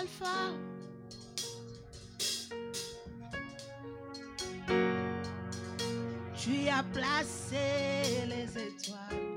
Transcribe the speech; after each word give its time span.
Alpha. 0.00 0.54
Tu 6.34 6.68
as 6.68 6.82
placé 6.84 8.24
les 8.26 8.48
étoiles 8.56 9.36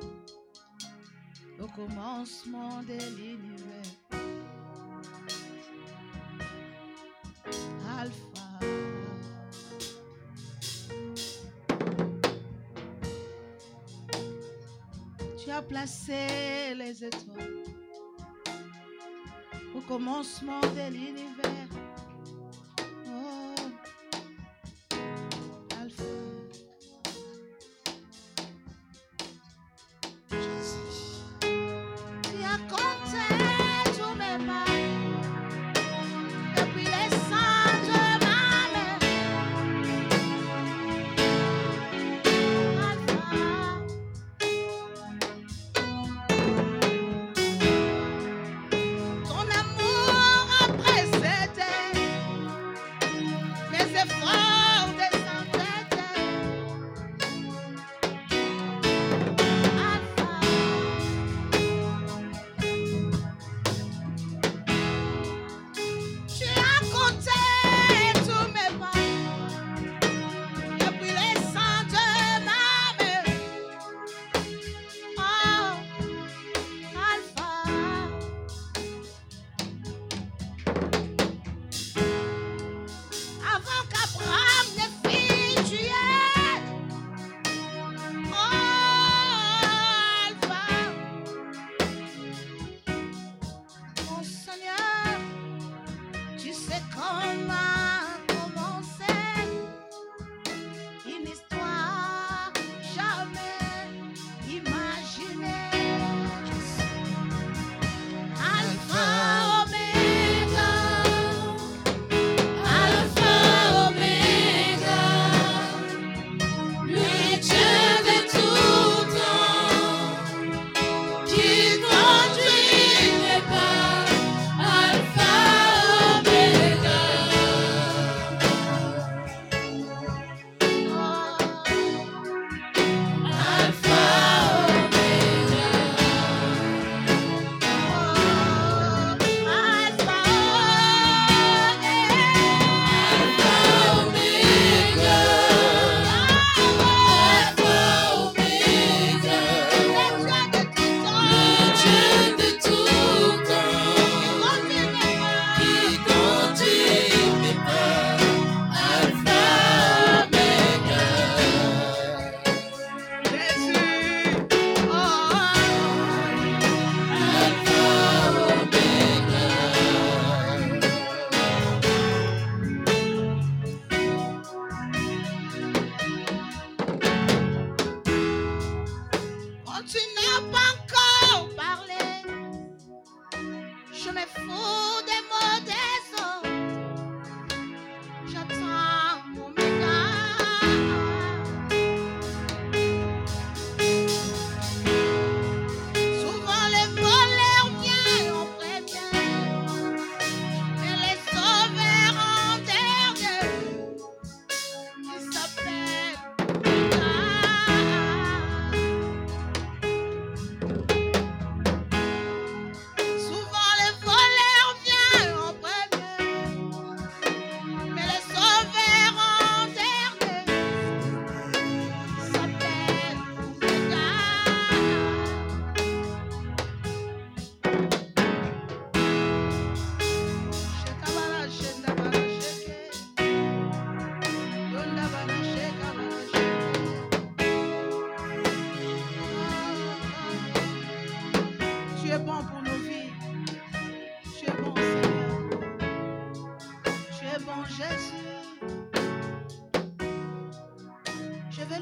au 1.59 1.67
commencement 1.67 2.81
de 2.83 2.97
l'univers. 3.17 3.91
Alpha. 7.99 8.59
Tu 15.37 15.51
as 15.51 15.61
placé 15.61 16.73
les 16.75 17.03
étoiles 17.03 17.82
commencement 19.87 20.61
de 20.61 20.93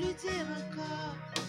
людей 0.02 0.44
в 0.44 1.41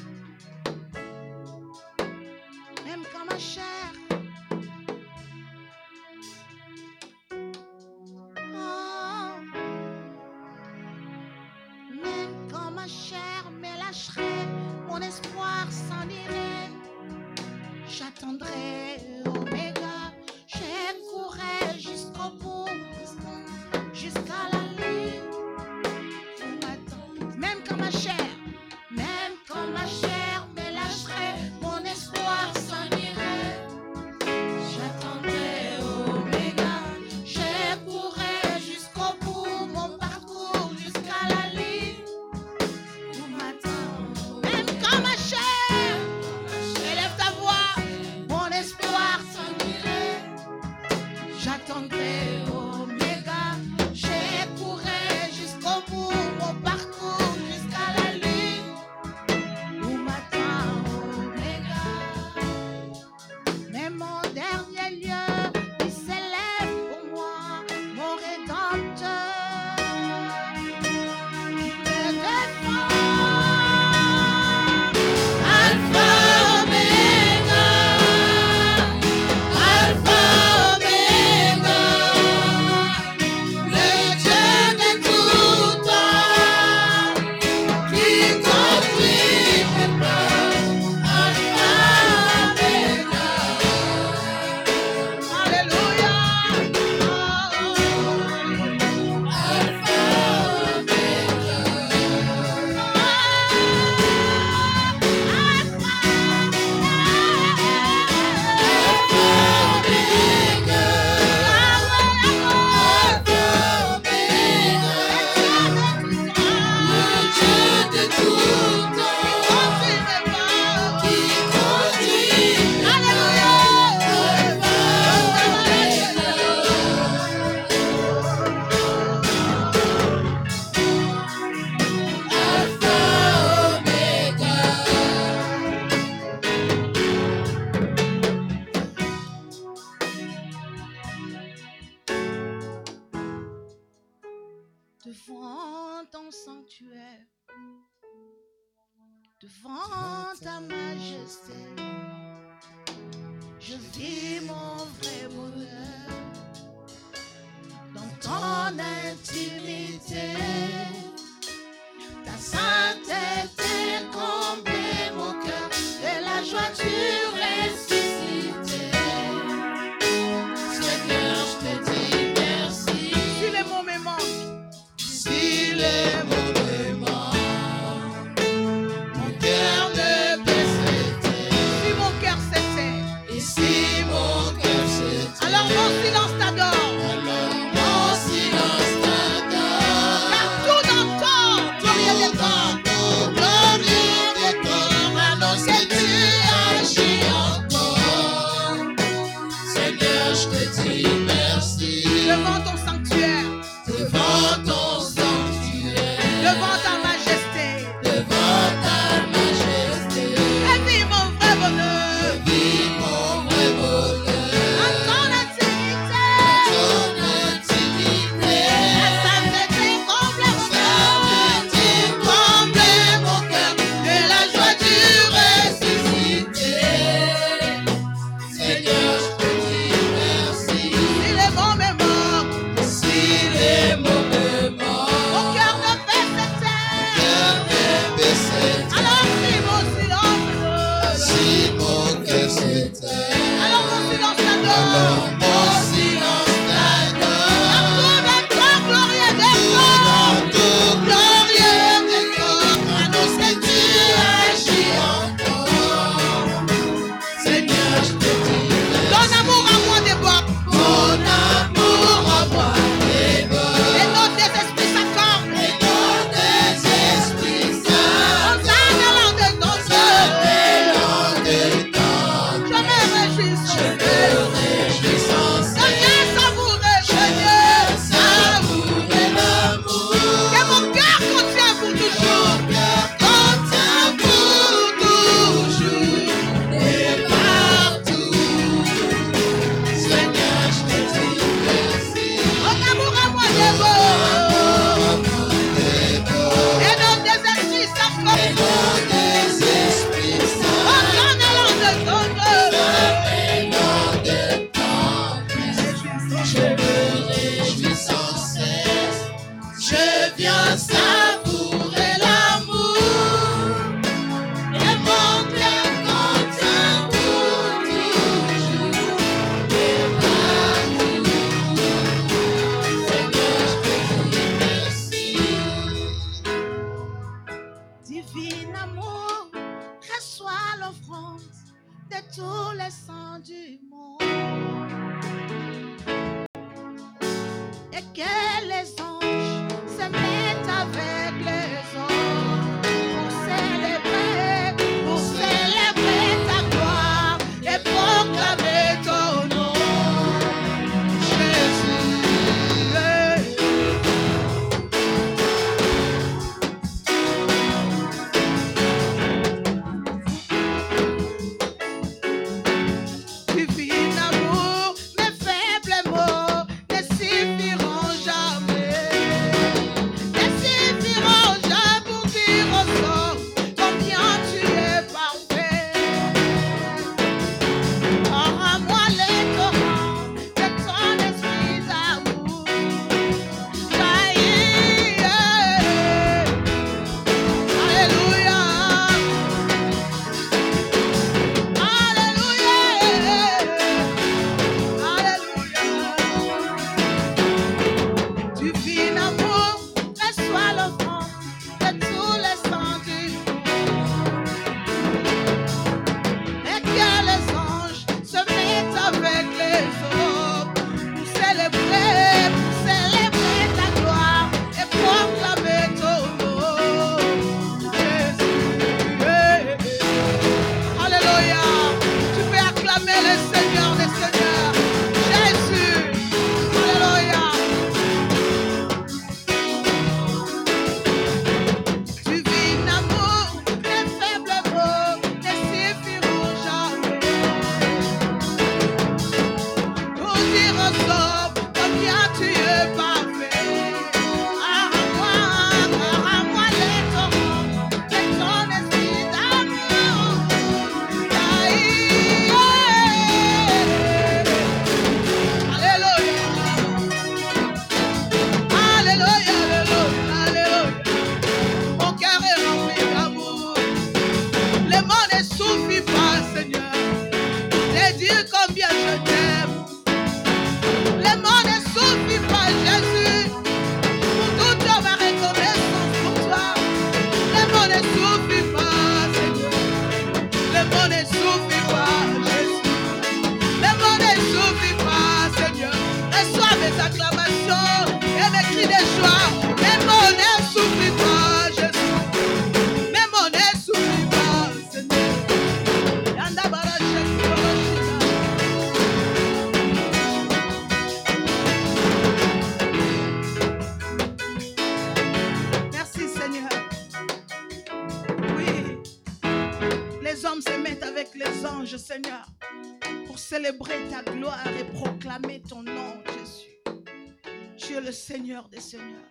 Seigneur 518.53 518.69
des 518.69 518.81
Seigneurs. 518.81 519.31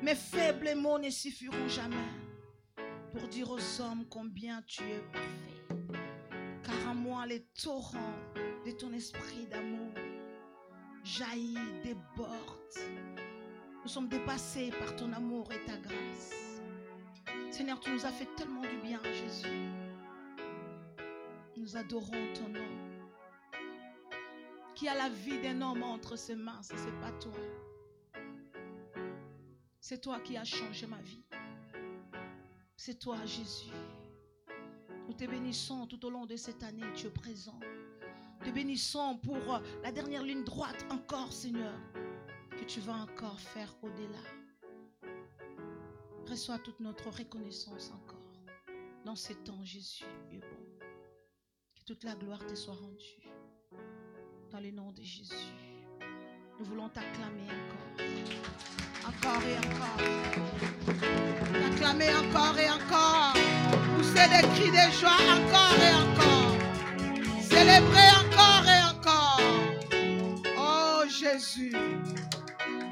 Mes 0.00 0.14
faibles 0.14 0.74
mots 0.76 0.98
ne 0.98 1.10
suffiront 1.10 1.68
jamais 1.68 2.08
pour 3.12 3.28
dire 3.28 3.50
aux 3.50 3.80
hommes 3.82 4.06
combien 4.08 4.62
tu 4.62 4.82
es 4.82 5.00
parfait. 5.12 6.00
Car 6.62 6.88
en 6.90 6.94
moi, 6.94 7.26
les 7.26 7.44
torrents 7.62 8.14
de 8.64 8.70
ton 8.70 8.94
esprit 8.94 9.46
d'amour 9.50 9.92
jaillit, 11.04 11.58
déborde. 11.82 12.78
Nous 13.82 13.90
sommes 13.90 14.08
dépassés 14.08 14.70
par 14.70 14.96
ton 14.96 15.12
amour 15.12 15.52
et 15.52 15.62
ta 15.66 15.76
grâce. 15.76 16.32
Seigneur, 17.50 17.78
tu 17.78 17.90
nous 17.90 18.06
as 18.06 18.12
fait 18.12 18.34
tellement 18.36 18.62
du 18.62 18.78
bien, 18.78 19.00
Jésus. 19.04 19.68
Nous 21.58 21.76
adorons 21.76 22.32
ton 22.32 22.48
nom. 22.48 22.68
Qui 24.74 24.88
a 24.88 24.94
la 24.94 25.10
vie 25.10 25.42
d'un 25.42 25.60
homme 25.60 25.82
entre 25.82 26.16
ses 26.16 26.36
mains, 26.36 26.62
ce 26.62 26.72
n'est 26.72 27.00
pas 27.02 27.12
toi. 27.20 27.34
C'est 29.84 30.00
toi 30.00 30.20
qui 30.20 30.36
as 30.36 30.44
changé 30.44 30.86
ma 30.86 31.02
vie. 31.02 31.24
C'est 32.76 33.00
toi, 33.00 33.16
Jésus. 33.26 33.72
Nous 35.08 35.12
te 35.12 35.24
bénissons 35.24 35.88
tout 35.88 36.06
au 36.06 36.10
long 36.10 36.24
de 36.24 36.36
cette 36.36 36.62
année, 36.62 36.86
es 37.04 37.10
présent. 37.10 37.58
Te 38.44 38.50
bénissons 38.50 39.18
pour 39.18 39.54
euh, 39.54 39.58
la 39.82 39.90
dernière 39.90 40.22
ligne 40.22 40.44
droite 40.44 40.86
encore, 40.88 41.32
Seigneur, 41.32 41.74
que 42.50 42.62
tu 42.64 42.78
vas 42.78 42.94
encore 42.94 43.40
faire 43.40 43.74
au-delà. 43.82 44.22
Reçois 46.28 46.60
toute 46.60 46.78
notre 46.78 47.10
reconnaissance 47.10 47.90
encore. 47.90 48.44
Dans 49.04 49.16
ces 49.16 49.34
temps, 49.34 49.64
Jésus 49.64 50.04
est 50.30 50.38
bon. 50.38 50.86
Que 51.74 51.82
toute 51.86 52.04
la 52.04 52.14
gloire 52.14 52.46
te 52.46 52.54
soit 52.54 52.74
rendue. 52.74 53.28
Dans 54.52 54.60
le 54.60 54.70
nom 54.70 54.92
de 54.92 55.02
Jésus. 55.02 55.71
Nous 56.62 56.68
voulons 56.68 56.88
t'acclamer 56.90 57.48
encore. 57.58 59.08
Encore 59.08 59.42
et 59.42 59.58
encore. 59.66 59.98
T'acclamer 61.52 62.14
encore 62.14 62.56
et 62.56 62.70
encore. 62.70 63.34
Pousser 63.96 64.28
des 64.28 64.46
cris 64.54 64.70
de 64.70 64.92
joie 64.92 65.18
encore 65.34 65.78
et 65.82 65.94
encore. 66.04 66.54
Célébrer 67.42 68.10
encore 68.22 68.64
et 68.64 68.82
encore. 68.94 69.40
Oh 70.56 71.02
Jésus. 71.08 71.74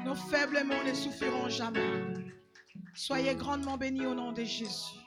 Nos 0.03 0.15
faibles 0.15 0.65
mots 0.65 0.83
ne 0.85 0.93
souffriront 0.93 1.47
jamais. 1.47 1.79
Soyez 2.93 3.35
grandement 3.35 3.77
bénis 3.77 4.05
au 4.05 4.13
nom 4.13 4.33
de 4.33 4.43
Jésus. 4.43 4.99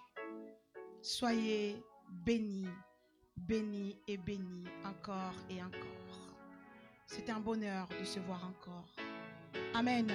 Soyez 1.03 1.77
bénis, 2.25 2.69
bénis 3.37 3.99
et 4.09 4.17
bénis 4.17 4.65
encore 4.87 5.35
et 5.51 5.63
encore. 5.63 6.24
C'est 7.07 7.31
un 7.31 7.41
bonheur 7.41 7.89
de 7.99 8.05
se 8.05 8.19
voir 8.21 8.45
encore. 8.47 8.89
Amen. 9.75 10.11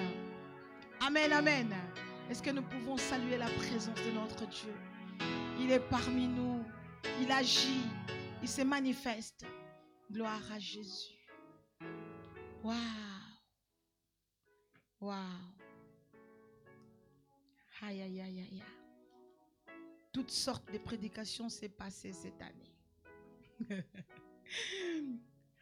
Amen, 1.02 1.32
amen. 1.32 1.74
Est-ce 2.30 2.42
que 2.42 2.50
nous 2.50 2.64
pouvons 2.64 2.98
saluer 2.98 3.38
la 3.38 3.50
présence 3.50 4.04
de 4.04 4.12
notre 4.12 4.46
Dieu? 4.48 4.74
Il 5.60 5.72
est 5.72 5.80
parmi 5.80 6.28
nous. 6.28 6.64
Il 7.22 7.32
agit. 7.32 7.84
Il 8.42 8.50
se 8.50 8.62
manifeste. 8.62 9.46
Gloire 10.12 10.42
à 10.52 10.60
Jésus. 10.60 11.16
Waouh. 12.64 12.76
Waouh. 15.02 15.16
Aïe, 17.82 18.02
aïe, 18.02 18.22
aïe, 18.22 18.40
aïe. 18.40 18.64
Toutes 20.12 20.32
sortes 20.32 20.72
de 20.72 20.78
prédications 20.80 21.50
s'est 21.50 21.70
passées 21.70 22.12
cette 22.12 22.42
année. 22.42 22.74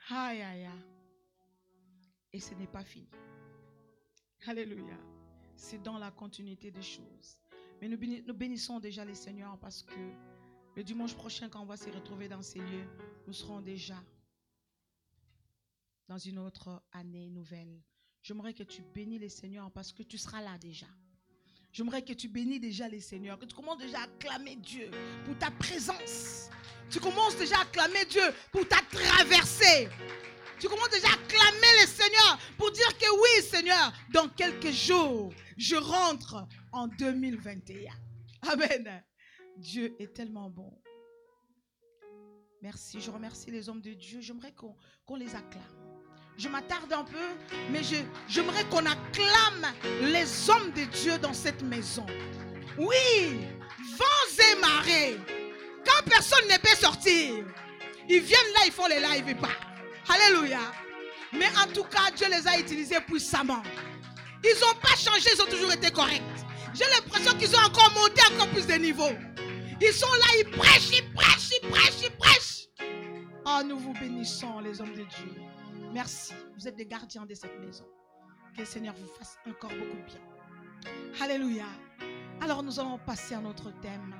aïe, 0.09 0.41
aïe, 0.41 0.65
aïe. 0.65 0.96
Et 2.37 2.39
ce 2.39 2.53
n'est 2.53 2.67
pas 2.67 2.83
fini. 2.83 3.07
Alléluia. 4.45 4.95
C'est 5.55 5.81
dans 5.81 5.97
la 5.97 6.11
continuité 6.11 6.69
des 6.69 6.83
choses. 6.83 7.39
Mais 7.81 7.87
nous 7.87 7.97
béni- 7.97 8.23
nous 8.27 8.33
bénissons 8.35 8.79
déjà 8.79 9.03
les 9.03 9.15
Seigneurs 9.15 9.57
parce 9.57 9.81
que 9.81 9.99
le 10.75 10.83
dimanche 10.83 11.15
prochain, 11.15 11.49
quand 11.49 11.61
on 11.61 11.65
va 11.65 11.77
se 11.77 11.89
retrouver 11.89 12.27
dans 12.27 12.43
ces 12.43 12.59
lieux, 12.59 12.87
nous 13.25 13.33
serons 13.33 13.59
déjà 13.59 13.99
dans 16.07 16.19
une 16.19 16.37
autre 16.37 16.83
année 16.91 17.31
nouvelle. 17.31 17.81
J'aimerais 18.21 18.53
que 18.53 18.61
tu 18.61 18.83
bénis 18.83 19.17
les 19.17 19.29
Seigneurs 19.29 19.71
parce 19.71 19.91
que 19.91 20.03
tu 20.03 20.19
seras 20.19 20.43
là 20.43 20.59
déjà. 20.59 20.85
J'aimerais 21.73 22.03
que 22.03 22.13
tu 22.13 22.27
bénis 22.27 22.59
déjà 22.59 22.87
les 22.87 22.99
Seigneurs, 22.99 23.39
que 23.39 23.45
tu 23.45 23.55
commences 23.55 23.79
déjà 23.79 24.01
à 24.01 24.03
acclamer 24.03 24.57
Dieu 24.57 24.91
pour 25.25 25.35
ta 25.39 25.49
présence. 25.49 26.51
Tu 26.91 26.99
commences 26.99 27.35
déjà 27.35 27.57
à 27.57 27.61
acclamer 27.63 28.05
Dieu 28.05 28.21
pour 28.51 28.67
ta 28.67 28.77
traversée. 28.91 29.89
Tu 30.59 30.67
commences 30.67 30.89
déjà 30.89 31.07
à 31.09 31.13
acclamer 31.13 31.81
le 31.81 31.87
Seigneur 31.87 32.39
pour 32.57 32.71
dire 32.71 32.97
que 32.97 33.05
oui, 33.13 33.43
Seigneur, 33.43 33.93
dans 34.11 34.27
quelques 34.29 34.71
jours, 34.71 35.31
je 35.55 35.75
rentre 35.75 36.47
en 36.71 36.87
2021. 36.87 37.93
Amen. 38.51 39.03
Dieu 39.57 39.95
est 39.99 40.13
tellement 40.15 40.49
bon. 40.49 40.71
Merci. 42.61 42.99
Je 42.99 43.11
remercie 43.11 43.51
les 43.51 43.69
hommes 43.69 43.81
de 43.81 43.93
Dieu. 43.93 44.19
J'aimerais 44.21 44.53
qu'on 44.53 45.15
les 45.15 45.35
acclame. 45.35 45.63
Je 46.37 46.49
m'attarde 46.49 46.91
un 46.93 47.03
peu, 47.03 47.27
mais 47.71 47.81
j'aimerais 48.27 48.63
qu'on 48.65 48.85
acclame 48.85 49.73
les 50.01 50.49
hommes 50.49 50.71
de 50.71 50.85
Dieu 50.85 51.17
dans 51.17 51.33
cette 51.33 51.63
maison. 51.63 52.05
Oui, 52.77 53.39
vents 53.97 54.43
et 54.51 54.59
marées. 54.59 55.17
Quand 55.85 56.03
personne 56.07 56.47
ne 56.47 56.57
peut 56.57 56.75
sortir, 56.75 57.45
ils 58.07 58.21
viennent 58.21 58.53
là, 58.53 58.61
ils 58.65 58.71
font 58.71 58.87
les 58.87 58.99
lives 58.99 59.29
et 59.29 59.35
pas. 59.35 59.76
Alléluia. 60.09 60.59
Mais 61.33 61.47
en 61.57 61.71
tout 61.73 61.83
cas, 61.83 62.11
Dieu 62.15 62.27
les 62.29 62.47
a 62.47 62.59
utilisés 62.59 63.01
puissamment. 63.01 63.63
Ils 64.43 64.59
n'ont 64.61 64.79
pas 64.79 64.95
changé, 64.95 65.29
ils 65.33 65.41
ont 65.41 65.47
toujours 65.47 65.71
été 65.73 65.91
corrects. 65.91 66.21
J'ai 66.73 66.85
l'impression 66.95 67.37
qu'ils 67.37 67.55
ont 67.55 67.65
encore 67.65 67.91
monté 67.93 68.21
encore 68.33 68.47
plus 68.49 68.67
de 68.67 68.73
niveau. 68.73 69.09
Ils 69.81 69.93
sont 69.93 70.11
là, 70.13 70.25
ils 70.39 70.51
prêchent, 70.51 70.91
ils 70.91 71.13
prêchent, 71.13 71.51
ils 71.61 71.69
prêchent, 71.69 72.01
ils 72.03 72.17
prêchent. 72.17 72.67
Oh, 73.45 73.61
nous 73.65 73.77
vous 73.77 73.93
bénissons, 73.93 74.59
les 74.59 74.79
hommes 74.79 74.93
de 74.93 75.03
Dieu. 75.03 75.35
Merci. 75.93 76.33
Vous 76.57 76.67
êtes 76.67 76.75
des 76.75 76.85
gardiens 76.85 77.25
de 77.25 77.33
cette 77.33 77.59
maison. 77.59 77.85
Que 78.53 78.61
le 78.61 78.65
Seigneur 78.65 78.95
vous 78.95 79.07
fasse 79.17 79.37
encore 79.47 79.71
beaucoup 79.71 79.97
de 79.97 80.05
bien. 80.05 80.21
Alléluia. 81.21 81.65
Alors 82.41 82.63
nous 82.63 82.79
allons 82.79 82.99
passer 82.99 83.35
à 83.35 83.39
notre 83.39 83.71
thème 83.81 84.15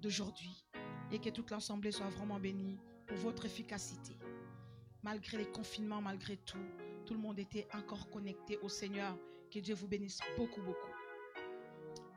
d'aujourd'hui. 0.00 0.66
Et 1.10 1.18
que 1.18 1.30
toute 1.30 1.50
l'Assemblée 1.50 1.92
soit 1.92 2.08
vraiment 2.08 2.38
bénie 2.38 2.78
pour 3.06 3.16
votre 3.18 3.46
efficacité. 3.46 4.18
Malgré 5.02 5.38
les 5.38 5.50
confinements, 5.50 6.02
malgré 6.02 6.36
tout, 6.36 6.58
tout 7.06 7.14
le 7.14 7.20
monde 7.20 7.38
était 7.38 7.68
encore 7.72 8.10
connecté 8.10 8.58
au 8.58 8.68
Seigneur. 8.68 9.16
Que 9.50 9.60
Dieu 9.60 9.74
vous 9.74 9.88
bénisse 9.88 10.20
beaucoup, 10.36 10.60
beaucoup. 10.60 10.92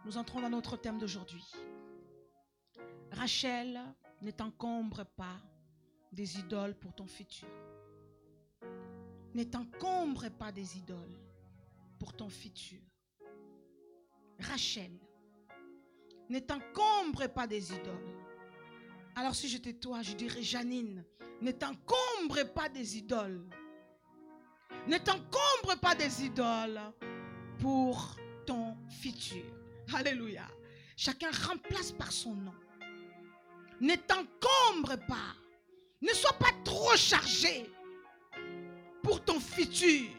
Nous 0.05 0.17
entrons 0.17 0.41
dans 0.41 0.49
notre 0.49 0.77
thème 0.77 0.97
d'aujourd'hui. 0.97 1.45
Rachel, 3.11 3.79
ne 4.21 4.31
t'encombre 4.31 5.05
pas 5.05 5.41
des 6.11 6.39
idoles 6.39 6.75
pour 6.75 6.93
ton 6.93 7.07
futur. 7.07 7.47
Ne 9.33 9.43
t'encombre 9.43 10.29
pas 10.29 10.51
des 10.51 10.77
idoles 10.77 11.19
pour 11.99 12.13
ton 12.13 12.29
futur. 12.29 12.81
Rachel, 14.39 14.91
ne 16.29 16.39
t'encombre 16.39 17.27
pas 17.27 17.47
des 17.47 17.73
idoles. 17.73 18.21
Alors 19.15 19.35
si 19.35 19.47
j'étais 19.47 19.73
toi, 19.73 20.01
je 20.01 20.13
dirais 20.13 20.41
Janine, 20.41 21.05
ne 21.41 21.51
t'encombre 21.51 22.43
pas 22.53 22.69
des 22.69 22.97
idoles. 22.97 23.43
Ne 24.87 24.97
t'encombre 24.97 25.79
pas 25.81 25.95
des 25.95 26.25
idoles 26.25 26.79
pour 27.59 28.15
ton 28.45 28.77
futur. 28.89 29.43
Alléluia. 29.93 30.47
Chacun 30.95 31.31
remplace 31.47 31.91
par 31.91 32.11
son 32.11 32.35
nom. 32.35 32.53
Ne 33.79 33.95
t'encombre 33.95 34.97
pas. 35.07 35.35
Ne 36.01 36.09
sois 36.09 36.33
pas 36.33 36.51
trop 36.63 36.95
chargé 36.95 37.69
pour 39.03 39.23
ton 39.23 39.39
futur. 39.39 40.09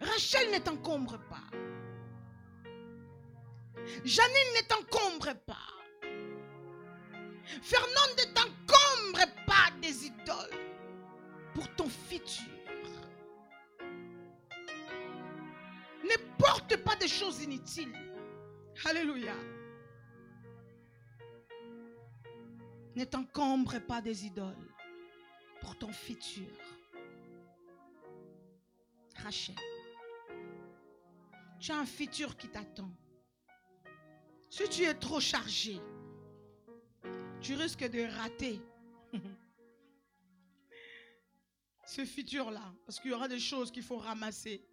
Rachel 0.00 0.52
ne 0.52 0.58
t'encombre 0.58 1.18
pas. 1.30 1.44
Janine 4.04 4.52
ne 4.56 4.66
t'encombre 4.66 5.34
pas. 5.46 5.73
Fernande 7.62 8.18
ne 8.18 8.32
t'encombre 8.32 9.34
pas 9.46 9.70
des 9.80 10.06
idoles 10.06 10.60
pour 11.54 11.68
ton 11.76 11.88
futur. 11.88 12.44
Ne 16.02 16.16
porte 16.38 16.76
pas 16.78 16.96
des 16.96 17.08
choses 17.08 17.42
inutiles. 17.42 17.94
Alléluia. 18.84 19.34
Ne 22.96 23.04
t'encombre 23.04 23.80
pas 23.80 24.00
des 24.00 24.26
idoles 24.26 24.74
pour 25.60 25.76
ton 25.78 25.92
futur. 25.92 26.50
Rachel, 29.16 29.56
tu 31.58 31.72
as 31.72 31.78
un 31.78 31.86
futur 31.86 32.36
qui 32.36 32.48
t'attend. 32.48 32.90
Si 34.50 34.68
tu 34.68 34.82
es 34.84 34.94
trop 34.94 35.18
chargé, 35.18 35.80
tu 37.44 37.54
risques 37.54 37.86
de 37.90 38.02
rater 38.16 38.58
ce 41.86 42.02
futur-là, 42.06 42.72
parce 42.86 42.98
qu'il 42.98 43.10
y 43.10 43.14
aura 43.14 43.28
des 43.28 43.38
choses 43.38 43.70
qu'il 43.70 43.82
faut 43.82 43.98
ramasser. 43.98 44.66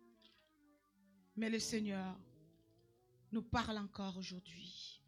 Mais 1.36 1.49
le 1.49 1.60
Seigneur 1.60 2.17
nous 3.34 3.41
parle 3.41 3.77
encore 3.77 4.17
aujourd'hui. 4.17 5.01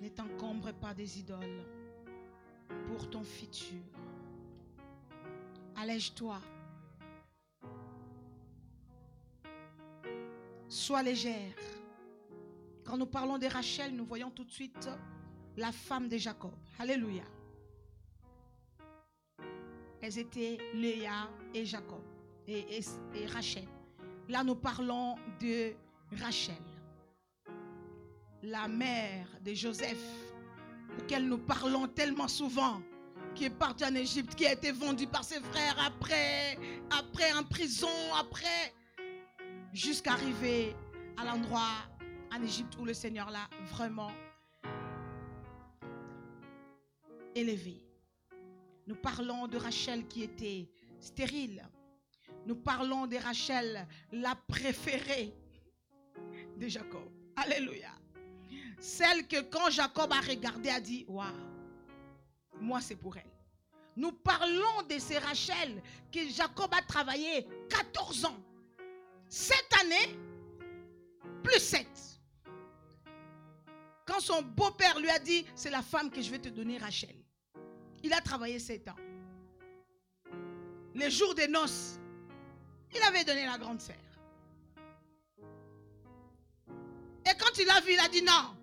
Ne 0.00 0.08
t'encombre 0.10 0.72
pas 0.72 0.94
des 0.94 1.18
idoles 1.18 1.66
pour 2.86 3.10
ton 3.10 3.24
futur. 3.24 3.82
Allège-toi. 5.74 6.40
Sois 10.68 11.02
légère. 11.02 11.56
Quand 12.84 12.98
nous 12.98 13.06
parlons 13.06 13.38
de 13.38 13.46
Rachel, 13.46 13.94
nous 13.96 14.04
voyons 14.04 14.30
tout 14.30 14.44
de 14.44 14.50
suite 14.50 14.88
la 15.56 15.72
femme 15.72 16.08
de 16.08 16.18
Jacob. 16.18 16.52
Alléluia. 16.78 17.24
Elles 20.02 20.18
étaient 20.18 20.58
Léa 20.74 21.30
et 21.54 21.64
Jacob 21.64 22.02
et, 22.46 22.66
Rachel. 23.32 23.66
Là, 24.28 24.44
nous 24.44 24.54
parlons 24.54 25.16
de 25.40 25.72
Rachel, 26.20 26.62
la 28.42 28.68
mère 28.68 29.28
de 29.42 29.54
Joseph, 29.54 30.04
auquel 30.98 31.26
nous 31.26 31.38
parlons 31.38 31.88
tellement 31.88 32.28
souvent, 32.28 32.82
qui 33.34 33.44
est 33.46 33.50
partie 33.50 33.84
en 33.84 33.94
Égypte, 33.94 34.34
qui 34.34 34.46
a 34.46 34.52
été 34.52 34.72
vendue 34.72 35.06
par 35.06 35.24
ses 35.24 35.40
frères 35.40 35.76
après, 35.84 36.58
après 36.90 37.32
en 37.32 37.42
prison, 37.44 37.88
après, 38.18 38.74
jusqu'à 39.72 40.12
arriver 40.12 40.76
à 41.16 41.24
l'endroit 41.24 41.88
en 42.34 42.42
Égypte 42.42 42.76
où 42.78 42.84
le 42.84 42.94
Seigneur 42.94 43.30
l'a 43.30 43.48
vraiment 43.70 44.10
élevé. 47.34 47.80
Nous 48.86 48.96
parlons 48.96 49.46
de 49.46 49.56
Rachel 49.56 50.06
qui 50.08 50.24
était 50.24 50.68
stérile. 50.98 51.66
Nous 52.46 52.56
parlons 52.56 53.06
de 53.06 53.16
Rachel, 53.16 53.86
la 54.12 54.34
préférée 54.34 55.34
de 56.56 56.68
Jacob. 56.68 57.08
Alléluia. 57.36 57.90
Celle 58.78 59.26
que 59.26 59.40
quand 59.42 59.70
Jacob 59.70 60.12
a 60.12 60.20
regardé, 60.20 60.68
a 60.68 60.80
dit, 60.80 61.04
waouh, 61.08 61.26
moi 62.60 62.80
c'est 62.80 62.96
pour 62.96 63.16
elle. 63.16 63.30
Nous 63.96 64.12
parlons 64.12 64.82
de 64.88 64.98
ces 64.98 65.18
Rachel 65.18 65.80
que 66.12 66.28
Jacob 66.28 66.70
a 66.74 66.82
travaillé 66.82 67.46
14 67.68 68.24
ans. 68.24 68.42
Cette 69.28 69.72
année, 69.80 70.18
plus 71.42 71.60
7. 71.60 72.13
Quand 74.04 74.20
son 74.20 74.42
beau-père 74.42 74.98
lui 74.98 75.08
a 75.08 75.18
dit, 75.18 75.46
c'est 75.54 75.70
la 75.70 75.82
femme 75.82 76.10
que 76.10 76.20
je 76.20 76.30
vais 76.30 76.38
te 76.38 76.48
donner, 76.48 76.78
Rachel. 76.78 77.16
Il 78.02 78.12
a 78.12 78.20
travaillé 78.20 78.58
sept 78.58 78.86
ans. 78.88 78.96
Les 80.94 81.10
jours 81.10 81.34
des 81.34 81.48
noces, 81.48 81.98
il 82.94 83.02
avait 83.02 83.24
donné 83.24 83.46
la 83.46 83.58
grande 83.58 83.80
sœur. 83.80 83.96
Et 87.26 87.36
quand 87.38 87.58
il 87.58 87.68
a 87.70 87.80
vu, 87.80 87.94
il 87.94 88.00
a 88.00 88.08
dit 88.08 88.22
non. 88.22 88.54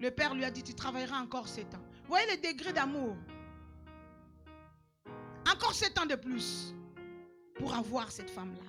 Le 0.00 0.10
père 0.10 0.34
lui 0.34 0.44
a 0.44 0.50
dit, 0.50 0.62
tu 0.62 0.74
travailleras 0.74 1.20
encore 1.20 1.46
sept 1.46 1.72
ans. 1.74 1.82
Vous 2.02 2.08
voyez 2.08 2.26
les 2.26 2.52
degrés 2.52 2.72
d'amour? 2.72 3.16
Encore 5.50 5.74
sept 5.74 5.96
ans 5.98 6.06
de 6.06 6.16
plus 6.16 6.74
pour 7.56 7.74
avoir 7.74 8.10
cette 8.10 8.30
femme-là. 8.30 8.64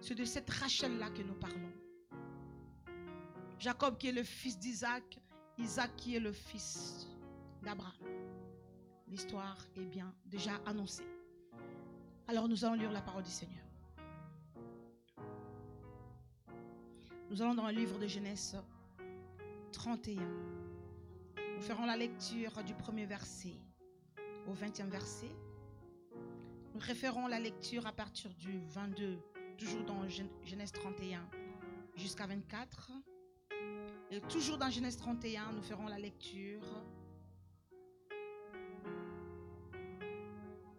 C'est 0.00 0.14
de 0.14 0.24
cette 0.24 0.50
Rachel-là 0.50 1.08
que 1.10 1.22
nous 1.22 1.34
parlons. 1.34 1.71
Jacob 3.62 3.96
qui 3.96 4.08
est 4.08 4.12
le 4.12 4.24
fils 4.24 4.58
d'Isaac, 4.58 5.20
Isaac 5.56 5.94
qui 5.96 6.16
est 6.16 6.20
le 6.20 6.32
fils 6.32 7.06
d'Abraham 7.62 7.94
l'histoire 9.06 9.56
est 9.76 9.84
bien 9.84 10.12
déjà 10.24 10.56
annoncée. 10.66 11.06
Alors 12.26 12.48
nous 12.48 12.64
allons 12.64 12.74
lire 12.74 12.90
la 12.90 13.02
parole 13.02 13.22
du 13.22 13.30
Seigneur. 13.30 13.62
Nous 17.30 17.40
allons 17.40 17.54
dans 17.54 17.68
le 17.68 17.74
livre 17.74 17.98
de 17.98 18.06
Genèse 18.06 18.56
31. 19.70 20.22
Nous 21.54 21.62
ferons 21.62 21.86
la 21.86 21.96
lecture 21.96 22.64
du 22.64 22.74
premier 22.74 23.04
verset 23.04 23.54
au 24.48 24.54
20e 24.54 24.88
verset. 24.88 25.30
Nous 26.74 26.80
référons 26.80 27.28
la 27.28 27.38
lecture 27.38 27.86
à 27.86 27.92
partir 27.92 28.34
du 28.34 28.58
22, 28.60 29.18
toujours 29.56 29.84
dans 29.84 30.08
Genèse 30.08 30.72
31 30.72 31.20
jusqu'à 31.96 32.26
24. 32.26 32.90
Toujours 34.20 34.58
dans 34.58 34.68
Genèse 34.68 34.98
31, 34.98 35.52
nous 35.52 35.62
ferons 35.62 35.86
la 35.86 35.98
lecture 35.98 36.60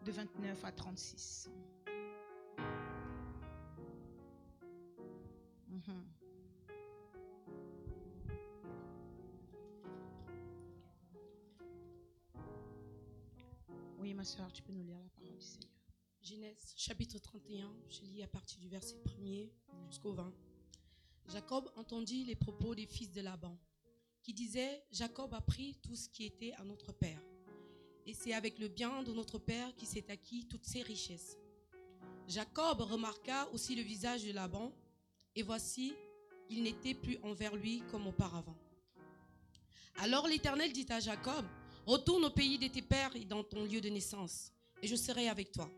de 0.06 0.12
29 0.12 0.63
à 0.63 0.72
36. 0.72 1.50
Mhm. 5.67 6.06
Oui, 13.98 14.13
ma 14.13 14.24
soeur, 14.24 14.52
tu 14.54 14.62
peux 14.62 14.74
nous 14.74 14.84
lire 14.84 15.00
la 15.00 15.10
parole 15.10 15.34
du 15.36 15.41
Seigneur. 15.41 15.72
Genèse 16.22 16.74
chapitre 16.78 17.17
31, 17.17 17.76
je 17.89 18.02
lis 18.02 18.22
à 18.22 18.28
partir 18.28 18.60
du 18.60 18.69
verset 18.69 18.98
1er 19.06 19.50
jusqu'au 19.89 20.13
20. 20.13 20.32
Jacob 21.27 21.69
entendit 21.75 22.25
les 22.25 22.36
propos 22.36 22.75
des 22.75 22.86
fils 22.86 23.12
de 23.12 23.21
Laban, 23.21 23.57
qui 24.21 24.33
disaient, 24.33 24.83
Jacob 24.91 25.33
a 25.33 25.41
pris 25.41 25.75
tout 25.81 25.95
ce 25.95 26.09
qui 26.09 26.25
était 26.25 26.53
à 26.53 26.63
notre 26.63 26.91
père 26.91 27.21
et 28.05 28.13
c'est 28.13 28.33
avec 28.33 28.59
le 28.59 28.67
bien 28.67 29.03
de 29.03 29.13
notre 29.13 29.38
Père 29.39 29.73
qui 29.75 29.86
s'est 29.86 30.09
acquis 30.09 30.45
toutes 30.47 30.65
ces 30.65 30.81
richesses. 30.81 31.38
Jacob 32.27 32.81
remarqua 32.81 33.49
aussi 33.53 33.75
le 33.75 33.81
visage 33.81 34.23
de 34.23 34.31
Laban, 34.31 34.71
et 35.36 35.43
voici, 35.43 35.93
il 36.49 36.63
n'était 36.63 36.93
plus 36.93 37.17
envers 37.23 37.55
lui 37.55 37.81
comme 37.91 38.07
auparavant. 38.07 38.55
Alors 39.97 40.27
l'Éternel 40.27 40.71
dit 40.73 40.86
à 40.89 40.99
Jacob, 40.99 41.45
Retourne 41.86 42.23
au 42.23 42.29
pays 42.29 42.57
de 42.57 42.67
tes 42.67 42.81
pères 42.81 43.13
et 43.13 43.25
dans 43.25 43.43
ton 43.43 43.65
lieu 43.65 43.81
de 43.81 43.89
naissance, 43.89 44.53
et 44.81 44.88
je 44.88 44.95
serai 44.95 45.27
avec 45.27 45.51
toi. 45.51 45.69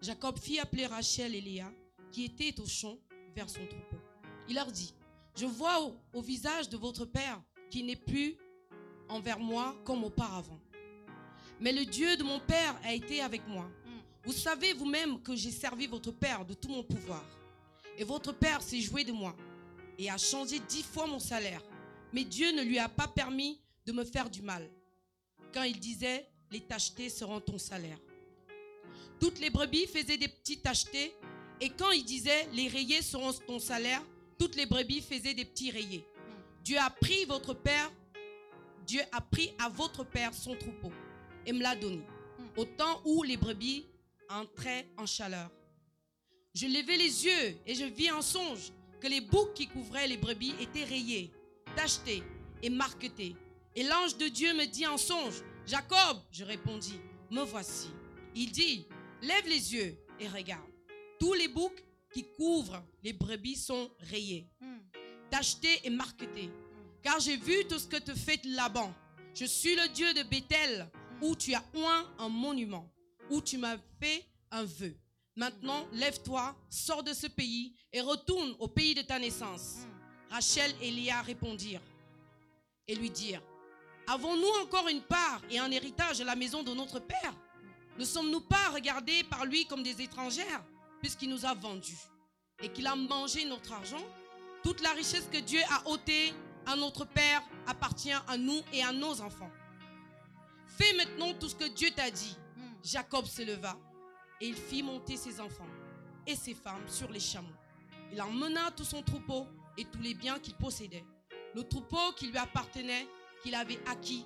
Jacob 0.00 0.38
fit 0.38 0.58
appeler 0.58 0.86
Rachel 0.86 1.34
et 1.34 1.42
Léa, 1.42 1.70
qui 2.10 2.24
étaient 2.24 2.58
au 2.58 2.66
champ, 2.66 2.98
vers 3.34 3.50
son 3.50 3.66
troupeau. 3.66 4.01
Il 4.48 4.54
leur 4.54 4.70
dit, 4.70 4.94
Je 5.36 5.46
vois 5.46 5.80
au, 5.82 5.94
au 6.12 6.20
visage 6.20 6.68
de 6.68 6.76
votre 6.76 7.04
père 7.04 7.40
qui 7.70 7.82
n'est 7.82 7.96
plus 7.96 8.36
envers 9.08 9.38
moi 9.38 9.74
comme 9.84 10.04
auparavant. 10.04 10.60
Mais 11.60 11.72
le 11.72 11.84
Dieu 11.84 12.16
de 12.16 12.22
mon 12.24 12.40
Père 12.40 12.76
a 12.84 12.92
été 12.92 13.20
avec 13.20 13.46
moi. 13.46 13.64
Mm. 13.64 13.90
Vous 14.24 14.32
savez 14.32 14.72
vous-même 14.72 15.22
que 15.22 15.36
j'ai 15.36 15.50
servi 15.50 15.86
votre 15.86 16.10
Père 16.10 16.44
de 16.44 16.54
tout 16.54 16.68
mon 16.68 16.82
pouvoir. 16.82 17.24
Et 17.96 18.04
votre 18.04 18.32
Père 18.32 18.62
s'est 18.62 18.80
joué 18.80 19.04
de 19.04 19.12
moi 19.12 19.34
et 19.98 20.10
a 20.10 20.18
changé 20.18 20.58
dix 20.68 20.82
fois 20.82 21.06
mon 21.06 21.18
salaire. 21.18 21.62
Mais 22.12 22.24
Dieu 22.24 22.52
ne 22.52 22.62
lui 22.62 22.78
a 22.78 22.88
pas 22.88 23.08
permis 23.08 23.60
de 23.86 23.92
me 23.92 24.04
faire 24.04 24.28
du 24.28 24.42
mal. 24.42 24.68
Quand 25.52 25.62
il 25.62 25.78
disait, 25.78 26.28
les 26.50 26.60
tachetés 26.60 27.08
seront 27.08 27.40
ton 27.40 27.58
salaire. 27.58 27.98
Toutes 29.20 29.38
les 29.38 29.50
brebis 29.50 29.86
faisaient 29.86 30.16
des 30.16 30.28
petits 30.28 30.58
tachetés. 30.58 31.14
Et 31.60 31.70
quand 31.70 31.90
il 31.92 32.04
disait, 32.04 32.48
les 32.52 32.68
rayés 32.68 33.02
seront 33.02 33.32
ton 33.32 33.58
salaire, 33.58 34.02
toutes 34.42 34.56
les 34.56 34.66
brebis 34.66 35.00
faisaient 35.00 35.34
des 35.34 35.44
petits 35.44 35.70
rayés. 35.70 36.04
Mm. 36.04 36.64
Dieu 36.64 36.76
a 36.80 36.90
pris 36.90 37.24
votre 37.26 37.54
Père, 37.54 37.92
Dieu 38.84 39.00
a 39.12 39.20
pris 39.20 39.52
à 39.60 39.68
votre 39.68 40.02
Père 40.02 40.34
son 40.34 40.56
troupeau 40.56 40.90
et 41.46 41.52
me 41.52 41.62
l'a 41.62 41.76
donné. 41.76 42.02
Hmm. 42.38 42.58
Au 42.58 42.64
temps 42.64 43.00
où 43.04 43.22
les 43.22 43.36
brebis 43.36 43.86
entraient 44.28 44.88
en 44.98 45.06
chaleur. 45.06 45.48
Je 46.54 46.66
levai 46.66 46.96
les 46.96 47.24
yeux 47.24 47.56
et 47.64 47.76
je 47.76 47.84
vis 47.84 48.10
en 48.10 48.20
songe 48.20 48.72
que 49.00 49.06
les 49.06 49.20
boucs 49.20 49.54
qui 49.54 49.68
couvraient 49.68 50.08
les 50.08 50.16
brebis 50.16 50.54
étaient 50.60 50.86
rayés, 50.86 51.30
tachetés 51.76 52.24
et 52.64 52.70
marquetés. 52.70 53.36
Et 53.76 53.84
l'ange 53.84 54.16
de 54.16 54.26
Dieu 54.26 54.54
me 54.54 54.66
dit 54.66 54.88
en 54.88 54.98
songe, 54.98 55.36
Jacob, 55.68 56.18
je 56.32 56.42
répondis, 56.42 56.98
me 57.30 57.42
voici. 57.42 57.90
Il 58.34 58.50
dit, 58.50 58.86
lève 59.22 59.46
les 59.46 59.72
yeux 59.72 59.96
et 60.18 60.26
regarde. 60.26 60.66
Tous 61.20 61.34
les 61.34 61.46
boucs 61.46 61.84
qui 62.12 62.24
couvrent 62.36 62.82
les 63.02 63.12
brebis 63.12 63.56
sont 63.56 63.90
rayés, 64.10 64.46
hmm. 64.60 64.78
tachetés 65.30 65.80
et 65.84 65.90
marquetés. 65.90 66.48
Hmm. 66.48 67.00
Car 67.02 67.20
j'ai 67.20 67.36
vu 67.36 67.64
tout 67.68 67.78
ce 67.78 67.86
que 67.86 67.96
te 67.96 68.14
fait 68.14 68.44
Laban. 68.44 68.92
Je 69.34 69.44
suis 69.46 69.74
le 69.74 69.88
Dieu 69.88 70.12
de 70.14 70.22
Bethel, 70.24 70.88
où 71.20 71.34
tu 71.34 71.54
as 71.54 71.64
oint 71.74 72.06
un 72.18 72.28
monument, 72.28 72.88
où 73.30 73.40
tu 73.40 73.56
m'as 73.58 73.78
fait 74.00 74.24
un 74.50 74.64
vœu. 74.64 74.94
Maintenant, 75.34 75.86
lève-toi, 75.92 76.54
sors 76.68 77.02
de 77.02 77.14
ce 77.14 77.26
pays 77.26 77.74
et 77.92 78.02
retourne 78.02 78.54
au 78.58 78.68
pays 78.68 78.94
de 78.94 79.02
ta 79.02 79.18
naissance. 79.18 79.78
Mm. 79.78 80.34
Rachel 80.34 80.74
et 80.80 80.90
Léa 80.90 81.22
répondirent 81.22 81.82
et 82.86 82.94
lui 82.94 83.10
dirent, 83.10 83.42
avons-nous 84.06 84.62
encore 84.62 84.88
une 84.88 85.02
part 85.02 85.42
et 85.50 85.58
un 85.58 85.70
héritage 85.70 86.20
à 86.20 86.24
la 86.24 86.36
maison 86.36 86.62
de 86.62 86.74
notre 86.74 86.98
Père? 86.98 87.34
Ne 87.98 88.04
sommes-nous 88.04 88.40
pas 88.40 88.70
regardés 88.70 89.24
par 89.24 89.44
lui 89.46 89.66
comme 89.66 89.82
des 89.82 90.00
étrangères, 90.02 90.64
puisqu'il 91.02 91.28
nous 91.28 91.44
a 91.44 91.52
vendus 91.52 91.98
et 92.62 92.70
qu'il 92.70 92.86
a 92.86 92.94
mangé 92.96 93.44
notre 93.44 93.72
argent 93.72 94.02
Toute 94.62 94.80
la 94.80 94.92
richesse 94.92 95.28
que 95.30 95.38
Dieu 95.38 95.60
a 95.68 95.88
ôtée 95.88 96.32
à 96.64 96.76
notre 96.76 97.04
Père 97.04 97.42
appartient 97.66 98.12
à 98.12 98.36
nous 98.38 98.60
et 98.72 98.82
à 98.82 98.92
nos 98.92 99.20
enfants. 99.20 99.50
Fais 100.78 100.94
maintenant 100.94 101.34
tout 101.34 101.48
ce 101.48 101.56
que 101.56 101.68
Dieu 101.68 101.90
t'a 101.90 102.10
dit. 102.10 102.36
Mm. 102.56 102.62
Jacob 102.84 103.26
se 103.26 103.42
leva 103.42 103.76
et 104.40 104.46
il 104.46 104.54
fit 104.54 104.84
monter 104.84 105.16
ses 105.16 105.40
enfants 105.40 105.66
et 106.24 106.36
ses 106.36 106.54
femmes 106.54 106.86
sur 106.86 107.10
les 107.10 107.18
chameaux. 107.20 107.48
Il 108.12 108.22
emmena 108.22 108.70
tout 108.70 108.84
son 108.84 109.02
troupeau 109.02 109.48
et 109.76 109.84
tous 109.84 110.00
les 110.00 110.14
biens 110.14 110.38
qu'il 110.38 110.54
possédait. 110.54 111.04
Le 111.56 111.64
troupeau 111.64 112.12
qui 112.16 112.28
lui 112.28 112.38
appartenait, 112.38 113.08
qu'il 113.42 113.56
avait 113.56 113.80
acquis 113.88 114.24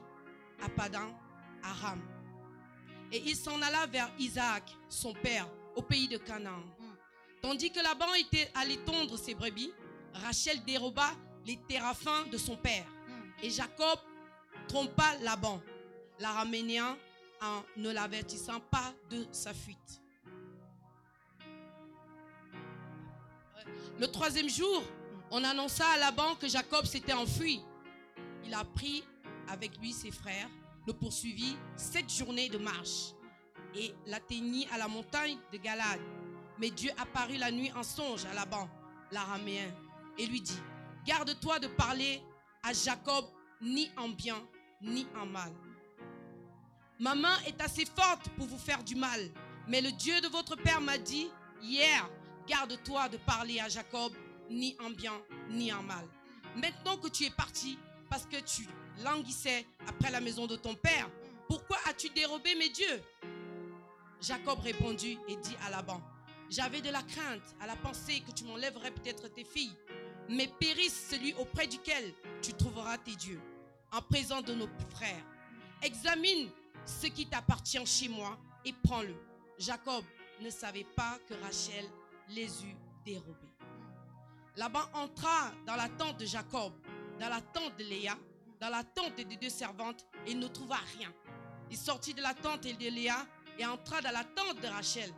à 0.63 0.69
Padan, 0.69 1.19
Aram. 1.63 2.03
Et 3.11 3.23
il 3.25 3.37
s'en 3.37 3.63
alla 3.63 3.87
vers 3.87 4.11
Isaac, 4.19 4.77
son 4.91 5.15
père, 5.15 5.49
au 5.77 5.83
pays 5.83 6.09
de 6.09 6.17
Canaan. 6.17 6.63
Tandis 7.41 7.71
que 7.71 7.81
Laban 7.81 8.13
était 8.15 8.51
allé 8.55 8.79
tondre 8.79 9.17
ses 9.19 9.35
brebis, 9.35 9.73
Rachel 10.15 10.65
déroba 10.65 11.11
les 11.45 11.59
téraphins 11.69 12.25
de 12.33 12.39
son 12.39 12.57
père. 12.57 12.87
Et 13.43 13.51
Jacob 13.51 13.99
trompa 14.67 15.17
Laban, 15.23 15.61
l'araménien, 16.19 16.97
en 17.43 17.63
ne 17.77 17.91
l'avertissant 17.91 18.61
pas 18.61 18.95
de 19.11 19.27
sa 19.31 19.53
fuite. 19.53 20.01
Le 24.01 24.07
troisième 24.09 24.49
jour, 24.49 24.83
on 25.31 25.45
annonça 25.45 25.87
à 25.87 25.99
Laban 25.99 26.35
que 26.37 26.49
Jacob 26.49 26.87
s'était 26.87 27.13
enfui. 27.13 27.61
Il 28.45 28.55
a 28.55 28.65
pris 28.65 29.05
avec 29.49 29.77
lui 29.79 29.93
ses 29.93 30.11
frères, 30.11 30.49
le 30.87 30.93
poursuivit 30.93 31.57
sept 31.77 32.11
journées 32.11 32.49
de 32.49 32.59
marche 32.59 33.13
et 33.77 33.95
l'atteignit 34.07 34.69
à 34.73 34.79
la 34.79 34.89
montagne 34.89 35.39
de 35.53 35.59
Galade. 35.59 36.01
Mais 36.59 36.71
Dieu 36.71 36.91
apparut 36.99 37.37
la 37.37 37.51
nuit 37.51 37.71
en 37.73 37.83
songe 37.83 38.25
à 38.25 38.35
Laban, 38.35 38.69
l'araméen, 39.13 39.71
et 40.19 40.27
lui 40.27 40.41
dit, 40.41 40.61
garde-toi 41.05 41.59
de 41.59 41.69
parler 41.69 42.23
à 42.63 42.73
Jacob 42.73 43.27
ni 43.61 43.91
en 43.97 44.09
bien 44.09 44.43
ni 44.81 45.07
en 45.21 45.27
mal. 45.27 45.53
Ma 46.99 47.15
main 47.15 47.39
est 47.47 47.61
assez 47.61 47.85
forte 47.85 48.29
pour 48.31 48.47
vous 48.47 48.59
faire 48.59 48.83
du 48.83 48.95
mal, 48.95 49.21
mais 49.69 49.83
le 49.83 49.93
Dieu 49.93 50.21
de 50.21 50.29
votre 50.29 50.57
père 50.57 50.81
m'a 50.81 50.97
dit 50.97 51.29
hier, 51.63 52.09
garde-toi 52.47 53.09
de 53.11 53.19
parler 53.19 53.61
à 53.61 53.69
Jacob 53.69 54.13
ni 54.49 54.77
en 54.81 54.91
bien 54.91 55.21
ni 55.51 55.73
en 55.73 55.83
mal. 55.83 56.07
Maintenant 56.55 56.97
que 56.97 57.09
tu 57.09 57.25
es 57.25 57.31
parti 57.31 57.79
parce 58.09 58.25
que 58.25 58.41
tu 58.41 58.67
languissais 59.05 59.67
après 59.87 60.11
la 60.11 60.21
maison 60.21 60.47
de 60.47 60.57
ton 60.57 60.75
père, 60.75 61.11
pourquoi 61.49 61.77
as-tu 61.87 62.09
dérobé 62.11 62.55
mes 62.55 62.71
dieux? 62.71 63.03
Jacob 64.27 64.59
répondit 64.59 65.21
et 65.29 65.37
dit 65.37 65.57
à 65.65 65.71
Laban, 65.71 66.03
j'avais 66.51 66.81
de 66.81 66.91
la 66.91 67.03
crainte 67.03 67.55
à 67.61 67.67
la 67.67 67.77
pensée 67.77 68.21
que 68.27 68.33
tu 68.33 68.43
m'enlèverais 68.43 68.91
peut-être 68.91 69.29
tes 69.29 69.45
filles, 69.45 69.77
mais 70.29 70.49
périsse 70.49 71.11
celui 71.11 71.33
auprès 71.35 71.69
duquel 71.69 72.13
tu 72.43 72.53
trouveras 72.53 72.99
tes 72.99 73.15
dieux, 73.15 73.41
en 73.93 74.03
présence 74.03 74.43
de 74.43 74.55
nos 74.55 74.67
frères. 74.91 75.25
Examine 75.81 76.51
ce 76.85 77.07
qui 77.07 77.27
t'appartient 77.27 77.87
chez 77.87 78.09
moi 78.09 78.37
et 78.65 78.73
prends-le. 78.73 79.15
Jacob 79.59 80.05
ne 80.41 80.51
savait 80.51 80.87
pas 80.97 81.19
que 81.29 81.35
Rachel 81.35 81.85
les 82.31 82.65
eut 82.65 82.77
dérobés. 83.05 83.55
Laban 84.57 84.83
entra 84.95 85.53
dans 85.67 85.77
la 85.77 85.89
tente 85.89 86.19
de 86.19 86.27
Jacob, 86.27 86.73
dans 87.21 87.29
la 87.29 87.41
tente 87.41 87.79
de 87.79 87.85
Léa, 87.85 88.19
dans 88.61 88.71
la 88.71 88.83
tente 88.83 89.15
des 89.15 89.37
deux 89.37 89.51
servantes 89.51 90.05
et 90.27 90.35
ne 90.35 90.49
trouva 90.49 90.79
rien. 90.99 91.13
Il 91.71 91.77
sortit 91.77 92.15
de 92.15 92.23
la 92.23 92.35
tente 92.35 92.63
de 92.63 92.91
Léa 92.91 93.25
et 93.59 93.67
entra 93.67 94.01
dans 94.01 94.13
la 94.13 94.25
tente 94.25 94.61
de 94.61 94.67
Rachel. 94.67 95.13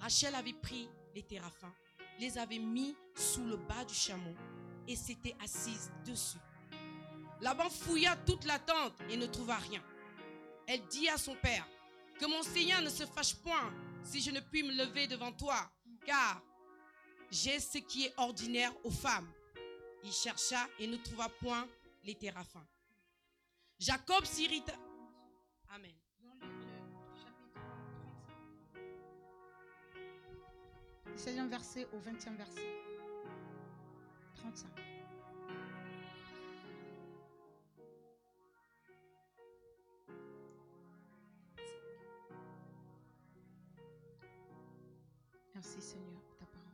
Rachel 0.00 0.34
avait 0.34 0.52
pris 0.52 0.88
les 1.14 1.22
téraphins, 1.22 1.72
les 2.18 2.38
avait 2.38 2.58
mis 2.58 2.94
sous 3.14 3.44
le 3.44 3.56
bas 3.56 3.84
du 3.84 3.94
chameau 3.94 4.34
et 4.88 4.96
s'était 4.96 5.36
assise 5.42 5.90
dessus. 6.04 6.38
Laban 7.40 7.70
fouilla 7.70 8.16
toute 8.16 8.44
la 8.44 8.58
tente 8.58 8.94
et 9.10 9.16
ne 9.16 9.26
trouva 9.26 9.56
rien. 9.56 9.82
Elle 10.66 10.84
dit 10.86 11.08
à 11.08 11.18
son 11.18 11.34
père, 11.34 11.66
que 12.18 12.26
mon 12.26 12.42
Seigneur 12.42 12.80
ne 12.82 12.88
se 12.88 13.04
fâche 13.04 13.34
point 13.34 13.72
si 14.04 14.20
je 14.20 14.30
ne 14.30 14.40
puis 14.40 14.62
me 14.62 14.72
lever 14.72 15.06
devant 15.06 15.32
toi, 15.32 15.70
car 16.04 16.40
j'ai 17.30 17.58
ce 17.58 17.78
qui 17.78 18.06
est 18.06 18.14
ordinaire 18.16 18.72
aux 18.84 18.90
femmes. 18.90 19.30
Il 20.04 20.12
chercha 20.12 20.68
et 20.78 20.86
ne 20.86 20.96
trouva 20.96 21.28
point 21.28 21.66
les 22.04 22.14
téraphins. 22.14 22.66
Jacob 23.78 24.24
s'irrita. 24.24 24.74
Amen. 25.70 25.94
16e 31.16 31.48
verset 31.48 31.86
au 31.92 31.98
20e 31.98 32.36
verset. 32.36 32.82
35. 34.36 34.68
Merci 45.54 45.80
Seigneur 45.80 46.20
pour 46.22 46.36
ta 46.38 46.46
parole. 46.46 46.72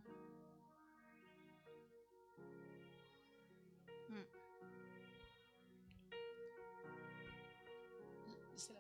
Chose. 8.57 8.75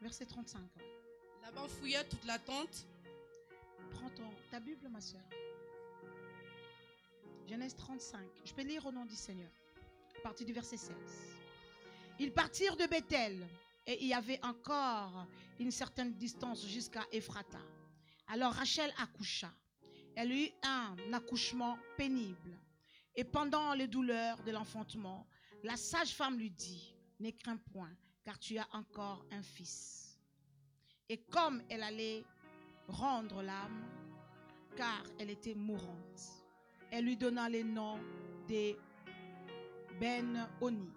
Verset 0.00 0.26
35. 0.26 0.60
ouais. 0.60 0.84
Laban 1.42 1.68
fouilla 1.68 2.04
toute 2.04 2.24
la 2.26 2.38
tente. 2.38 2.86
Ta 4.50 4.60
Bible, 4.60 4.88
ma 4.88 5.00
soeur. 5.00 5.22
Genèse 7.48 7.74
35. 7.74 8.20
Je 8.44 8.52
peux 8.52 8.62
lire 8.62 8.86
au 8.86 8.92
nom 8.92 9.04
du 9.04 9.14
Seigneur. 9.14 9.50
À 10.18 10.20
partir 10.20 10.46
du 10.46 10.52
verset 10.52 10.76
16. 10.76 10.96
Ils 12.18 12.32
partirent 12.32 12.76
de 12.76 12.86
Bethel 12.86 13.46
et 13.86 14.02
il 14.02 14.08
y 14.08 14.14
avait 14.14 14.42
encore 14.44 15.26
une 15.58 15.70
certaine 15.70 16.14
distance 16.14 16.66
jusqu'à 16.66 17.04
Ephrata. 17.12 17.60
Alors 18.28 18.52
Rachel 18.52 18.92
accoucha. 18.98 19.52
Elle 20.14 20.32
eut 20.32 20.50
un 20.62 20.96
accouchement 21.12 21.78
pénible. 21.96 22.58
Et 23.14 23.24
pendant 23.24 23.74
les 23.74 23.86
douleurs 23.86 24.42
de 24.44 24.52
l'enfantement, 24.52 25.26
la 25.62 25.76
sage-femme 25.76 26.38
lui 26.38 26.50
dit, 26.50 26.94
ne 27.18 27.30
crains 27.30 27.56
point, 27.56 27.92
car 28.24 28.38
tu 28.38 28.56
as 28.58 28.68
encore 28.72 29.26
un 29.32 29.42
fils. 29.42 30.18
Et 31.08 31.18
comme 31.18 31.62
elle 31.68 31.82
allait 31.82 32.24
rendre 32.88 33.42
l'âme, 33.42 33.84
car 34.76 35.02
elle 35.18 35.30
était 35.30 35.54
mourante. 35.54 36.44
Elle 36.90 37.04
lui 37.04 37.16
donna 37.16 37.48
les 37.48 37.64
noms 37.64 37.98
des 38.46 38.76
Ben 40.00 40.48
Oni. 40.60 40.92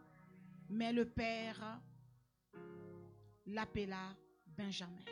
Mais 0.70 0.94
le 0.94 1.06
père 1.06 1.82
l'appela 3.48 4.16
Benjamin. 4.46 5.04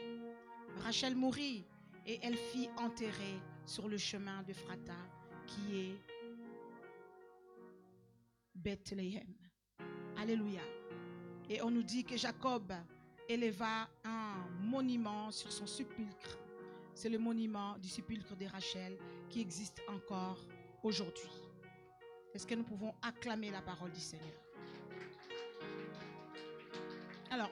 Rachel 0.84 1.16
mourut 1.16 1.64
et 2.06 2.20
elle 2.22 2.38
fit 2.38 2.70
enterrer 2.78 3.42
sur 3.66 3.88
le 3.88 3.98
chemin 3.98 4.44
de 4.44 4.54
Frata, 4.54 4.94
qui 5.48 5.80
est 5.80 5.98
Bethléem. 8.54 9.34
Alléluia. 10.18 10.62
Et 11.50 11.62
on 11.62 11.72
nous 11.72 11.84
dit 11.84 12.04
que 12.04 12.18
Jacob 12.18 12.74
éleva 13.28 13.90
un 14.04 14.48
monument 14.62 15.32
sur 15.32 15.52
son 15.52 15.68
sépulcre. 15.68 16.38
C'est 16.98 17.10
le 17.10 17.20
monument 17.20 17.78
du 17.78 17.90
sépulcre 17.90 18.36
de 18.36 18.48
Rachel 18.48 18.98
qui 19.30 19.40
existe 19.40 19.84
encore 19.88 20.40
aujourd'hui. 20.82 21.30
Est-ce 22.34 22.48
que 22.48 22.56
nous 22.56 22.64
pouvons 22.64 22.92
acclamer 23.04 23.52
la 23.52 23.62
parole 23.62 23.92
du 23.92 24.00
Seigneur? 24.00 24.34
Alors, 27.30 27.52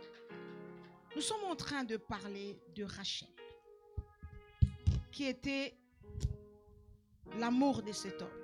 nous 1.16 1.22
sommes 1.22 1.44
en 1.44 1.56
train 1.56 1.84
de 1.84 1.96
parler 1.98 2.58
de 2.76 2.86
Rachel, 2.86 3.30
qui 5.12 5.26
était 5.26 5.78
l'amour 7.38 7.84
de 7.84 7.92
cet 7.92 8.24
homme, 8.24 8.42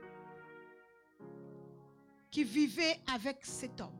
qui 2.29 2.43
vivait 2.43 2.99
avec 3.11 3.43
cet 3.43 3.81
homme, 3.81 3.99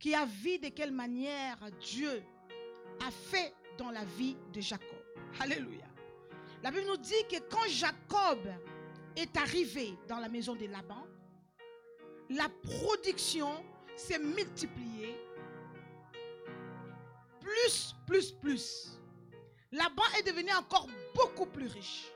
qui 0.00 0.16
a 0.16 0.26
vu 0.26 0.58
de 0.58 0.70
quelle 0.70 0.90
manière 0.90 1.60
Dieu 1.80 2.24
a 3.06 3.12
fait 3.12 3.54
dans 3.78 3.90
la 3.90 4.04
vie 4.04 4.36
de 4.52 4.60
Jacob. 4.60 4.98
Alléluia. 5.40 5.84
La 6.62 6.70
Bible 6.70 6.86
nous 6.86 6.96
dit 6.96 7.24
que 7.30 7.38
quand 7.50 7.66
Jacob 7.68 8.40
est 9.16 9.36
arrivé 9.36 9.94
dans 10.08 10.18
la 10.18 10.28
maison 10.28 10.54
de 10.54 10.66
Laban, 10.66 11.06
la 12.30 12.48
production 12.62 13.64
s'est 13.96 14.18
multipliée. 14.18 15.16
Plus, 17.40 17.94
plus, 18.06 18.32
plus. 18.32 18.98
Laban 19.72 20.02
est 20.18 20.22
devenu 20.22 20.52
encore 20.52 20.88
beaucoup 21.14 21.46
plus 21.46 21.66
riche. 21.66 22.06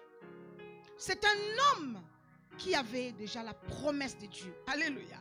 C'est 0.97 1.25
un 1.25 1.77
homme 1.77 2.01
qui 2.57 2.75
avait 2.75 3.13
déjà 3.13 3.43
la 3.43 3.55
promesse 3.55 4.17
de 4.19 4.27
Dieu. 4.27 4.55
Alléluia. 4.67 5.21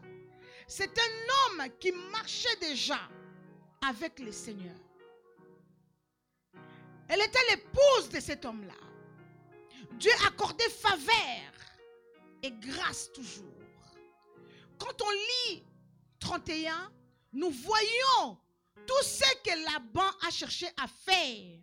C'est 0.67 0.97
un 0.97 1.61
homme 1.61 1.67
qui 1.79 1.91
marchait 2.11 2.55
déjà 2.59 2.99
avec 3.87 4.19
le 4.19 4.31
Seigneur. 4.31 4.75
Elle 7.09 7.21
était 7.21 7.39
l'épouse 7.49 8.09
de 8.11 8.19
cet 8.19 8.45
homme-là. 8.45 8.73
Dieu 9.93 10.11
accordait 10.27 10.69
faveur 10.69 11.51
et 12.43 12.51
grâce 12.51 13.11
toujours. 13.13 13.43
quand 14.77 15.01
on 15.01 15.11
lit 15.11 15.63
31, 16.19 16.91
nous 17.33 17.49
voyons 17.49 18.37
tout 18.85 19.03
ce 19.03 19.25
que 19.43 19.65
Laban 19.65 20.09
a 20.25 20.31
cherché 20.31 20.67
à 20.81 20.87
faire 20.87 21.59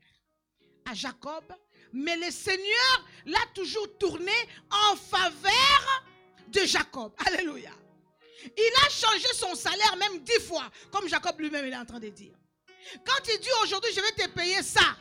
à 0.86 0.94
Jacob, 0.94 1.44
mais 1.92 2.16
le 2.16 2.30
Seigneur 2.30 3.06
l'a 3.26 3.46
toujours 3.54 3.96
tourné 3.98 4.32
en 4.70 4.96
faveur 4.96 6.04
de 6.48 6.60
Jacob. 6.60 7.12
Alléluia. 7.26 7.70
Il 8.44 8.72
a 8.84 8.90
changé 8.90 9.28
son 9.34 9.54
salaire 9.54 9.96
même 9.96 10.22
dix 10.22 10.40
fois, 10.40 10.70
comme 10.90 11.08
Jacob 11.08 11.38
lui-même 11.40 11.64
est 11.64 11.76
en 11.76 11.84
train 11.86 12.00
de 12.00 12.08
dire. 12.10 12.34
Quand 13.06 13.26
il 13.32 13.40
dit 13.40 13.48
aujourd'hui, 13.62 13.90
je 13.94 14.00
vais 14.00 14.12
te 14.12 14.28
payer 14.28 14.62
ça, 14.62 14.96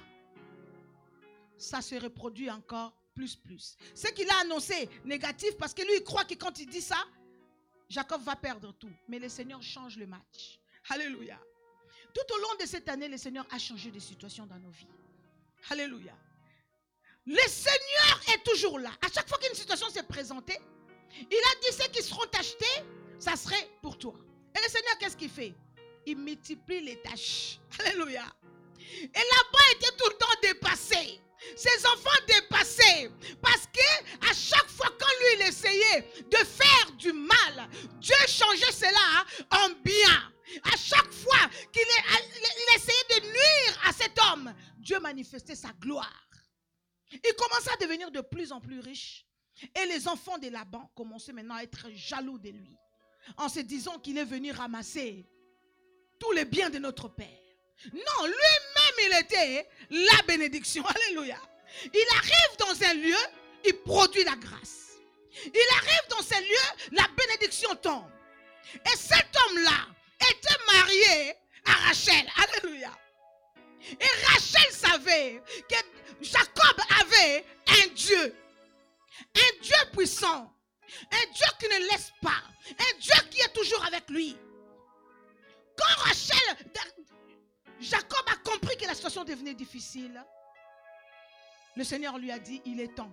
ça 1.64 1.82
se 1.82 1.96
reproduit 1.96 2.50
encore 2.50 2.94
plus, 3.16 3.36
plus. 3.36 3.78
Ce 3.94 4.08
qu'il 4.08 4.30
a 4.30 4.38
annoncé 4.42 4.90
négatif, 5.06 5.56
parce 5.58 5.74
que 5.74 5.82
lui, 5.82 5.98
il 5.98 6.04
croit 6.04 6.26
que 6.26 6.36
quand 6.36 6.60
il 6.60 6.68
dit 6.68 6.82
ça, 6.82 6.98
Jacob 7.90 8.22
va 8.24 8.36
perdre 8.36 8.74
tout. 8.74 8.92
Mais 9.08 9.20
le 9.20 9.30
Seigneur 9.30 9.62
change 9.62 9.98
le 9.98 10.08
match. 10.08 10.60
Alléluia. 10.90 11.40
Tout 12.14 12.34
au 12.36 12.38
long 12.42 12.56
de 12.60 12.66
cette 12.66 12.90
année, 12.90 13.08
le 13.08 13.18
Seigneur 13.18 13.46
a 13.52 13.58
changé 13.60 13.92
de 13.92 14.00
situation 14.00 14.46
dans 14.46 14.60
nos 14.60 14.72
vies. 14.72 14.88
Alléluia. 15.70 16.16
Le 17.26 17.48
Seigneur 17.48 18.22
est 18.34 18.44
toujours 18.44 18.80
là. 18.80 18.92
À 19.02 19.12
chaque 19.12 19.28
fois 19.30 19.38
qu'une 19.38 19.56
situation 19.56 19.90
s'est 19.90 20.04
présentée, 20.04 20.60
il 21.12 21.38
a 21.38 21.60
dit 21.62 21.78
ceux 21.78 21.90
qui 21.90 22.04
seront 22.04 22.26
achetés, 22.38 22.84
ça 23.18 23.36
serait 23.36 23.70
pour 23.82 23.98
toi. 23.98 24.14
Et 24.56 24.62
le 24.62 24.70
Seigneur, 24.70 24.98
qu'est-ce 25.00 25.16
qu'il 25.16 25.30
fait? 25.30 25.54
Il 26.06 26.18
multiplie 26.18 26.82
les 26.82 27.02
tâches. 27.02 27.60
Alléluia. 27.80 28.26
Et 29.02 29.08
là-bas 29.14 29.72
était 29.76 29.96
tout 29.98 30.10
le 30.10 30.18
temps 30.18 30.40
dépassé. 30.42 31.20
Ses 31.56 31.86
enfants 31.86 32.26
dépassés. 32.28 33.12
Parce 33.42 33.68
que 33.68 34.30
à 34.30 34.34
chaque 34.34 34.70
fois 34.70 34.90
quand 35.00 35.06
lui 35.20 35.28
il 35.36 35.48
essayait 35.48 36.02
de 36.30 36.38
faire 36.38 36.92
du 36.98 37.12
mal, 37.12 37.70
Dieu 38.00 38.16
changeait 38.28 38.72
cela 38.72 39.26
en 39.52 39.70
bien. 39.84 40.32
À 40.72 40.78
chaque 40.78 41.12
fois 41.12 41.50
qu'il 41.72 41.84
essayait 42.76 43.22
de 43.22 43.26
nuire 43.26 43.82
à 43.86 43.94
cet 43.94 44.18
homme, 44.32 44.54
Dieu 44.78 45.00
manifestait 45.00 45.56
sa 45.56 45.70
gloire. 45.80 46.28
Il 47.12 47.34
commençait 47.38 47.72
à 47.72 47.78
devenir 47.78 48.12
de 48.12 48.22
plus 48.22 48.52
en 48.52 48.60
plus 48.60 48.80
riche. 48.80 49.26
Et 49.76 49.86
les 49.86 50.08
enfants 50.08 50.38
de 50.38 50.50
Laban 50.50 50.92
commençaient 50.96 51.34
maintenant 51.34 51.56
à 51.56 51.64
être 51.64 51.88
jaloux 51.92 52.40
de 52.40 52.50
lui. 52.50 52.76
En 53.38 53.50
se 53.50 53.60
disant 53.60 54.00
qu'il 54.00 54.18
est 54.18 54.26
venu 54.26 54.52
ramasser 54.52 55.26
tous 56.20 56.32
les 56.32 56.46
biens 56.46 56.70
de 56.70 56.80
notre 56.80 57.08
Père. 57.08 57.43
Non, 57.94 58.26
lui-même, 58.26 59.12
il 59.12 59.20
était 59.20 59.70
la 59.90 60.22
bénédiction. 60.24 60.84
Alléluia. 60.96 61.38
Il 61.94 62.06
arrive 62.18 62.58
dans 62.60 62.88
un 62.88 62.94
lieu, 62.94 63.18
il 63.66 63.74
produit 63.80 64.24
la 64.24 64.36
grâce. 64.36 65.00
Il 65.46 65.68
arrive 65.78 66.08
dans 66.10 66.22
ce 66.22 66.40
lieu, 66.40 66.92
la 66.92 67.08
bénédiction 67.18 67.76
tombe. 67.76 68.10
Et 68.86 68.98
cet 68.98 69.28
homme-là 69.36 69.88
était 70.22 70.74
marié 70.74 71.34
à 71.66 71.72
Rachel. 71.88 72.26
Alléluia. 72.38 72.92
Et 74.00 74.26
Rachel 74.28 74.72
savait 74.72 75.42
que 75.70 75.76
Jacob 76.22 76.80
avait 77.02 77.46
un 77.68 77.88
Dieu. 77.88 78.36
Un 79.36 79.62
Dieu 79.62 79.78
puissant. 79.92 80.54
Un 81.12 81.32
Dieu 81.32 81.48
qui 81.60 81.66
ne 81.66 81.90
laisse 81.92 82.12
pas. 82.22 82.44
Un 82.70 82.98
Dieu 83.00 83.16
qui 83.30 83.42
est 83.42 83.54
toujours 83.54 83.84
avec 83.86 84.10
lui. 84.10 84.38
Quand 85.78 86.02
Rachel, 86.04 86.58
Jacob 87.84 88.26
a 88.32 88.38
compris 88.50 88.78
que 88.78 88.86
la 88.86 88.94
situation 88.94 89.26
devenait 89.26 89.54
difficile, 89.54 90.24
le 91.76 91.84
Seigneur 91.84 92.18
lui 92.18 92.32
a 92.32 92.40
dit, 92.40 92.62
il 92.66 92.80
est 92.80 92.96
temps 92.96 93.12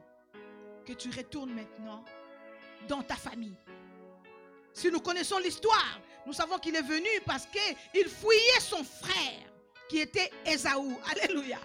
que 0.86 0.92
tu 0.92 1.10
retournes 1.10 1.52
maintenant 1.52 2.04
dans 2.86 3.02
ta 3.02 3.16
famille. 3.16 3.56
Si 4.72 4.90
nous 4.90 5.00
connaissons 5.00 5.38
l'histoire, 5.38 6.00
nous 6.24 6.32
savons 6.32 6.58
qu'il 6.58 6.76
est 6.76 6.82
venu 6.82 7.08
parce 7.26 7.46
qu'il 7.46 8.08
fouillait 8.08 8.60
son 8.60 8.84
frère 8.84 9.40
qui 9.88 9.98
était 9.98 10.30
Esaü. 10.44 10.96
Alléluia. 11.10 11.58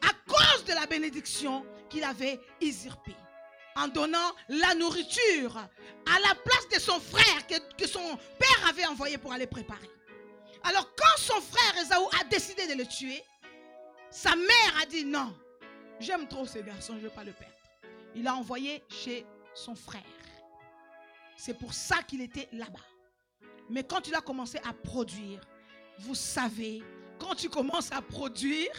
À 0.00 0.12
cause 0.26 0.64
de 0.64 0.72
la 0.72 0.86
bénédiction 0.86 1.66
qu'il 1.90 2.04
avait 2.04 2.40
usurpée. 2.62 3.16
En 3.76 3.88
donnant 3.88 4.32
la 4.48 4.74
nourriture 4.74 5.56
à 5.56 6.20
la 6.20 6.34
place 6.34 6.68
de 6.72 6.78
son 6.80 6.98
frère 6.98 7.46
que 7.76 7.86
son 7.86 8.16
père 8.38 8.68
avait 8.68 8.86
envoyé 8.86 9.18
pour 9.18 9.32
aller 9.32 9.46
préparer. 9.46 9.90
Alors 10.64 10.88
quand 10.96 11.18
son 11.18 11.40
frère 11.40 11.82
Esaü 11.82 12.04
a 12.20 12.24
décidé 12.24 12.66
de 12.66 12.74
le 12.74 12.86
tuer, 12.86 13.22
sa 14.10 14.34
mère 14.34 14.74
a 14.82 14.86
dit 14.86 15.04
non, 15.04 15.34
j'aime 16.00 16.26
trop 16.28 16.46
ce 16.46 16.58
garçon, 16.58 16.94
je 16.94 16.98
ne 16.98 17.04
veux 17.04 17.14
pas 17.14 17.24
le 17.24 17.32
perdre. 17.32 17.54
Il 18.14 18.26
a 18.26 18.34
envoyé 18.34 18.82
chez 18.88 19.26
son 19.54 19.74
frère. 19.74 20.02
C'est 21.36 21.54
pour 21.54 21.72
ça 21.72 22.02
qu'il 22.02 22.20
était 22.20 22.48
là-bas. 22.52 22.84
Mais 23.70 23.84
quand 23.84 24.08
il 24.08 24.14
a 24.14 24.20
commencé 24.20 24.58
à 24.64 24.72
produire, 24.72 25.40
vous 25.98 26.14
savez, 26.14 26.82
quand 27.18 27.34
tu 27.34 27.48
commences 27.48 27.92
à 27.92 28.00
produire, 28.00 28.72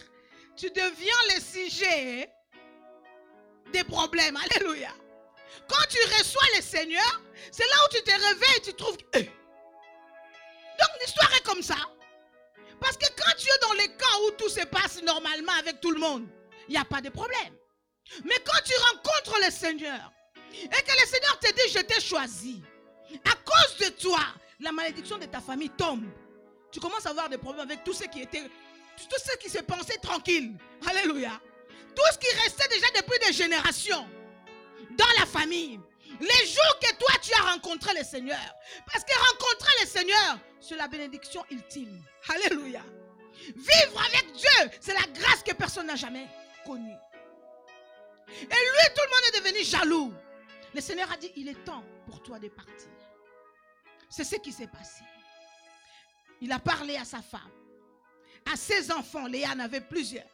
tu 0.56 0.70
deviens 0.70 1.36
le 1.36 1.42
sujet 1.42 2.30
des 3.72 3.84
problèmes. 3.84 4.38
Alléluia. 4.38 4.92
Quand 5.68 5.86
tu 5.90 6.00
reçois 6.18 6.46
le 6.56 6.62
Seigneur, 6.62 7.22
c'est 7.52 7.66
là 7.66 7.76
où 7.86 7.96
tu 7.96 8.04
te 8.04 8.12
réveilles 8.12 8.58
et 8.58 8.62
tu 8.62 8.74
trouves... 8.74 8.98
Eh. 9.14 9.30
L'histoire 11.10 11.34
est 11.36 11.44
comme 11.44 11.64
ça. 11.64 11.76
Parce 12.80 12.96
que 12.96 13.08
quand 13.18 13.36
tu 13.36 13.48
es 13.48 13.68
dans 13.68 13.74
les 13.74 13.88
cas 13.88 14.16
où 14.28 14.32
tout 14.38 14.48
se 14.48 14.64
passe 14.66 15.02
normalement 15.02 15.54
avec 15.54 15.82
tout 15.82 15.90
le 15.90 16.00
monde, 16.00 16.28
il 16.68 16.74
n'y 16.74 16.78
a 16.78 16.86
pas 16.86 17.02
de 17.02 17.10
problème. 17.10 17.56
Mais 18.26 18.36
quand 18.46 18.62
tu 18.64 18.74
rencontres 18.92 19.40
le 19.44 19.52
Seigneur 19.52 20.12
et 20.54 20.68
que 20.68 21.02
le 21.02 21.08
Seigneur 21.08 21.40
te 21.40 21.52
dit, 21.52 21.74
je 21.74 21.80
t'ai 21.80 22.00
choisi, 22.00 22.62
à 23.26 23.36
cause 23.44 23.88
de 23.88 23.90
toi, 23.96 24.20
la 24.60 24.72
malédiction 24.72 25.18
de 25.18 25.26
ta 25.26 25.42
famille 25.42 25.72
tombe. 25.72 26.06
Tu 26.72 26.80
commences 26.80 27.08
à 27.08 27.10
avoir 27.10 27.28
des 27.28 27.40
problèmes 27.40 27.66
avec 27.66 27.84
tout 27.84 27.94
ce 27.94 28.04
qui 28.04 28.22
était, 28.22 28.44
tout 28.44 29.18
ce 29.18 29.36
qui 29.38 29.50
se 29.50 29.64
pensait 29.64 29.98
tranquille. 29.98 30.56
Alléluia. 30.88 31.42
Tout 31.96 32.04
ce 32.14 32.20
qui 32.20 32.36
restait 32.44 32.68
déjà 32.68 32.86
depuis 32.96 33.18
des 33.26 33.34
générations 33.34 34.08
dans 34.92 35.20
la 35.20 35.26
famille. 35.26 35.80
Les 36.20 36.48
jours 36.48 36.80
que 36.82 36.96
toi 36.98 37.12
tu 37.22 37.34
as 37.34 37.52
rencontré 37.52 37.98
le 37.98 38.04
Seigneur. 38.04 38.56
Parce 38.86 39.04
que 39.04 39.32
rencontrer 39.32 39.72
le 39.82 39.88
Seigneur, 39.88 40.40
c'est 40.60 40.76
la 40.76 40.88
bénédiction 40.88 41.46
ultime. 41.50 42.04
Alléluia. 42.28 42.82
Vivre 43.56 44.04
avec 44.06 44.34
Dieu, 44.34 44.72
c'est 44.82 44.94
la 44.94 45.06
grâce 45.14 45.44
que 45.44 45.54
personne 45.54 45.88
n'a 45.88 45.96
jamais 45.96 46.28
connue. 46.66 46.96
Et 48.28 48.44
lui, 48.44 48.94
tout 48.96 49.02
le 49.02 49.10
monde 49.10 49.34
est 49.34 49.40
devenu 49.40 49.64
jaloux. 49.64 50.14
Le 50.74 50.82
Seigneur 50.82 51.12
a 51.12 51.18
dit, 51.18 51.32
il 51.36 51.48
est 51.48 51.64
temps 51.64 51.84
pour 52.06 52.22
toi 52.22 52.38
de 52.38 52.50
partir. 52.50 52.90
C'est 54.10 54.24
ce 54.24 54.36
qui 54.36 54.52
s'est 54.52 54.68
passé. 54.68 55.04
Il 56.42 56.52
a 56.52 56.60
parlé 56.60 56.96
à 56.96 57.06
sa 57.06 57.22
femme, 57.22 57.52
à 58.52 58.56
ses 58.56 58.92
enfants. 58.92 59.28
Léa 59.28 59.52
en 59.52 59.60
avait 59.60 59.82
plusieurs. 59.82 60.28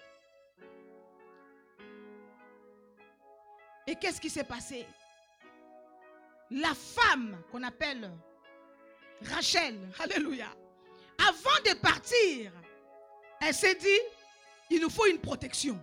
Et 3.87 3.95
qu'est-ce 3.95 4.19
qui 4.19 4.29
s'est 4.29 4.43
passé? 4.43 4.85
La 6.51 6.73
femme 6.73 7.41
qu'on 7.51 7.63
appelle 7.63 8.11
Rachel, 9.21 9.79
alléluia, 9.99 10.47
avant 11.17 11.61
de 11.65 11.73
partir, 11.75 12.51
elle 13.41 13.53
s'est 13.53 13.75
dit, 13.75 13.99
il 14.69 14.81
nous 14.81 14.89
faut 14.89 15.05
une 15.05 15.19
protection. 15.19 15.79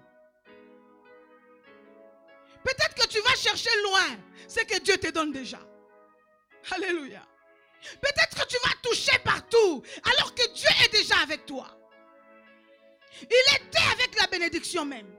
Peut-être 2.62 2.94
que 2.94 3.08
tu 3.08 3.20
vas 3.20 3.34
chercher 3.34 3.70
loin 3.82 4.18
ce 4.46 4.60
que 4.60 4.78
Dieu 4.80 4.96
te 4.96 5.08
donne 5.08 5.32
déjà. 5.32 5.58
Alléluia. 6.70 7.26
Peut-être 8.00 8.40
que 8.40 8.46
tu 8.46 8.56
vas 8.64 8.74
toucher 8.82 9.18
partout 9.24 9.82
alors 10.04 10.34
que 10.34 10.52
Dieu 10.52 10.68
est 10.84 10.92
déjà 10.92 11.16
avec 11.18 11.44
toi. 11.46 11.76
Il 13.22 13.56
était 13.56 13.92
avec 13.92 14.16
la 14.18 14.26
bénédiction 14.28 14.84
même. 14.84 15.10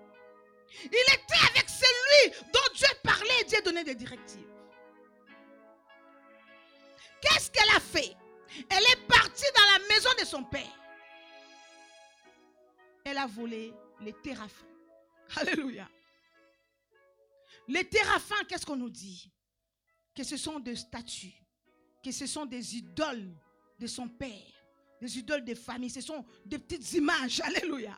Il 0.85 1.13
était 1.13 1.45
avec 1.51 1.69
celui 1.69 2.41
dont 2.53 2.73
Dieu 2.73 2.87
parlait 3.03 3.41
et 3.41 3.45
Dieu 3.45 3.61
donnait 3.61 3.83
des 3.83 3.95
directives. 3.95 4.52
Qu'est-ce 7.23 7.49
qu'elle 7.49 7.69
a 7.69 7.79
fait? 7.79 8.15
Elle 8.69 8.83
est 8.83 9.07
partie 9.07 9.45
dans 9.55 9.71
la 9.71 9.87
maison 9.87 10.09
de 10.19 10.25
son 10.25 10.43
père. 10.43 10.79
Elle 13.05 13.17
a 13.17 13.25
volé 13.25 13.73
les 14.01 14.13
téraphins. 14.13 14.67
Alléluia. 15.37 15.89
Les 17.69 17.87
téraphins, 17.87 18.43
qu'est-ce 18.47 18.65
qu'on 18.65 18.75
nous 18.75 18.89
dit? 18.89 19.31
Que 20.13 20.23
ce 20.23 20.35
sont 20.35 20.59
des 20.59 20.75
statues, 20.75 21.33
que 22.03 22.11
ce 22.11 22.27
sont 22.27 22.45
des 22.45 22.75
idoles 22.75 23.33
de 23.79 23.87
son 23.87 24.09
père, 24.09 24.65
des 24.99 25.17
idoles 25.17 25.45
de 25.45 25.55
famille, 25.55 25.89
ce 25.89 26.01
sont 26.01 26.25
des 26.45 26.59
petites 26.59 26.91
images. 26.93 27.39
Alléluia. 27.39 27.97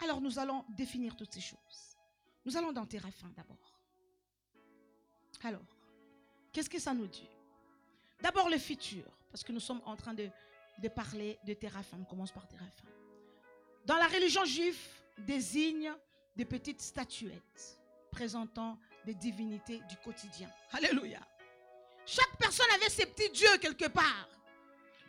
Alors 0.00 0.20
nous 0.20 0.38
allons 0.38 0.64
définir 0.70 1.16
toutes 1.16 1.32
ces 1.32 1.40
choses. 1.40 1.96
Nous 2.44 2.56
allons 2.56 2.72
dans 2.72 2.86
téraphins 2.86 3.30
d'abord. 3.36 3.58
Alors, 5.42 5.66
qu'est-ce 6.52 6.70
que 6.70 6.78
ça 6.78 6.94
nous 6.94 7.06
dit? 7.06 7.28
D'abord 8.20 8.48
le 8.48 8.58
futur, 8.58 9.04
parce 9.30 9.42
que 9.42 9.52
nous 9.52 9.60
sommes 9.60 9.82
en 9.84 9.96
train 9.96 10.14
de, 10.14 10.28
de 10.78 10.88
parler 10.88 11.38
de 11.44 11.54
téraphins. 11.54 11.98
On 12.00 12.04
commence 12.04 12.32
par 12.32 12.46
téraphins. 12.46 12.88
Dans 13.84 13.96
la 13.96 14.06
religion 14.06 14.44
juive, 14.44 14.78
désigne 15.18 15.92
des 16.36 16.44
petites 16.44 16.80
statuettes 16.80 17.78
présentant 18.10 18.78
des 19.04 19.14
divinités 19.14 19.80
du 19.88 19.96
quotidien. 19.98 20.48
Alléluia. 20.72 21.20
Chaque 22.06 22.36
personne 22.38 22.70
avait 22.74 22.90
ses 22.90 23.06
petits 23.06 23.30
dieux 23.30 23.58
quelque 23.58 23.88
part. 23.88 24.28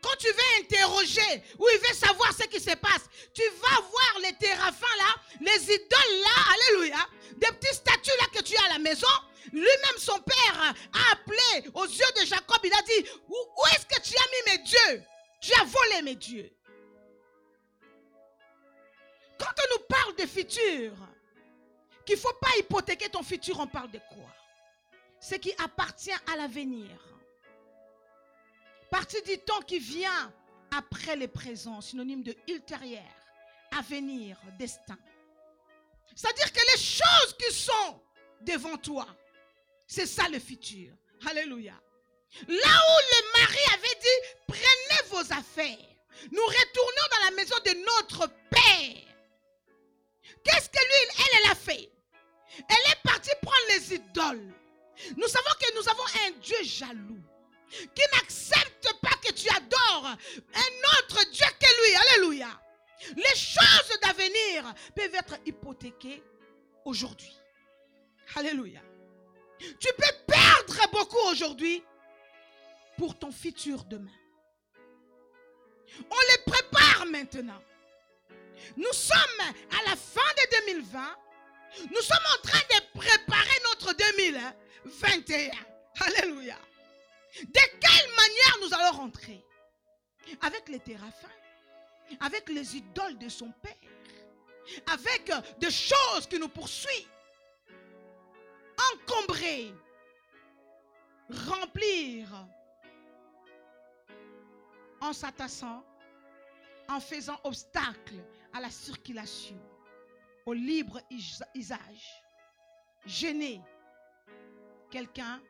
Quand 0.01 0.15
tu 0.19 0.27
veux 0.27 0.63
interroger 0.63 1.43
ou 1.57 1.65
il 1.73 1.79
veut 1.79 1.95
savoir 1.95 2.31
ce 2.33 2.43
qui 2.43 2.59
se 2.59 2.75
passe, 2.75 3.09
tu 3.33 3.41
vas 3.61 3.81
voir 3.81 4.19
les 4.21 4.33
téraphins 4.33 4.85
là, 4.97 5.15
les 5.41 5.63
idoles 5.63 6.21
là, 6.21 6.53
alléluia, 6.53 7.09
des 7.37 7.47
petites 7.47 7.73
statues 7.73 8.11
là 8.19 8.27
que 8.31 8.43
tu 8.43 8.55
as 8.55 8.65
à 8.65 8.69
la 8.69 8.79
maison. 8.79 9.07
Lui-même, 9.51 9.97
son 9.97 10.19
père 10.19 10.75
a 10.93 11.13
appelé 11.13 11.69
aux 11.73 11.86
yeux 11.86 12.21
de 12.21 12.25
Jacob, 12.25 12.60
il 12.63 12.73
a 12.73 12.81
dit, 12.81 13.10
où, 13.27 13.36
est-ce 13.73 13.86
que 13.86 14.01
tu 14.01 14.15
as 14.15 14.51
mis 14.51 14.58
mes 14.58 14.63
dieux? 14.63 15.03
Tu 15.41 15.53
as 15.53 15.63
volé 15.63 16.01
mes 16.01 16.15
dieux. 16.15 16.51
Quand 19.38 19.51
on 19.58 19.77
nous 19.77 19.86
parle 19.88 20.15
de 20.15 20.25
futur, 20.25 20.93
qu'il 22.05 22.15
ne 22.15 22.21
faut 22.21 22.34
pas 22.41 22.58
hypothéquer 22.60 23.10
ton 23.10 23.23
futur, 23.23 23.60
on 23.60 23.67
parle 23.67 23.91
de 23.91 23.99
quoi? 23.99 24.31
Ce 25.19 25.36
qui 25.36 25.53
appartient 25.63 26.12
à 26.12 26.36
l'avenir. 26.38 26.89
Partie 28.89 29.21
du 29.23 29.38
temps 29.39 29.62
qui 29.62 29.79
vient 29.79 30.31
après 30.75 31.15
le 31.15 31.27
présent, 31.27 31.81
synonyme 31.81 32.23
de 32.23 32.36
ultérieur, 32.47 33.03
avenir, 33.77 34.38
destin. 34.58 34.97
C'est-à-dire 36.15 36.51
que 36.51 36.62
les 36.73 36.81
choses 36.81 37.36
qui 37.38 37.53
sont 37.53 38.01
devant 38.41 38.77
toi, 38.77 39.08
c'est 39.88 40.06
ça 40.06 40.28
le 40.30 40.39
futur. 40.39 40.93
Alléluia. 41.28 41.74
Là 42.48 42.56
où 42.56 42.98
le 43.12 43.39
mari 43.39 43.60
avait 43.74 44.00
dit, 44.02 44.38
prenez 44.48 45.10
vos 45.10 45.34
affaires. 45.34 45.95
Nous 46.32 46.45
retournons 46.45 47.08
dans 47.12 47.26
la 47.26 47.32
maison 47.32 47.56
de 47.65 47.71
notre 47.86 48.28
Père. 48.50 49.06
Qu'est-ce 50.43 50.69
que 50.69 50.80
lui, 50.80 51.13
elle, 51.17 51.39
elle 51.43 51.52
a 51.52 51.56
fait? 51.56 51.89
Elle 52.58 52.91
est 52.91 53.02
partie 53.04 53.32
prendre 53.41 53.67
les 53.69 53.95
idoles. 53.95 54.54
Nous 55.17 55.28
savons 55.28 55.50
que 55.60 55.76
nous 55.76 55.89
avons 55.89 56.06
un 56.28 56.32
Dieu 56.41 56.63
jaloux 56.63 57.21
qui 57.69 58.02
n'accepte 58.13 58.93
pas 59.02 59.15
que 59.24 59.34
tu 59.34 59.50
adores 59.50 60.15
un 60.54 61.00
autre 61.00 61.30
Dieu 61.32 61.45
que 61.60 61.88
lui. 61.88 61.95
Alléluia. 61.95 62.62
Les 63.15 63.36
choses 63.36 64.00
d'avenir 64.02 64.74
peuvent 64.95 65.15
être 65.15 65.38
hypothéquées 65.45 66.24
aujourd'hui. 66.86 67.36
Alléluia. 68.36 68.82
Tu 69.59 69.87
peux 69.97 70.15
perdre 70.27 70.89
beaucoup 70.91 71.29
aujourd'hui 71.31 71.83
pour 72.97 73.17
ton 73.17 73.31
futur 73.31 73.83
demain. 73.85 74.12
On 76.10 76.19
les 76.31 76.51
prépare 76.51 77.06
maintenant. 77.08 77.62
Nous 78.77 78.93
sommes 78.93 79.39
à 79.39 79.89
la 79.89 79.95
fin 79.95 80.21
de 80.21 80.65
2020. 80.67 81.17
Nous 81.91 82.01
sommes 82.01 82.17
en 82.37 82.47
train 82.47 82.60
de 82.60 82.99
préparer 82.99 83.60
notre 83.69 83.93
2021. 83.93 85.51
Alléluia. 86.01 86.58
De 87.43 87.62
quelle 87.81 88.10
manière 88.15 88.58
nous 88.62 88.73
allons 88.73 88.97
rentrer? 88.97 89.43
Avec 90.41 90.67
les 90.69 90.79
téraphins, 90.79 91.27
avec 92.19 92.49
les 92.49 92.77
idoles 92.77 93.17
de 93.17 93.29
son 93.29 93.51
père, 93.62 93.75
avec 94.87 95.31
des 95.60 95.71
choses 95.71 96.27
qui 96.29 96.39
nous 96.39 96.49
poursuivent, 96.49 97.08
encombrer, 98.94 99.73
remplir, 101.30 102.48
en 105.02 105.13
s'attassant, 105.13 105.84
en 106.90 107.00
faisant 107.00 107.40
obstacle 107.44 108.15
à 108.54 108.62
la 108.62 108.69
circulation, 108.69 109.60
au 110.46 110.54
libre 110.54 111.02
usage, 111.56 112.23
gêner 113.06 113.62
quelqu'un 114.90 115.42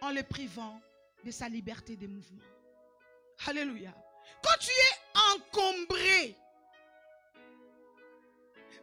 en 0.00 0.12
le 0.12 0.22
privant 0.22 0.80
de 1.24 1.30
sa 1.30 1.48
liberté 1.48 1.96
de 1.96 2.06
mouvement. 2.06 2.44
Alléluia. 3.46 3.94
Quand 4.42 4.58
tu 4.60 4.70
es 4.70 5.34
encombré, 5.34 6.36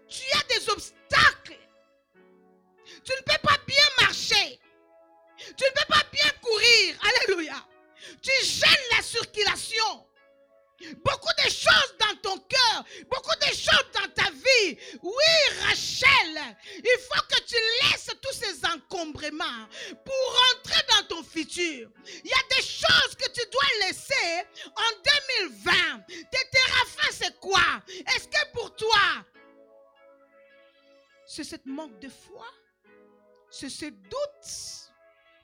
tu 0.08 0.24
as 0.38 0.60
des 0.60 0.70
obstacles. 0.70 1.60
Tu 3.04 3.12
ne 3.12 3.22
peux 3.22 3.42
pas 3.42 3.58
bien 3.66 3.86
marcher. 4.02 4.60
Tu 5.38 5.64
ne 5.64 5.70
peux 5.70 5.88
pas 5.88 6.04
bien 6.12 6.32
courir. 6.42 6.96
Alléluia. 7.02 7.66
Tu 8.22 8.46
gênes 8.46 8.88
la 8.96 9.02
circulation. 9.04 10.08
Beaucoup 11.04 11.34
de 11.46 11.50
choses 11.50 11.96
dans 11.98 12.16
ton 12.22 12.38
cœur, 12.40 12.84
beaucoup 13.10 13.36
de 13.40 13.56
choses 13.56 13.90
dans 13.94 14.10
ta 14.14 14.30
vie. 14.32 14.78
Oui, 15.02 15.60
Rachel, 15.62 16.58
il 16.78 17.00
faut 17.00 17.24
que 17.30 17.42
tu 17.46 17.56
laisses 17.84 18.10
tous 18.22 18.34
ces 18.34 18.66
encombrements 18.66 19.68
pour 20.04 20.42
rentrer 20.42 20.82
dans 20.90 21.08
ton 21.08 21.24
futur. 21.24 21.90
Il 22.06 22.30
y 22.30 22.34
a 22.34 22.56
des 22.58 22.64
choses 22.64 23.16
que 23.18 23.30
tu 23.32 23.50
dois 23.50 23.88
laisser 23.88 24.46
en 24.76 25.50
2020. 25.50 26.06
Tes 26.08 26.50
téraphins, 26.52 27.12
c'est 27.14 27.40
quoi? 27.40 27.82
Est-ce 27.88 28.28
que 28.28 28.52
pour 28.52 28.76
toi, 28.76 29.26
c'est 31.26 31.46
ce 31.46 31.56
manque 31.66 31.98
de 32.00 32.10
foi? 32.10 32.46
C'est 33.56 33.70
ce 33.70 33.86
doute 33.86 34.92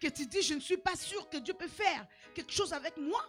que 0.01 0.07
tu 0.07 0.26
dis, 0.26 0.41
je 0.41 0.55
ne 0.55 0.60
suis 0.60 0.78
pas 0.78 0.95
sûr 0.95 1.30
que 1.30 1.38
Dieu 1.38 1.53
peut 1.53 1.68
faire 1.68 2.07
quelque 2.34 2.51
chose 2.51 2.74
avec 2.74 2.97
moi 2.97 3.24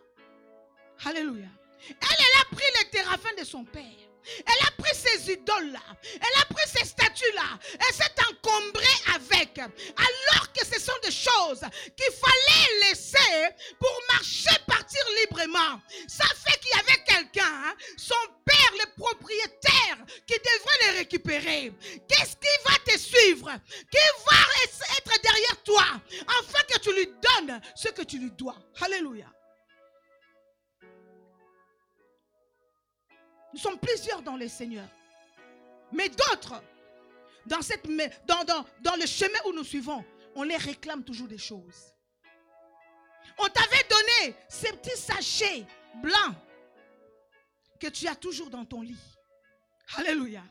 Alléluia. 1.05 1.49
Elle, 1.87 1.97
elle 2.01 2.41
a 2.41 2.55
pris 2.55 2.65
les 2.79 2.89
téraphins 2.89 3.35
de 3.39 3.45
son 3.45 3.63
père. 3.63 4.10
Elle 4.39 4.67
a 4.67 4.71
pris 4.83 4.95
ces 4.95 5.33
idoles-là. 5.33 5.81
Elle 6.05 6.43
a 6.43 6.45
pris 6.47 6.69
ces 6.69 6.85
statues-là. 6.85 7.59
Elle 7.73 7.95
s'est 7.95 8.15
encombrée 8.31 9.15
avec. 9.15 9.59
Alors 9.59 10.53
que 10.53 10.65
ce 10.65 10.81
sont 10.81 10.99
des 11.03 11.11
choses 11.11 11.61
qu'il 11.97 12.13
fallait 12.13 12.89
laisser 12.89 13.55
pour 13.79 14.03
marcher, 14.13 14.57
partir 14.67 15.01
librement. 15.21 15.81
Ça 16.09 16.27
fait 16.27 16.59
qu'il 16.61 16.71
y 16.77 16.81
avait 16.81 17.05
quelqu'un, 17.05 17.45
hein, 17.47 17.75
son 17.97 18.15
père, 18.45 18.73
le 18.79 18.95
propriétaire, 18.97 20.05
qui 20.27 20.35
devrait 20.35 20.79
les 20.83 20.99
récupérer. 20.99 21.73
Qu'est-ce 22.09 22.37
qui 22.37 22.65
va 22.65 22.77
te 22.85 22.99
suivre? 22.99 23.51
Qui 23.91 23.99
va 24.27 24.97
être 24.99 25.23
derrière 25.23 25.63
toi? 25.65 25.85
Afin 26.39 26.63
que 26.69 26.79
tu 26.79 26.93
lui 26.95 27.07
donnes 27.07 27.61
ce 27.75 27.89
que 27.89 28.03
tu 28.03 28.19
lui 28.19 28.31
dois. 28.33 28.57
Alléluia. 28.81 29.27
Nous 33.53 33.59
sommes 33.59 33.79
plusieurs 33.79 34.23
dans 34.23 34.37
le 34.37 34.49
Seigneur. 34.49 34.87
Mais 35.93 36.09
d'autres, 36.09 36.63
dans, 37.47 38.97
le 38.97 39.07
chemin 39.07 39.39
où 39.47 39.53
nous 39.53 39.65
suivons, 39.65 40.05
on 40.35 40.43
les 40.43 40.57
réclame 40.57 41.05
toujours 41.05 41.29
des 41.29 41.39
choses. 41.39 41.93
On 43.39 43.47
t'avait 43.49 43.87
donné 43.89 44.37
ces 44.49 44.73
petits 44.73 44.97
sachets 44.97 45.67
blancs 46.03 46.35
que 47.81 47.89
tu 47.89 48.07
as 48.07 48.15
toujours 48.15 48.51
dans 48.51 48.65
ton 48.65 48.83
lit. 48.83 49.01
Alléluia. 49.97 50.43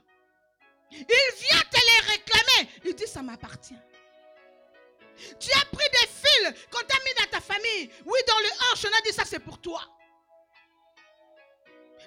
Il 0.92 0.98
vient 0.98 1.62
te 1.72 1.78
les 1.78 2.12
réclamer. 2.12 2.70
Il 2.86 2.96
dit, 2.96 3.08
ça 3.08 3.22
m'appartient. 3.22 3.78
Tu 5.40 5.52
as 5.54 5.66
pris 5.66 5.86
des 5.92 6.08
fils 6.08 6.68
qu'on 6.72 6.86
t'a 6.86 6.98
mis 7.06 7.14
dans 7.18 7.30
ta 7.30 7.42
famille. 7.42 7.92
Oui, 8.06 8.20
dans 8.28 8.40
le 8.40 8.50
hanche, 8.72 8.86
on 8.86 8.98
a 8.98 9.02
dit, 9.02 9.14
ça 9.14 9.26
c'est 9.26 9.40
pour 9.40 9.60
toi. 9.60 9.82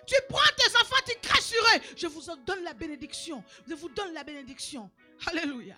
Tu 0.06 0.14
prends 0.28 0.40
tes 0.56 0.76
enfants, 0.76 1.02
tu 1.06 1.14
craches 1.20 1.44
sur 1.44 1.62
eux. 1.62 1.80
Je 1.96 2.06
vous 2.06 2.22
donne 2.44 2.64
la 2.64 2.74
bénédiction. 2.74 3.42
Je 3.68 3.74
vous 3.74 3.88
donne 3.88 4.12
la 4.12 4.24
bénédiction. 4.24 4.90
Alléluia. 5.26 5.76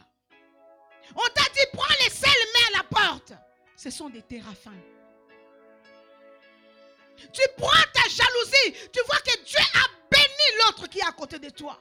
On 1.15 1.29
t'a 1.35 1.43
dit, 1.53 1.67
prends 1.73 1.95
les 2.03 2.11
sels, 2.11 2.31
mets 2.31 2.75
à 2.75 2.79
la 2.79 2.85
porte. 2.85 3.33
Ce 3.77 3.91
sont 3.91 4.09
des 4.09 4.23
téraphins. 4.23 4.73
Tu 7.33 7.43
prends 7.57 7.71
ta 7.93 8.09
jalousie. 8.09 8.91
Tu 8.93 9.01
vois 9.07 9.19
que 9.19 9.45
Dieu 9.45 9.59
a 9.59 9.89
béni 10.11 10.59
l'autre 10.61 10.89
qui 10.89 10.99
est 10.99 11.07
à 11.07 11.13
côté 11.13 11.39
de 11.39 11.51
toi. 11.51 11.79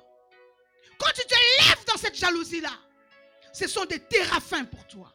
Quand 0.97 1.11
tu 1.13 1.25
te 1.25 1.35
lèves 1.35 1.85
dans 1.85 1.97
cette 1.97 2.15
jalousie-là, 2.15 2.73
ce 3.51 3.67
sont 3.67 3.85
des 3.85 3.99
téraphins 3.99 4.65
pour 4.65 4.85
toi. 4.87 5.13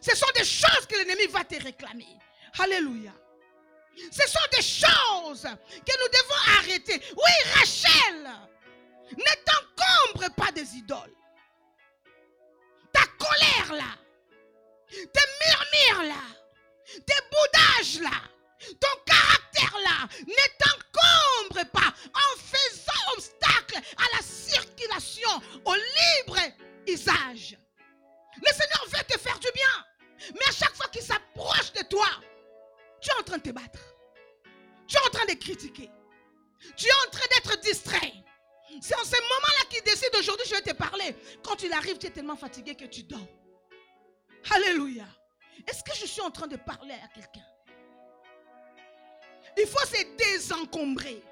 Ce 0.00 0.14
sont 0.16 0.30
des 0.34 0.44
choses 0.44 0.86
que 0.88 0.96
l'ennemi 0.96 1.26
va 1.26 1.44
te 1.44 1.62
réclamer. 1.62 2.18
Alléluia. 2.58 3.12
Ce 4.10 4.28
sont 4.28 4.38
des 4.52 4.62
choses 4.62 5.42
que 5.42 5.92
nous 6.00 6.08
devons 6.08 6.58
arrêter. 6.58 7.02
Oui, 7.16 7.52
Rachel, 7.54 8.30
ne 9.16 9.34
t'encombre 9.44 10.34
pas 10.34 10.52
des 10.52 10.74
idoles. 10.76 11.14
Ta 12.92 13.04
colère 13.18 13.74
là, 13.74 13.96
tes 14.88 15.28
murmures 15.44 16.14
là, 16.14 16.22
tes 17.06 17.22
boudages 17.30 18.00
là, 18.00 18.22
ton 18.80 19.00
caractère 19.04 19.78
là, 19.84 20.08
ne 20.26 20.48
t'encombre 20.58 21.70
pas 21.70 21.92
en 22.14 22.38
faisant 22.38 23.12
obstacle 23.14 23.78
à 23.96 24.16
la 24.16 24.22
circulation, 24.22 25.30
au 25.64 25.74
libre 25.74 26.38
usage. 26.86 27.56
Le 28.36 28.52
Seigneur 28.52 28.86
veut 28.86 29.04
te 29.06 29.18
faire 29.18 29.38
du 29.38 29.48
bien. 29.52 29.84
Mais 30.34 30.48
à 30.48 30.52
chaque 30.52 30.74
fois 30.74 30.88
qu'il 30.88 31.02
s'approche 31.02 31.72
de 31.72 31.82
toi, 31.84 32.08
tu 33.00 33.10
es 33.10 33.20
en 33.20 33.22
train 33.22 33.38
de 33.38 33.42
te 33.42 33.50
battre. 33.50 33.80
Tu 34.86 34.96
es 34.96 35.06
en 35.06 35.10
train 35.10 35.26
de 35.26 35.34
critiquer. 35.34 35.90
Tu 36.76 36.86
es 36.86 37.06
en 37.06 37.10
train 37.10 37.26
d'être 37.34 37.60
distrait. 37.60 38.12
C'est 38.80 38.94
en 38.94 39.04
ce 39.04 39.16
moment-là 39.16 39.64
qu'il 39.70 39.82
décide 39.82 40.14
aujourd'hui, 40.18 40.46
je 40.46 40.54
vais 40.54 40.62
te 40.62 40.72
parler. 40.72 41.16
Quand 41.42 41.62
il 41.62 41.72
arrive, 41.72 41.98
tu 41.98 42.06
es 42.06 42.10
tellement 42.10 42.36
fatigué 42.36 42.74
que 42.74 42.84
tu 42.84 43.02
dors. 43.02 43.26
Alléluia. 44.50 45.06
Est-ce 45.66 45.82
que 45.82 45.94
je 45.98 46.06
suis 46.06 46.20
en 46.20 46.30
train 46.30 46.46
de 46.46 46.56
parler 46.56 46.94
à 46.94 47.08
quelqu'un? 47.08 47.46
Il 49.56 49.66
faut 49.66 49.86
se 49.86 50.16
désencombrer. 50.16 51.22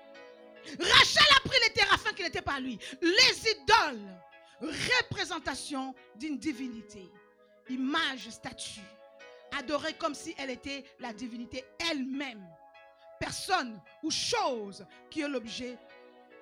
Rachel 0.81 1.27
a 1.37 1.49
pris 1.49 1.59
les 1.63 1.73
téraphins 1.73 2.13
qui 2.13 2.23
n'étaient 2.23 2.43
pas 2.43 2.59
lui. 2.59 2.79
Les 3.01 3.51
idoles, 3.51 4.21
représentation 4.61 5.95
d'une 6.17 6.39
divinité, 6.39 7.09
image, 7.69 8.29
statue, 8.31 8.81
adorée 9.57 9.95
comme 9.95 10.15
si 10.15 10.35
elle 10.39 10.51
était 10.51 10.85
la 10.99 11.13
divinité 11.13 11.65
elle-même. 11.91 12.47
Personne 13.19 13.81
ou 14.03 14.11
chose 14.11 14.87
qui 15.11 15.23
est 15.23 15.29
l'objet 15.29 15.79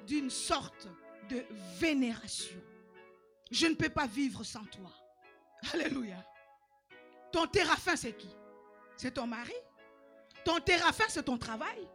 d'une 0.07 0.31
sorte 0.31 0.89
de 1.29 1.45
vénération. 1.79 2.61
Je 3.51 3.67
ne 3.67 3.75
peux 3.75 3.89
pas 3.89 4.07
vivre 4.07 4.43
sans 4.45 4.65
toi. 4.65 4.91
Alléluia. 5.73 6.23
Ton 7.33 7.47
théraphin, 7.47 7.97
c'est 7.97 8.13
qui? 8.13 8.29
C'est 8.97 9.13
ton 9.13 9.27
mari? 9.27 9.55
Ton 10.45 10.61
théraphin, 10.61 11.05
c'est 11.09 11.23
ton 11.23 11.39
travail? 11.39 11.89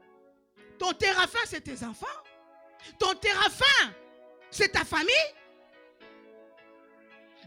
Ton 0.77 0.93
théraphin, 0.93 1.39
c'est 1.45 1.61
tes 1.61 1.83
enfants? 1.83 2.07
Ton 2.97 3.13
théraphin, 3.15 3.93
c'est 4.49 4.69
ta 4.69 4.85
famille? 4.85 5.13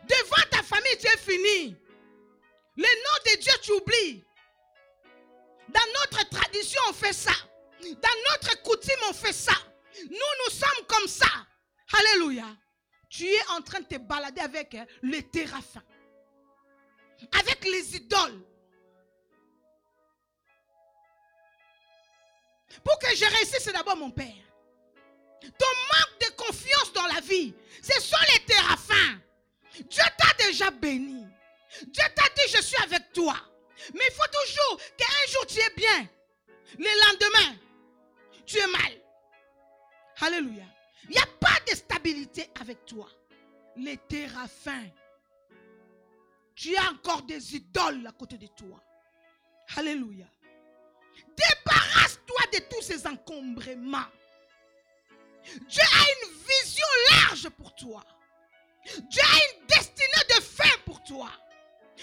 Devant 0.04 0.48
ta 0.50 0.62
famille, 0.62 0.98
tu 0.98 1.06
es 1.06 1.16
fini. 1.16 1.76
Le 2.76 2.82
nom 2.82 3.32
de 3.32 3.40
Dieu, 3.40 3.52
tu 3.62 3.72
oublies. 3.72 4.24
Dans 5.68 5.86
notre 6.00 6.28
tradition, 6.28 6.80
on 6.88 6.92
fait 6.92 7.12
ça. 7.12 7.32
Dans 7.80 8.18
notre 8.30 8.62
coutume, 8.62 9.02
on 9.08 9.12
fait 9.12 9.32
ça. 9.32 9.54
Nous, 10.08 10.16
nous 10.44 10.50
sommes 10.50 10.86
comme 10.86 11.08
ça. 11.08 11.26
Alléluia. 11.92 12.46
Tu 13.08 13.26
es 13.26 13.46
en 13.50 13.60
train 13.60 13.80
de 13.80 13.86
te 13.86 13.98
balader 13.98 14.40
avec 14.40 14.74
hein, 14.74 14.86
les 15.02 15.22
téraphins. 15.22 15.82
Avec 17.38 17.64
les 17.64 17.96
idoles. 17.96 18.42
Pour 22.82 22.98
que 22.98 23.14
je 23.14 23.24
réussisse, 23.24 23.60
c'est 23.60 23.72
d'abord 23.72 23.96
mon 23.96 24.10
Père. 24.10 24.32
Ton 25.42 25.48
manque 25.48 26.20
de 26.20 26.36
confiance 26.36 26.92
dans 26.94 27.06
la 27.06 27.20
vie, 27.20 27.54
ce 27.82 28.00
sont 28.00 28.16
les 28.32 28.44
téraphins. 28.44 29.20
Dieu 29.74 30.02
t'a 30.16 30.46
déjà 30.46 30.70
béni. 30.70 31.26
Dieu 31.80 32.04
t'a 32.14 32.28
dit, 32.34 32.56
je 32.56 32.62
suis 32.62 32.82
avec 32.82 33.12
toi. 33.12 33.34
Mais 33.94 34.04
il 34.08 34.14
faut 34.14 34.44
toujours 34.44 34.80
qu'un 34.96 35.32
jour 35.32 35.46
tu 35.46 35.58
es 35.58 35.74
bien. 35.76 36.08
Le 36.78 36.84
lendemain, 36.84 37.58
tu 38.46 38.58
es 38.58 38.66
mal. 38.66 38.92
Alléluia. 40.20 40.64
Il 41.04 41.10
n'y 41.10 41.18
a 41.18 41.26
pas 41.40 41.58
de 41.68 41.74
stabilité 41.74 42.48
avec 42.60 42.84
toi. 42.86 43.08
Les 43.76 43.96
téraphins. 43.96 44.88
Tu 46.54 46.76
as 46.76 46.90
encore 46.90 47.22
des 47.22 47.56
idoles 47.56 48.06
à 48.06 48.12
côté 48.12 48.38
de 48.38 48.46
toi. 48.46 48.80
Alléluia. 49.76 50.26
Débarrasse-toi 51.36 52.40
de 52.52 52.58
tous 52.70 52.82
ces 52.82 53.06
encombrements. 53.06 54.06
Dieu 55.44 55.82
a 55.82 56.26
une 56.26 56.30
vision 56.30 56.86
large 57.10 57.48
pour 57.50 57.74
toi. 57.74 58.04
Dieu 58.84 59.22
a 59.22 59.56
une 59.56 59.66
destinée 59.66 60.26
de 60.28 60.42
fin 60.42 60.78
pour 60.84 61.02
toi. 61.02 61.30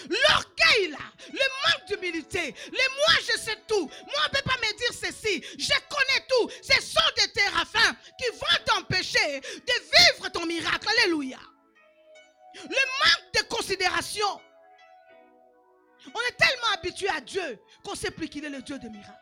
L'orgueil 0.08 0.88
là, 0.90 0.98
le 1.32 1.38
manque 1.38 1.88
d'humilité, 1.88 2.54
le 2.70 2.96
moi 2.96 3.14
je 3.20 3.38
sais 3.38 3.58
tout, 3.66 3.86
moi 3.86 4.20
on 4.20 4.24
ne 4.24 4.38
peut 4.38 4.48
pas 4.48 4.56
me 4.56 4.76
dire 4.76 4.92
ceci, 4.92 5.42
je 5.58 5.74
connais 5.88 6.26
tout, 6.28 6.50
ce 6.62 6.80
sont 6.80 7.00
des 7.16 7.32
téraphins 7.32 7.96
qui 8.18 8.30
vont 8.36 8.64
t'empêcher 8.64 9.40
de 9.40 9.72
vivre 9.72 10.28
ton 10.30 10.46
miracle. 10.46 10.88
Alléluia. 10.88 11.38
Le 12.54 12.68
manque 12.68 13.32
de 13.34 13.42
considération. 13.54 14.40
On 16.06 16.20
est 16.28 16.36
tellement 16.36 16.72
habitué 16.74 17.08
à 17.08 17.20
Dieu 17.20 17.60
qu'on 17.84 17.92
ne 17.92 17.96
sait 17.96 18.10
plus 18.10 18.28
qu'il 18.28 18.44
est 18.44 18.50
le 18.50 18.62
Dieu 18.62 18.78
de 18.78 18.88
miracles. 18.88 19.14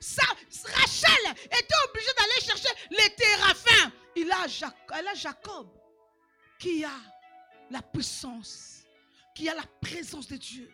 Ça, 0.00 0.22
Rachel 0.64 1.34
était 1.46 1.74
obligée 1.88 2.12
d'aller 2.16 2.40
chercher 2.40 2.68
les 2.90 3.14
téraphins. 3.14 3.92
Il 4.16 4.30
a 4.30 4.46
Jacob 5.14 5.68
qui 6.58 6.84
a 6.84 6.96
la 7.70 7.82
puissance, 7.82 8.83
qui 9.34 9.48
a 9.48 9.54
la 9.54 9.64
présence 9.80 10.28
de 10.28 10.36
Dieu, 10.36 10.70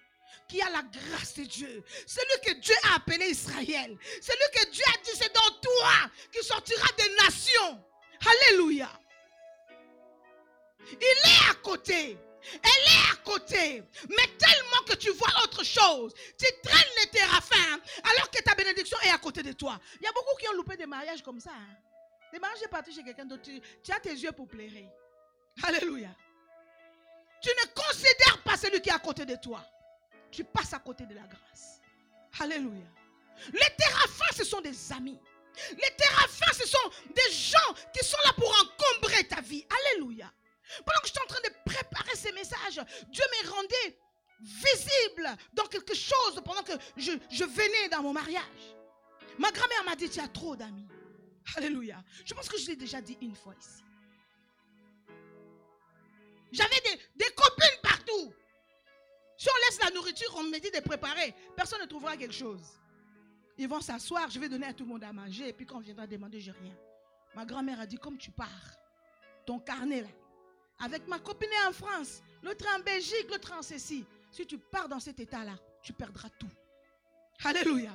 qui 0.48 0.60
a 0.60 0.70
la 0.70 0.82
grâce 0.82 1.34
de 1.34 1.44
Dieu. 1.44 1.82
Celui 2.06 2.40
que 2.44 2.60
Dieu 2.60 2.74
a 2.90 2.96
appelé 2.96 3.26
Israël. 3.26 3.96
Celui 4.20 4.50
que 4.52 4.70
Dieu 4.70 4.84
a 4.88 4.98
dit, 5.02 5.10
c'est 5.14 5.34
dans 5.34 5.50
toi 5.60 6.10
qui 6.32 6.44
sortira 6.44 6.86
des 6.98 7.14
nations. 7.24 7.84
Alléluia. 8.26 8.90
Il 10.92 10.96
est 10.96 11.50
à 11.50 11.54
côté. 11.54 12.18
Elle 12.42 12.92
est 12.92 13.12
à 13.12 13.16
côté. 13.24 13.82
Mais 14.08 14.36
tellement 14.38 14.82
que 14.86 14.94
tu 14.94 15.10
vois 15.10 15.32
autre 15.44 15.64
chose. 15.64 16.12
Tu 16.38 16.46
traînes 16.62 16.92
les 17.00 17.10
téraphins 17.10 17.80
alors 18.14 18.30
que 18.30 18.42
ta 18.42 18.54
bénédiction 18.54 18.98
est 19.02 19.10
à 19.10 19.18
côté 19.18 19.42
de 19.42 19.52
toi. 19.52 19.78
Il 20.00 20.04
y 20.04 20.06
a 20.06 20.12
beaucoup 20.12 20.36
qui 20.38 20.48
ont 20.48 20.54
loupé 20.54 20.76
des 20.76 20.86
mariages 20.86 21.22
comme 21.22 21.40
ça. 21.40 21.52
Hein. 21.52 21.76
Des 22.32 22.38
mariages 22.38 22.60
partis 22.70 22.94
chez 22.94 23.02
quelqu'un 23.02 23.24
d'autre. 23.24 23.42
Tu, 23.42 23.92
as 23.92 24.00
tes 24.00 24.10
yeux 24.10 24.32
pour 24.32 24.48
plairer. 24.48 24.88
Alléluia. 25.62 26.08
Tu 27.40 27.48
ne 27.48 27.72
considères 27.74 28.42
pas 28.44 28.56
celui 28.56 28.80
qui 28.80 28.90
est 28.90 28.92
à 28.92 28.98
côté 28.98 29.24
de 29.24 29.36
toi. 29.36 29.64
Tu 30.30 30.44
passes 30.44 30.72
à 30.74 30.78
côté 30.78 31.06
de 31.06 31.14
la 31.14 31.22
grâce. 31.22 31.80
Alléluia. 32.38 32.86
Les 33.52 33.76
téraphins, 33.76 34.34
ce 34.36 34.44
sont 34.44 34.60
des 34.60 34.92
amis. 34.92 35.18
Les 35.72 35.96
téraphins, 35.96 36.52
ce 36.52 36.66
sont 36.66 36.90
des 37.14 37.32
gens 37.32 37.74
qui 37.92 38.04
sont 38.04 38.18
là 38.24 38.32
pour 38.34 38.48
encombrer 38.48 39.24
ta 39.24 39.40
vie. 39.40 39.66
Alléluia. 39.92 40.30
Pendant 40.84 41.00
que 41.00 41.08
je 41.08 41.12
suis 41.12 41.22
en 41.22 41.26
train 41.26 41.40
de 41.40 41.54
préparer 41.64 42.16
ces 42.16 42.32
messages, 42.32 42.80
Dieu 43.08 43.24
me 43.42 43.50
rendait 43.50 43.98
visible 44.40 45.36
dans 45.52 45.66
quelque 45.66 45.94
chose 45.94 46.40
pendant 46.44 46.62
que 46.62 46.72
je, 46.96 47.12
je 47.30 47.44
venais 47.44 47.88
dans 47.90 48.02
mon 48.02 48.12
mariage. 48.12 48.44
Ma 49.38 49.50
grand-mère 49.50 49.84
m'a 49.84 49.96
dit, 49.96 50.08
tu 50.08 50.20
as 50.20 50.28
trop 50.28 50.54
d'amis. 50.54 50.88
Alléluia. 51.56 52.02
Je 52.24 52.34
pense 52.34 52.48
que 52.48 52.58
je 52.58 52.66
l'ai 52.68 52.76
déjà 52.76 53.00
dit 53.00 53.18
une 53.20 53.34
fois 53.34 53.54
ici. 53.58 53.82
J'avais 56.52 56.80
des, 57.14 57.26
copines 57.34 57.80
partout. 57.82 58.34
Si 59.36 59.48
on 59.48 59.66
laisse 59.66 59.82
la 59.82 59.90
nourriture, 59.90 60.34
on 60.36 60.42
me 60.44 60.58
dit 60.58 60.70
de 60.70 60.80
préparer, 60.80 61.34
personne 61.56 61.80
ne 61.80 61.86
trouvera 61.86 62.16
quelque 62.16 62.34
chose. 62.34 62.78
Ils 63.56 63.68
vont 63.68 63.80
s'asseoir, 63.80 64.30
je 64.30 64.38
vais 64.38 64.48
donner 64.48 64.66
à 64.66 64.74
tout 64.74 64.84
le 64.84 64.90
monde 64.90 65.04
à 65.04 65.12
manger, 65.12 65.48
et 65.48 65.52
puis 65.52 65.66
quand 65.66 65.76
on 65.76 65.80
viendra 65.80 66.06
demander, 66.06 66.40
j'ai 66.40 66.52
rien. 66.52 66.74
Ma 67.34 67.44
grand-mère 67.44 67.80
a 67.80 67.86
dit, 67.86 67.96
comme 67.96 68.18
tu 68.18 68.30
pars, 68.30 68.48
ton 69.46 69.58
carnet 69.58 70.02
là, 70.02 70.08
avec 70.80 71.06
ma 71.06 71.18
copine 71.18 71.50
en 71.68 71.72
France, 71.72 72.22
l'autre 72.42 72.66
en 72.74 72.80
Belgique, 72.80 73.26
l'autre 73.30 73.52
en 73.52 73.62
ceci. 73.62 74.04
Si 74.30 74.46
tu 74.46 74.58
pars 74.58 74.88
dans 74.88 75.00
cet 75.00 75.20
état-là, 75.20 75.56
tu 75.82 75.92
perdras 75.92 76.30
tout. 76.38 76.50
Alléluia. 77.44 77.92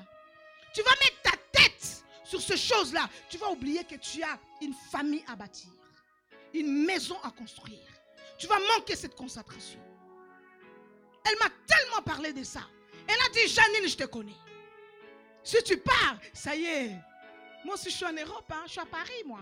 Tu 0.74 0.82
vas 0.82 0.92
mettre 0.92 1.22
ta 1.24 1.38
tête 1.52 2.04
sur 2.24 2.42
ces 2.42 2.58
choses-là. 2.58 3.10
Tu 3.30 3.38
vas 3.38 3.50
oublier 3.50 3.84
que 3.84 3.96
tu 3.96 4.22
as 4.22 4.40
une 4.62 4.74
famille 4.74 5.24
à 5.28 5.36
bâtir, 5.36 5.72
une 6.54 6.86
maison 6.86 7.18
à 7.24 7.32
construire. 7.32 7.95
Tu 8.38 8.48
vas 8.48 8.60
manquer 8.76 8.96
cette 8.96 9.16
concentration. 9.16 9.80
Elle 11.26 11.38
m'a 11.40 11.50
tellement 11.66 12.02
parlé 12.02 12.34
de 12.34 12.44
ça. 12.44 12.62
Elle 13.08 13.16
a 13.16 13.30
dit, 13.30 13.48
Janine, 13.48 13.88
je 13.88 13.98
te 13.98 14.06
connais. 14.06 14.36
Si 15.44 15.62
tu 15.64 15.78
pars, 15.78 16.18
ça 16.34 16.56
y 16.56 16.66
est. 16.66 16.92
Moi 17.64 17.76
aussi, 17.76 17.90
je 17.90 17.96
suis 17.96 18.06
en 18.06 18.14
Europe, 18.14 18.52
hein. 18.52 18.64
je 18.66 18.72
suis 18.72 18.82
à 18.82 18.86
Paris, 18.86 19.24
moi. 19.26 19.40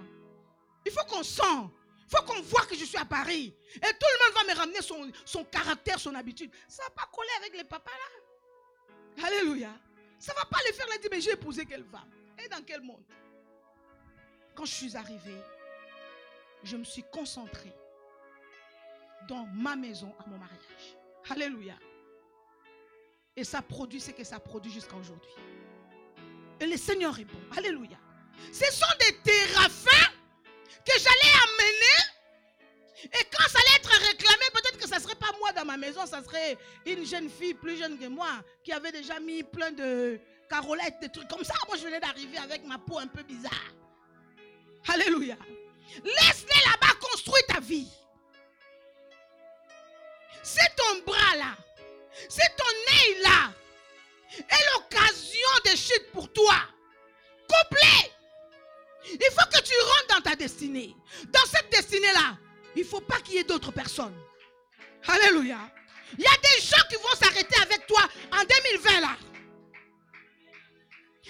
Il 0.86 0.92
faut 0.92 1.06
qu'on 1.06 1.24
sente 1.24 1.72
il 2.14 2.18
faut 2.18 2.24
qu'on 2.26 2.42
voit 2.42 2.66
que 2.66 2.76
je 2.76 2.86
suis 2.86 2.98
à 2.98 3.06
Paris. 3.06 3.54
Et 3.76 3.80
tout 3.80 3.88
le 3.88 4.26
monde 4.26 4.36
va 4.36 4.54
me 4.54 4.60
ramener 4.60 4.82
son, 5.26 5.44
caractère, 5.46 6.00
son 6.00 6.14
habitude. 6.14 6.52
Ça 6.68 6.84
ne 6.84 6.90
va 6.90 6.96
pas 6.96 7.10
coller 7.12 7.30
avec 7.38 7.56
les 7.56 7.64
papas 7.64 7.92
là. 7.92 9.26
Alléluia. 9.26 9.74
Ça 10.20 10.34
ne 10.34 10.38
va 10.38 10.46
pas 10.46 10.60
les 10.66 10.74
faire. 10.74 10.86
Elle 10.94 11.02
dit, 11.02 11.08
mais 11.10 11.22
j'ai 11.22 11.32
épousé 11.32 11.66
quelle 11.66 11.86
femme 11.86 12.10
Et 12.38 12.48
dans 12.50 12.64
quel 12.64 12.82
monde? 12.82 13.04
Quand 14.54 14.66
je 14.66 14.74
suis 14.74 14.96
arrivée, 14.96 15.42
je 16.64 16.78
me 16.78 16.84
suis 16.84 17.04
concentrée 17.12 17.74
dans 19.28 19.46
ma 19.54 19.76
maison 19.76 20.14
à 20.20 20.28
mon 20.28 20.38
mariage. 20.38 20.98
Alléluia. 21.30 21.76
Et 23.36 23.44
ça 23.44 23.62
produit 23.62 24.00
ce 24.00 24.12
que 24.12 24.24
ça 24.24 24.40
produit 24.40 24.72
jusqu'à 24.72 24.96
aujourd'hui. 24.96 25.32
Et 26.60 26.66
le 26.66 26.78
Seigneur 26.78 27.14
bon. 27.14 27.58
Alléluia. 27.58 27.98
Ce 28.52 28.66
sont 28.72 28.86
des 29.00 29.18
téraphins 29.24 30.12
que 30.86 30.94
j'allais 30.98 31.34
amener. 31.44 32.14
Et 33.06 33.26
quand 33.32 33.50
ça 33.50 33.60
allait 33.60 33.78
être 33.78 33.90
réclamé, 34.08 34.46
peut-être 34.54 34.78
que 34.78 34.88
ça 34.88 34.98
ne 34.98 35.02
serait 35.02 35.16
pas 35.16 35.32
moi 35.40 35.52
dans 35.52 35.66
ma 35.66 35.78
maison, 35.78 36.06
ça 36.06 36.24
serait 36.24 36.58
une 36.86 37.06
jeune 37.06 37.30
fille 37.30 37.54
plus 37.54 37.78
jeune 37.78 37.98
que 37.98 38.08
moi 38.08 38.30
qui 38.64 38.72
avait 38.72 38.92
déjà 38.92 39.20
mis 39.20 39.44
plein 39.44 39.72
de 39.72 40.20
carolettes, 40.50 41.00
des 41.02 41.10
trucs 41.10 41.28
comme 41.28 41.44
ça. 41.44 41.56
Moi, 41.68 41.78
je 41.78 41.84
venais 41.84 42.00
d'arriver 42.00 42.38
avec 42.38 42.66
ma 42.66 42.78
peau 42.78 43.00
un 43.00 43.08
peu 43.08 43.24
bizarre. 43.24 43.74
Alléluia. 44.88 45.38
Laisse-les 46.04 46.72
là-bas 46.72 46.94
construire 47.02 47.46
ta 47.48 47.60
vie. 47.60 47.90
C'est 50.44 50.76
ton 50.76 51.00
bras 51.06 51.36
là. 51.38 51.56
C'est 52.30 52.56
ton 52.58 52.66
nez 52.92 53.22
là. 53.22 53.54
Et 54.38 54.64
l'occasion 54.76 55.50
de 55.66 55.70
chute 55.70 56.12
pour 56.12 56.32
toi. 56.32 56.56
Complet. 57.48 58.12
Il 59.06 59.30
faut 59.32 59.48
que 59.50 59.62
tu 59.62 59.74
rentres 59.82 60.16
dans 60.16 60.22
ta 60.22 60.36
destinée. 60.36 60.96
Dans 61.28 61.46
cette 61.46 61.70
destinée-là, 61.72 62.38
il 62.76 62.84
ne 62.84 62.88
faut 62.88 63.02
pas 63.02 63.20
qu'il 63.22 63.36
y 63.36 63.38
ait 63.38 63.44
d'autres 63.44 63.72
personnes. 63.72 64.16
Alléluia. 65.08 65.60
Il 66.18 66.24
y 66.24 66.28
a 66.28 66.38
des 66.38 66.62
gens 66.62 66.84
qui 66.90 66.96
vont 66.96 67.16
s'arrêter 67.20 67.62
avec 67.62 67.88
toi 67.88 68.02
en 68.32 68.44
2020 68.44 69.02
là. 69.02 69.18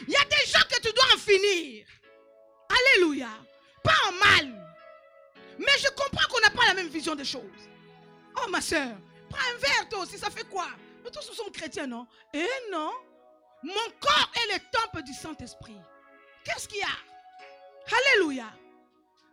Il 0.07 0.09
y 0.11 0.16
a 0.16 0.26
des 0.26 0.51
gens 0.51 0.66
que 0.70 0.82
tu 0.82 0.91
dois 0.91 1.05
en 1.14 1.18
finir. 1.18 1.86
Alléluia. 2.70 3.30
Pas 3.84 3.95
en 4.07 4.11
mal. 4.14 4.76
Mais 5.59 5.78
je 5.80 5.89
comprends 5.89 6.28
qu'on 6.30 6.41
n'a 6.41 6.49
pas 6.49 6.68
la 6.68 6.74
même 6.74 6.89
vision 6.89 7.16
des 7.16 7.26
choses. 7.26 7.72
Oh 8.36 8.49
ma 8.49 8.61
soeur, 8.61 8.95
prends 9.29 9.39
un 9.53 9.57
verre 9.57 9.89
toi 9.89 9.99
aussi, 9.99 10.17
ça 10.17 10.29
fait 10.29 10.47
quoi? 10.49 10.67
Nous 11.03 11.09
tous 11.09 11.27
nous 11.27 11.36
sommes 11.36 11.51
chrétiens, 11.51 11.88
non? 11.88 12.07
Eh 12.34 12.47
non. 12.71 12.91
Mon 13.63 13.89
corps 13.99 14.31
est 14.36 14.53
le 14.53 14.59
temple 14.71 15.03
du 15.03 15.13
Saint-Esprit. 15.13 15.77
Qu'est-ce 16.43 16.67
qu'il 16.67 16.79
y 16.79 16.84
a? 16.84 16.88
Alléluia. 18.15 18.51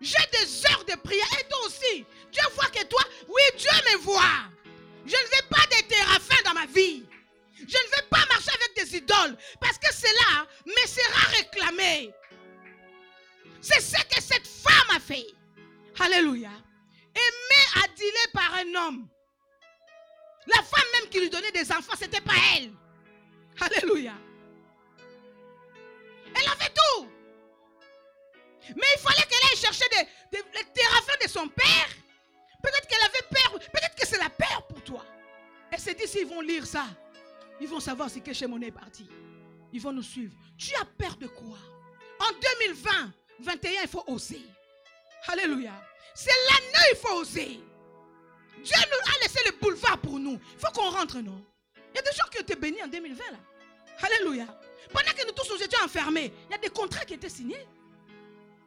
J'ai 0.00 0.16
des 0.32 0.66
heures 0.66 0.84
de 0.84 0.94
prière 0.96 1.26
et 1.40 1.48
toi 1.48 1.58
aussi. 1.66 2.06
Dieu 2.32 2.42
voit 2.54 2.68
que 2.68 2.84
toi, 2.84 3.02
oui, 3.28 3.42
Dieu 3.56 3.70
me 3.92 3.98
voit. 3.98 4.48
Je 5.04 5.16
ne 5.16 5.22
veux 5.22 5.48
pas 5.48 5.66
des 5.76 5.86
terrafins 5.86 6.42
dans 6.44 6.54
ma 6.54 6.66
vie. 6.66 7.04
Je 7.54 7.64
ne 7.64 7.96
veux 7.96 8.08
pas 8.08 8.24
marcher 8.26 8.50
avec 8.54 8.76
des 8.76 8.96
idoles 8.96 9.36
parce 9.60 9.78
que 9.78 9.92
cela 9.92 10.46
me 10.64 10.86
sera 10.86 11.28
réclamé. 11.36 12.14
C'est 13.60 13.80
ce 13.80 14.02
que 14.04 14.22
cette 14.22 14.46
femme 14.46 14.96
a 14.96 15.00
fait. 15.00 15.26
Alléluia. 15.98 16.50
Adilée 18.00 18.32
par 18.32 18.54
un 18.54 18.74
homme. 18.86 19.08
La 20.46 20.62
femme 20.62 20.86
même 20.94 21.10
qui 21.10 21.20
lui 21.20 21.28
donnait 21.28 21.52
des 21.52 21.70
enfants, 21.70 21.92
ce 21.98 22.04
n'était 22.04 22.20
pas 22.20 22.32
elle. 22.56 22.72
Alléluia. 23.60 24.14
Elle 26.34 26.48
avait 26.48 26.72
tout. 26.74 27.08
Mais 28.74 28.86
il 28.96 29.00
fallait 29.00 29.26
qu'elle 29.28 29.50
aille 29.50 29.56
chercher 29.56 29.84
des, 29.90 30.38
les 30.38 30.64
terrains 30.72 31.18
de 31.22 31.28
son 31.28 31.48
père. 31.48 31.88
Peut-être 32.62 32.86
qu'elle 32.88 33.02
avait 33.02 33.26
peur. 33.30 33.58
Peut-être 33.70 33.94
que 33.94 34.06
c'est 34.06 34.18
la 34.18 34.30
peur 34.30 34.66
pour 34.66 34.82
toi. 34.82 35.04
Elle 35.70 35.78
s'est 35.78 35.94
dit, 35.94 36.08
s'ils 36.08 36.26
vont 36.26 36.40
lire 36.40 36.66
ça, 36.66 36.86
ils 37.60 37.68
vont 37.68 37.80
savoir 37.80 38.08
si 38.08 38.22
mon 38.46 38.62
est 38.62 38.70
parti. 38.70 39.08
Ils 39.72 39.80
vont 39.80 39.92
nous 39.92 40.02
suivre. 40.02 40.34
Tu 40.56 40.74
as 40.76 40.86
peur 40.86 41.16
de 41.16 41.26
quoi? 41.26 41.58
En 42.18 42.32
2020, 42.60 43.12
21, 43.40 43.82
il 43.82 43.88
faut 43.88 44.04
oser. 44.06 44.46
Alléluia. 45.26 45.72
C'est 46.14 46.30
l'année, 46.48 46.86
il 46.92 46.96
faut 46.96 47.14
oser. 47.16 47.60
Dieu 48.62 48.76
nous 48.76 49.12
a 49.12 49.22
laissé 49.22 49.40
le 49.46 49.52
boulevard 49.60 49.98
pour 49.98 50.18
nous. 50.18 50.38
Il 50.54 50.58
faut 50.58 50.72
qu'on 50.72 50.90
rentre, 50.90 51.18
non? 51.18 51.42
Il 51.92 51.96
y 51.96 51.98
a 51.98 52.02
des 52.02 52.12
gens 52.16 52.24
qui 52.30 52.38
ont 52.38 52.42
été 52.42 52.54
bénis 52.56 52.82
en 52.82 52.88
2020, 52.88 53.24
là. 53.30 53.38
Alléluia. 54.02 54.46
Pendant 54.92 55.12
que 55.12 55.26
nous 55.26 55.32
tous 55.32 55.48
nous 55.50 55.62
étions 55.62 55.84
enfermés, 55.84 56.32
il 56.48 56.52
y 56.52 56.54
a 56.54 56.58
des 56.58 56.68
contrats 56.68 57.04
qui 57.04 57.14
étaient 57.14 57.28
signés. 57.28 57.66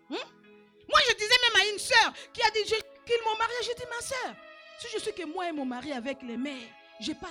Hmm? 0.10 0.16
Moi, 0.16 1.00
je 1.10 1.14
disais 1.16 1.36
même 1.44 1.62
à 1.62 1.72
une 1.72 1.80
soeur 1.80 2.14
qui 2.32 2.41
a 2.41 2.50
dit 2.52 2.64
qu'il 2.64 3.16
mon 3.26 3.38
marié. 3.38 3.56
J'ai 3.64 3.74
dit, 3.74 3.84
ma 3.89 4.02
soeur, 4.02 4.36
si 4.80 4.88
je 4.94 5.00
sais 5.00 5.14
que 5.14 5.26
moi 5.26 5.50
et 5.50 5.52
mon 5.52 5.66
mari 5.66 5.91
avec 5.91 6.22
les 6.22 6.38
mères, 6.38 6.70
je 7.00 7.14
pars. 7.14 7.30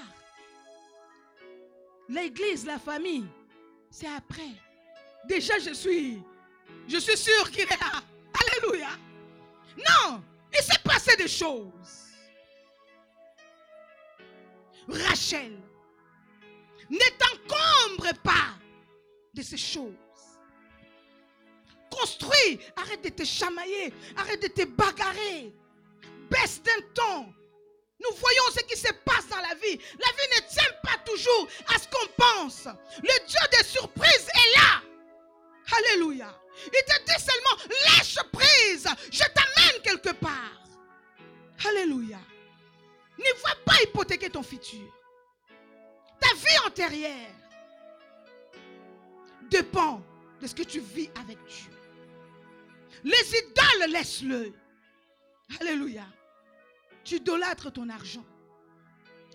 L'église, 2.09 2.67
la 2.67 2.79
famille, 2.79 3.27
c'est 3.91 4.09
après. 4.09 4.51
Déjà, 5.25 5.59
je 5.59 5.73
suis, 5.73 6.21
je 6.89 6.99
suis 6.99 7.17
sûr 7.17 7.51
qu'il 7.51 7.63
est 7.63 7.81
là. 7.81 8.03
Alléluia. 8.41 8.89
Non, 9.77 10.23
il 10.53 10.63
s'est 10.63 10.81
passé 10.83 11.17
des 11.17 11.29
choses. 11.29 12.12
Rachel, 14.89 15.59
ne 16.91 16.99
t'encombre 17.19 18.13
pas 18.23 18.55
de 19.35 19.43
ces 19.43 19.57
choses. 19.57 19.93
Construis, 21.91 22.59
arrête 22.77 23.03
de 23.03 23.11
te 23.11 23.25
chamailler, 23.25 23.93
arrête 24.17 24.43
de 24.43 24.49
te 24.49 24.65
bagarrer. 24.65 25.53
Baisse 26.31 26.63
d'un 26.63 26.81
ton. 26.95 27.33
Nous 28.01 28.17
voyons 28.17 28.43
ce 28.55 28.63
qui 28.65 28.77
se 28.77 28.93
passe 29.05 29.29
dans 29.29 29.37
la 29.37 29.55
vie. 29.55 29.79
La 29.99 30.09
vie 30.09 30.43
ne 30.43 30.49
tient 30.49 30.73
pas 30.83 30.99
toujours 31.05 31.49
à 31.69 31.79
ce 31.79 31.87
qu'on 31.89 32.07
pense. 32.17 32.67
Le 33.03 33.27
Dieu 33.27 33.59
des 33.59 33.65
surprises 33.65 34.29
est 34.35 34.59
là. 34.59 34.83
Alléluia. 35.77 36.35
Il 36.67 36.71
te 36.71 37.05
dit 37.05 37.25
seulement, 37.25 37.77
lâche 37.87 38.19
prise. 38.33 38.89
Je 39.11 39.19
t'amène 39.19 39.83
quelque 39.83 40.13
part. 40.17 40.61
Alléluia. 41.67 42.19
Ne 43.19 43.43
va 43.43 43.55
pas 43.65 43.83
hypothéquer 43.83 44.31
ton 44.31 44.43
futur. 44.43 44.93
Ta 46.21 46.35
vie 46.35 46.67
antérieure 46.67 47.31
dépend 49.51 50.03
de 50.41 50.47
ce 50.47 50.55
que 50.55 50.63
tu 50.63 50.81
vis 50.81 51.11
avec 51.21 51.39
Dieu. 51.45 51.71
Les 53.05 53.39
idoles, 53.39 53.91
laisse-le. 53.91 54.53
Alléluia. 55.61 56.07
Tu 57.05 57.17
idolâtres 57.17 57.73
ton 57.73 57.89
argent. 57.89 58.25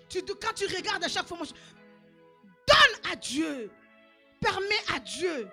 Tu, 0.09 0.21
quand 0.23 0.53
tu 0.55 0.65
regardes 0.67 1.03
à 1.03 1.09
chaque 1.09 1.27
fois, 1.27 1.37
donne 1.37 3.11
à 3.11 3.15
Dieu. 3.15 3.69
Permets 4.39 4.83
à 4.93 4.99
Dieu 4.99 5.47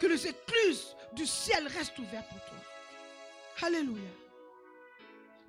que 0.00 0.06
les 0.06 0.26
écluses 0.26 0.96
du 1.12 1.26
ciel 1.26 1.66
restent 1.68 1.98
ouvertes 1.98 2.28
pour 2.28 2.44
toi. 2.44 3.66
Alléluia. 3.66 4.10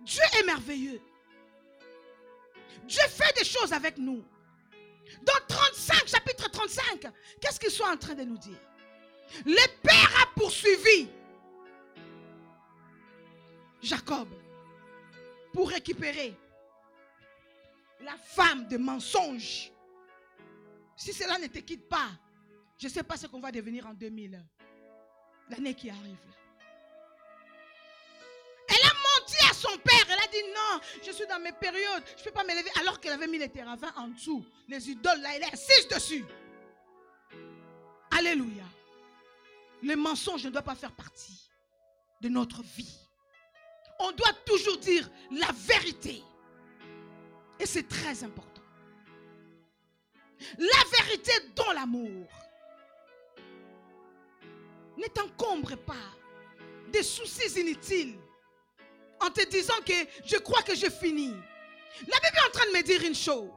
Dieu 0.01 0.21
est 0.39 0.43
merveilleux. 0.43 1.01
Dieu 2.83 3.01
fait 3.09 3.35
des 3.37 3.45
choses 3.45 3.73
avec 3.73 3.97
nous. 3.97 4.23
Dans 5.21 5.33
35, 5.47 6.07
chapitre 6.07 6.49
35, 6.49 7.07
qu'est-ce 7.39 7.59
qu'ils 7.59 7.71
sont 7.71 7.83
en 7.83 7.97
train 7.97 8.15
de 8.15 8.23
nous 8.23 8.37
dire? 8.37 8.59
Le 9.45 9.81
Père 9.81 10.23
a 10.23 10.27
poursuivi 10.39 11.09
Jacob 13.81 14.27
pour 15.53 15.69
récupérer 15.69 16.35
la 18.01 18.17
femme 18.17 18.67
de 18.67 18.77
mensonge. 18.77 19.71
Si 20.95 21.13
cela 21.13 21.37
ne 21.39 21.47
te 21.47 21.59
quitte 21.59 21.87
pas, 21.87 22.09
je 22.77 22.87
ne 22.87 22.91
sais 22.91 23.03
pas 23.03 23.17
ce 23.17 23.27
qu'on 23.27 23.39
va 23.39 23.51
devenir 23.51 23.85
en 23.87 23.93
2000, 23.93 24.43
l'année 25.49 25.73
qui 25.73 25.89
arrive. 25.89 26.17
Menti 29.25 29.37
à 29.49 29.53
son 29.53 29.77
père. 29.79 30.05
Elle 30.07 30.19
a 30.19 30.27
dit 30.27 30.43
non, 30.53 30.79
je 31.03 31.11
suis 31.11 31.25
dans 31.25 31.39
mes 31.39 31.51
périodes, 31.51 32.03
je 32.15 32.21
ne 32.21 32.25
peux 32.25 32.31
pas 32.31 32.43
me 32.43 32.55
lever. 32.55 32.69
Alors 32.79 32.99
qu'elle 32.99 33.13
avait 33.13 33.27
mis 33.27 33.39
les 33.39 33.49
terravins 33.49 33.91
en 33.95 34.07
dessous, 34.09 34.45
les 34.67 34.89
idoles 34.89 35.21
là, 35.21 35.29
elle 35.35 35.43
est 35.43 35.53
assise 35.53 35.87
dessus. 35.87 36.25
Alléluia. 38.11 38.63
Le 39.81 39.95
mensonge 39.95 40.45
ne 40.45 40.51
doit 40.51 40.61
pas 40.61 40.75
faire 40.75 40.91
partie 40.91 41.49
de 42.21 42.29
notre 42.29 42.61
vie. 42.61 42.97
On 43.99 44.11
doit 44.11 44.33
toujours 44.45 44.77
dire 44.77 45.09
la 45.31 45.51
vérité. 45.53 46.21
Et 47.59 47.65
c'est 47.65 47.87
très 47.87 48.23
important. 48.23 48.61
La 50.57 50.99
vérité 50.99 51.31
dans 51.55 51.71
l'amour. 51.71 52.27
Ne 54.97 55.07
t'encombre 55.07 55.75
pas 55.77 55.93
des 56.91 57.03
soucis 57.03 57.59
inutiles 57.59 58.17
en 59.19 59.29
te 59.29 59.45
disant 59.49 59.79
que 59.85 59.93
je 60.25 60.37
crois 60.37 60.61
que 60.61 60.75
j'ai 60.75 60.89
fini. 60.89 61.33
La 62.07 62.17
Bible 62.19 62.37
est 62.37 62.47
en 62.47 62.51
train 62.51 62.65
de 62.67 62.77
me 62.77 62.83
dire 62.83 63.03
une 63.03 63.15
chose. 63.15 63.49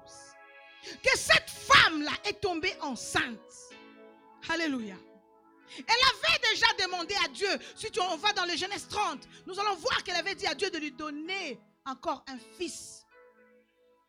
Que 1.02 1.18
cette 1.18 1.50
femme-là 1.50 2.12
est 2.24 2.40
tombée 2.40 2.74
enceinte. 2.80 3.38
Alléluia. 4.48 4.96
Elle 5.76 5.84
avait 5.84 6.50
déjà 6.50 6.66
demandé 6.86 7.14
à 7.24 7.28
Dieu, 7.28 7.48
si 7.74 7.90
tu, 7.90 8.00
on 8.00 8.16
va 8.16 8.32
dans 8.32 8.46
le 8.46 8.56
Genèse 8.56 8.86
30, 8.88 9.28
nous 9.46 9.59
allons 9.59 9.74
voir 9.76 10.02
qu'elle 10.02 10.16
avait 10.16 10.34
dit 10.34 10.46
à 10.46 10.54
Dieu 10.54 10.70
de 10.70 10.78
lui 10.78 10.92
donner 10.92 11.61
encore 11.84 12.24
un 12.26 12.38
fils. 12.56 13.04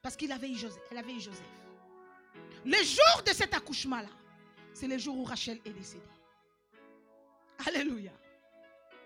Parce 0.02 0.16
qu'il 0.16 0.32
avait 0.32 0.50
eu 0.50 0.58
avait 0.97 1.12
eu 1.12 1.20
Joseph. 1.20 1.43
Le 2.66 2.84
jour 2.84 3.24
de 3.26 3.34
cet 3.34 3.54
accouchement-là, 3.54 4.10
c'est 4.74 4.88
le 4.88 4.97
jour 4.97 5.18
où 5.18 5.24
Rachel 5.24 5.60
est 5.66 5.72
décédée. 5.72 6.04
Alléluia. 7.66 8.12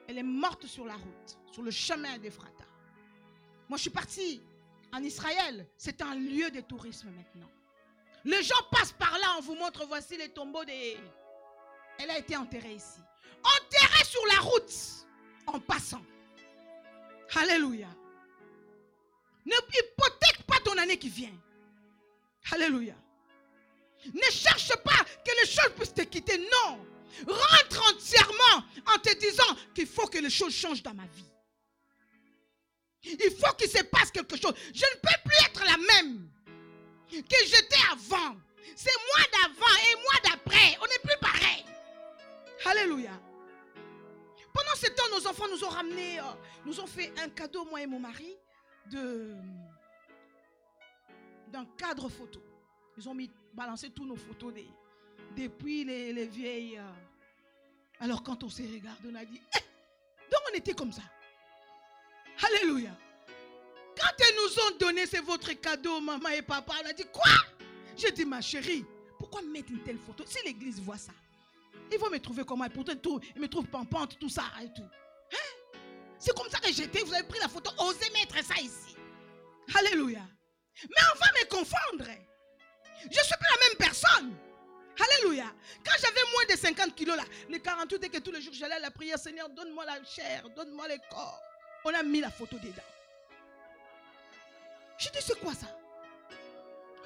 Elle 0.07 0.17
est 0.17 0.23
morte 0.23 0.65
sur 0.65 0.85
la 0.85 0.95
route, 0.95 1.37
sur 1.51 1.61
le 1.61 1.71
chemin 1.71 2.17
d'Ephrata. 2.17 2.65
Moi, 3.69 3.77
je 3.77 3.83
suis 3.83 3.89
partie 3.89 4.41
en 4.91 5.01
Israël. 5.03 5.67
C'est 5.77 6.01
un 6.01 6.15
lieu 6.15 6.51
de 6.51 6.61
tourisme 6.61 7.09
maintenant. 7.11 7.49
Les 8.25 8.43
gens 8.43 8.61
passent 8.71 8.93
par 8.93 9.11
là, 9.17 9.35
on 9.37 9.41
vous 9.41 9.55
montre, 9.55 9.85
voici 9.87 10.17
les 10.17 10.29
tombeaux 10.29 10.63
des... 10.63 10.97
Elle 11.99 12.09
a 12.09 12.17
été 12.17 12.35
enterrée 12.35 12.75
ici. 12.75 12.99
Enterrée 13.43 14.05
sur 14.05 14.25
la 14.27 14.39
route, 14.39 14.73
en 15.47 15.59
passant. 15.59 16.01
Alléluia. 17.35 17.89
Ne 19.45 19.51
hypothèque 19.51 20.43
pas 20.47 20.59
ton 20.63 20.77
année 20.77 20.97
qui 20.97 21.09
vient. 21.09 21.35
Alléluia. 22.51 22.95
Ne 24.13 24.31
cherche 24.31 24.75
pas 24.83 25.03
que 25.25 25.31
les 25.41 25.47
choses 25.47 25.73
puissent 25.75 25.93
te 25.93 26.01
quitter. 26.01 26.37
Non. 26.37 26.85
Rentre 27.27 27.93
entièrement 27.93 28.65
en 28.87 28.97
te 28.99 29.13
disant 29.17 29.55
qu'il 29.73 29.87
faut 29.87 30.07
que 30.07 30.17
les 30.17 30.29
choses 30.29 30.53
changent 30.53 30.83
dans 30.83 30.93
ma 30.93 31.05
vie. 31.05 31.29
Il 33.03 33.31
faut 33.39 33.53
qu'il 33.55 33.69
se 33.69 33.83
passe 33.83 34.11
quelque 34.11 34.37
chose. 34.37 34.53
Je 34.73 34.85
ne 34.85 34.99
peux 35.01 35.29
plus 35.29 35.37
être 35.45 35.63
la 35.65 35.77
même 35.77 36.29
que 37.09 37.45
j'étais 37.45 37.81
avant. 37.91 38.35
C'est 38.75 38.91
moi 39.13 39.25
d'avant 39.31 39.75
et 39.91 39.95
moi 40.01 40.13
d'après. 40.23 40.77
On 40.81 40.87
n'est 40.87 40.99
plus 41.03 41.19
pareil. 41.19 41.65
Alléluia. 42.65 43.11
Pendant 44.53 44.75
ce 44.75 44.87
temps, 44.87 45.09
nos 45.11 45.27
enfants 45.27 45.47
nous 45.49 45.63
ont 45.63 45.69
ramené, 45.69 46.19
euh, 46.19 46.23
nous 46.65 46.79
ont 46.79 46.87
fait 46.87 47.11
un 47.19 47.29
cadeau, 47.29 47.65
moi 47.65 47.81
et 47.81 47.87
mon 47.87 47.99
mari, 47.99 48.37
d'un 48.85 49.35
cadre 51.77 52.07
photo. 52.07 52.41
Ils 52.97 53.09
ont 53.09 53.15
mis, 53.15 53.29
balancé 53.53 53.89
tous 53.89 54.05
nos 54.05 54.15
photos 54.15 54.53
depuis 55.35 55.83
les, 55.83 56.13
les 56.13 56.27
vieilles. 56.27 56.77
euh. 56.77 56.91
Alors 57.99 58.23
quand 58.23 58.43
on 58.43 58.49
s'est 58.49 58.63
regardé, 58.63 59.09
on 59.11 59.15
a 59.15 59.25
dit, 59.25 59.41
Eh, 59.55 59.59
donc 60.31 60.41
on 60.51 60.55
était 60.57 60.73
comme 60.73 60.91
ça. 60.91 61.03
Alléluia. 62.45 62.91
Quand 63.95 64.11
ils 64.19 64.35
nous 64.35 64.59
ont 64.63 64.77
donné, 64.77 65.05
c'est 65.05 65.21
votre 65.21 65.53
cadeau, 65.53 66.01
maman 66.01 66.29
et 66.29 66.41
papa, 66.41 66.73
on 66.83 66.89
a 66.89 66.93
dit, 66.93 67.05
quoi? 67.11 67.31
J'ai 67.95 68.11
dit, 68.11 68.25
ma 68.25 68.41
chérie, 68.41 68.83
pourquoi 69.19 69.41
mettre 69.43 69.71
une 69.71 69.83
telle 69.83 69.99
photo? 69.99 70.23
Si 70.25 70.43
l'église 70.43 70.81
voit 70.81 70.97
ça, 70.97 71.11
ils 71.91 71.99
vont 71.99 72.09
me 72.09 72.19
trouver 72.19 72.43
comment? 72.43 72.67
Pourtant, 72.69 72.95
tout, 72.95 73.19
ils 73.35 73.41
me 73.41 73.47
trouvent 73.47 73.67
pampante, 73.67 74.17
tout 74.19 74.29
ça 74.29 74.45
et 74.63 74.73
tout. 74.73 74.81
Hein? 75.31 75.77
C'est 76.17 76.35
comme 76.35 76.49
ça 76.49 76.59
que 76.59 76.71
j'étais. 76.73 77.03
Vous 77.03 77.13
avez 77.13 77.27
pris 77.27 77.39
la 77.39 77.47
photo, 77.47 77.69
osez 77.77 78.09
mettre 78.11 78.43
ça 78.43 78.59
ici. 78.59 78.95
Alléluia. 79.75 80.21
Mais 80.83 81.01
on 81.13 81.19
va 81.19 81.25
me 81.39 81.45
confondre. 81.49 82.09
Je 83.03 83.07
ne 83.07 83.13
suis 83.13 83.35
plus 83.39 83.47
la 83.51 83.67
même 83.67 83.77
personne. 83.77 84.35
Alléluia. 84.99 85.45
Quand 85.83 85.93
j'avais 85.99 86.21
moins 86.31 86.45
de 86.49 86.59
50 86.59 86.95
kilos 86.95 87.17
là, 87.17 87.23
les 87.49 87.59
48 87.59 88.03
et 88.03 88.09
que 88.09 88.19
tous 88.19 88.31
les 88.31 88.41
jours 88.41 88.53
j'allais 88.53 88.75
à 88.75 88.79
la 88.79 88.91
prière, 88.91 89.17
Seigneur, 89.17 89.49
donne-moi 89.49 89.85
la 89.85 90.03
chair, 90.03 90.47
donne-moi 90.55 90.87
le 90.87 90.97
corps. 91.09 91.41
On 91.85 91.93
a 91.93 92.03
mis 92.03 92.21
la 92.21 92.29
photo 92.29 92.57
dedans. 92.57 92.81
Je 94.97 95.09
dis, 95.09 95.19
c'est 95.21 95.39
quoi 95.39 95.53
ça? 95.53 95.67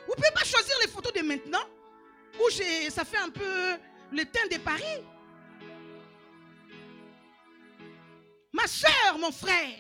Vous 0.05 0.11
ne 0.11 0.15
pouvez 0.15 0.31
pas 0.31 0.43
choisir 0.43 0.75
les 0.81 0.88
photos 0.88 1.13
de 1.13 1.21
maintenant 1.21 1.65
où 2.39 2.49
ça 2.91 3.03
fait 3.03 3.17
un 3.17 3.29
peu 3.29 3.77
le 4.11 4.25
teint 4.25 4.47
de 4.51 4.57
Paris. 4.57 5.03
Ma 8.51 8.67
soeur, 8.67 9.17
mon 9.17 9.31
frère, 9.31 9.77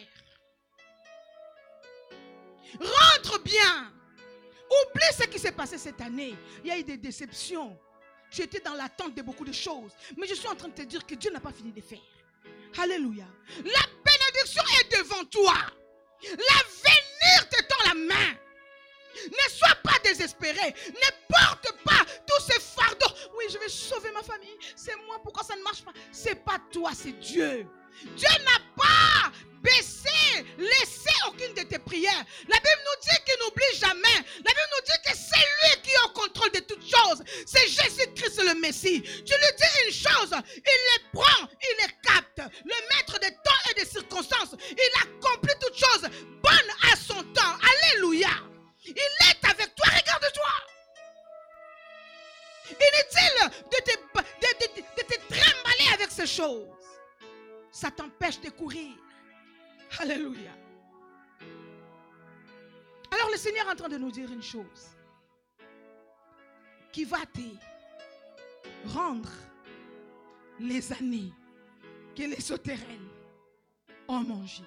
rentre 2.79 3.41
bien. 3.43 3.91
Oublie 4.69 5.13
ce 5.17 5.23
qui 5.23 5.39
s'est 5.39 5.51
passé 5.51 5.77
cette 5.77 6.01
année. 6.01 6.35
Il 6.63 6.69
y 6.69 6.71
a 6.71 6.77
eu 6.77 6.83
des 6.83 6.97
déceptions. 6.97 7.77
Tu 8.29 8.41
étais 8.41 8.59
dans 8.59 8.73
l'attente 8.73 9.15
de 9.15 9.21
beaucoup 9.21 9.45
de 9.45 9.53
choses. 9.53 9.91
Mais 10.17 10.27
je 10.27 10.35
suis 10.35 10.47
en 10.47 10.55
train 10.55 10.67
de 10.67 10.73
te 10.73 10.81
dire 10.83 11.05
que 11.05 11.15
Dieu 11.15 11.31
n'a 11.31 11.39
pas 11.39 11.51
fini 11.51 11.71
de 11.71 11.81
faire. 11.81 12.01
Alléluia. 12.77 13.25
La 13.57 13.63
bénédiction 14.05 14.63
est 14.81 14.97
devant 14.97 15.23
toi. 15.25 15.55
L'avenir 16.23 17.49
te 17.49 17.63
tend 17.63 17.87
la 17.87 17.93
main. 17.93 18.37
Ne 19.25 19.49
sois 19.51 19.75
pas 19.83 19.97
désespéré. 20.03 20.75
Ne 20.89 21.35
porte 21.35 21.71
pas 21.83 22.05
tous 22.27 22.43
ces 22.51 22.59
fardeaux. 22.59 23.15
Oui, 23.37 23.45
je 23.51 23.57
vais 23.57 23.69
sauver 23.69 24.11
ma 24.11 24.23
famille. 24.23 24.57
C'est 24.75 24.95
moi. 25.07 25.19
Pourquoi 25.23 25.43
ça 25.43 25.55
ne 25.55 25.63
marche 25.63 25.83
pas? 25.83 25.93
C'est 26.11 26.43
pas 26.43 26.59
toi, 26.71 26.91
c'est 26.93 27.13
Dieu. 27.13 27.65
Dieu 28.15 28.29
n'a 28.45 28.59
pas 28.75 29.26
baissé, 29.61 30.45
laissé 30.57 31.09
aucune 31.27 31.53
de 31.53 31.63
tes 31.63 31.79
prières. 31.79 32.25
La 32.47 32.57
Bible 32.57 32.81
nous 32.85 33.01
dit 33.01 33.17
qu'il 33.25 33.35
n'oublie 33.43 33.79
jamais. 33.79 34.25
La 34.45 34.51
Bible 34.51 34.69
nous 34.75 34.85
dit 34.85 35.01
que 35.05 35.17
c'est 35.17 35.37
lui 35.37 35.81
qui 35.83 35.91
est 35.91 36.05
au 36.05 36.09
contrôle 36.09 36.51
de 36.51 36.59
toutes 36.59 36.83
choses. 36.83 37.23
C'est 37.45 37.67
Jésus-Christ 37.67 38.43
le 38.43 38.59
Messie. 38.59 39.01
Tu 39.01 39.33
lui 39.33 39.51
dis 39.57 39.87
une 39.87 39.93
chose, 39.93 40.31
il 40.31 40.79
les 40.89 41.03
prend, 41.13 41.47
il 41.61 41.75
les 41.81 41.93
capte. 42.03 42.41
Le 42.65 42.95
maître 42.95 43.19
des 43.19 43.31
temps 43.31 43.71
et 43.71 43.73
des 43.73 43.85
circonstances, 43.85 44.55
il 44.71 45.01
accomplit 45.01 45.55
toutes 45.59 45.77
choses 45.77 46.09
bonnes 46.41 46.91
à 46.91 46.95
son 46.95 47.23
temps. 47.33 47.57
Alléluia. 47.93 48.29
Il 48.85 48.93
est 48.95 49.49
avec 49.49 49.75
toi, 49.75 49.87
regarde-toi. 49.89 50.51
Inutile 52.69 53.59
de 53.71 53.77
te, 53.83 53.97
de, 53.97 55.35
trimballer 55.35 55.93
avec 55.93 56.11
ces 56.11 56.27
choses. 56.27 56.67
Ça 57.71 57.91
t'empêche 57.91 58.39
de 58.41 58.49
courir. 58.49 58.93
Alléluia. 59.99 60.51
Alors 63.11 63.29
le 63.31 63.37
Seigneur 63.37 63.67
est 63.67 63.71
en 63.71 63.75
train 63.75 63.89
de 63.89 63.97
nous 63.97 64.11
dire 64.11 64.31
une 64.31 64.43
chose 64.43 64.89
qui 66.91 67.05
va 67.05 67.19
te 67.33 67.41
rendre 68.89 69.29
les 70.59 70.91
années 70.93 71.33
que 72.15 72.23
les 72.23 72.41
sauterelles 72.41 73.09
ont 74.07 74.21
mangées. 74.21 74.63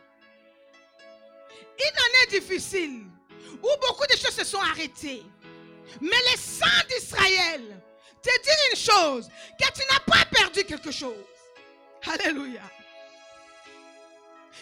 Une 1.78 1.98
année 1.98 2.40
difficile 2.40 3.06
où 3.62 3.68
beaucoup 3.86 4.06
de 4.06 4.16
choses 4.16 4.34
se 4.34 4.44
sont 4.44 4.60
arrêtées. 4.60 5.22
Mais 6.00 6.16
les 6.30 6.36
saints 6.36 6.86
d'Israël 6.88 7.82
te 8.22 8.30
disent 8.42 8.70
une 8.70 8.76
chose, 8.76 9.28
que 9.58 9.66
tu 9.72 9.80
n'as 9.90 10.00
pas 10.00 10.24
perdu 10.26 10.64
quelque 10.64 10.90
chose. 10.90 11.24
Alléluia. 12.06 12.62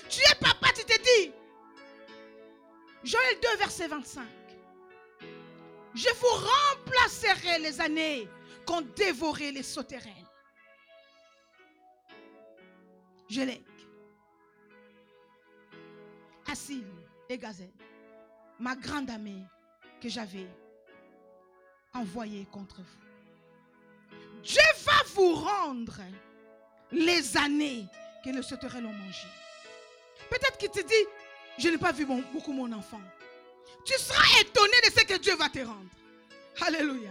Tu 0.09 0.21
es 0.21 0.35
papa, 0.41 0.69
tu 0.75 0.85
te 0.85 0.99
dis. 1.03 1.33
Joël 3.05 3.39
2, 3.41 3.57
verset 3.59 3.89
25. 3.89 4.25
Je 5.95 6.09
vous 6.21 6.47
remplacerai 6.77 7.59
les 7.59 7.81
années 7.81 8.29
qu'ont 8.67 8.83
dévoré 8.97 9.53
les 9.53 9.63
sauterelles. 9.63 10.15
L'ai. 13.31 13.63
Assil 16.51 16.85
et 17.29 17.37
Gazelle, 17.37 17.73
ma 18.59 18.75
grande 18.75 19.11
amie 19.11 19.45
que 20.01 20.09
j'avais 20.09 20.49
envoyée 21.93 22.47
contre 22.51 22.81
vous. 22.81 24.19
Dieu 24.43 24.63
va 24.85 25.03
vous 25.15 25.35
rendre 25.35 26.01
les 26.91 27.37
années 27.37 27.87
que 28.25 28.31
les 28.31 28.43
sauterelles 28.43 28.87
ont 28.87 28.93
mangées. 28.93 29.29
Peut-être 30.31 30.59
qu'il 30.59 30.71
te 30.71 30.81
dit, 30.81 31.07
je 31.59 31.69
n'ai 31.69 31.79
pas 31.79 31.93
vu 31.93 32.07
beaucoup 32.07 32.53
mon 32.53 32.71
enfant. 32.73 33.01
Tu 33.85 33.95
seras 33.99 34.41
étonné 34.41 34.75
de 34.85 34.91
ce 34.91 35.05
que 35.05 35.19
Dieu 35.19 35.35
va 35.37 35.49
te 35.49 35.61
rendre. 35.61 35.91
Alléluia. 36.61 37.11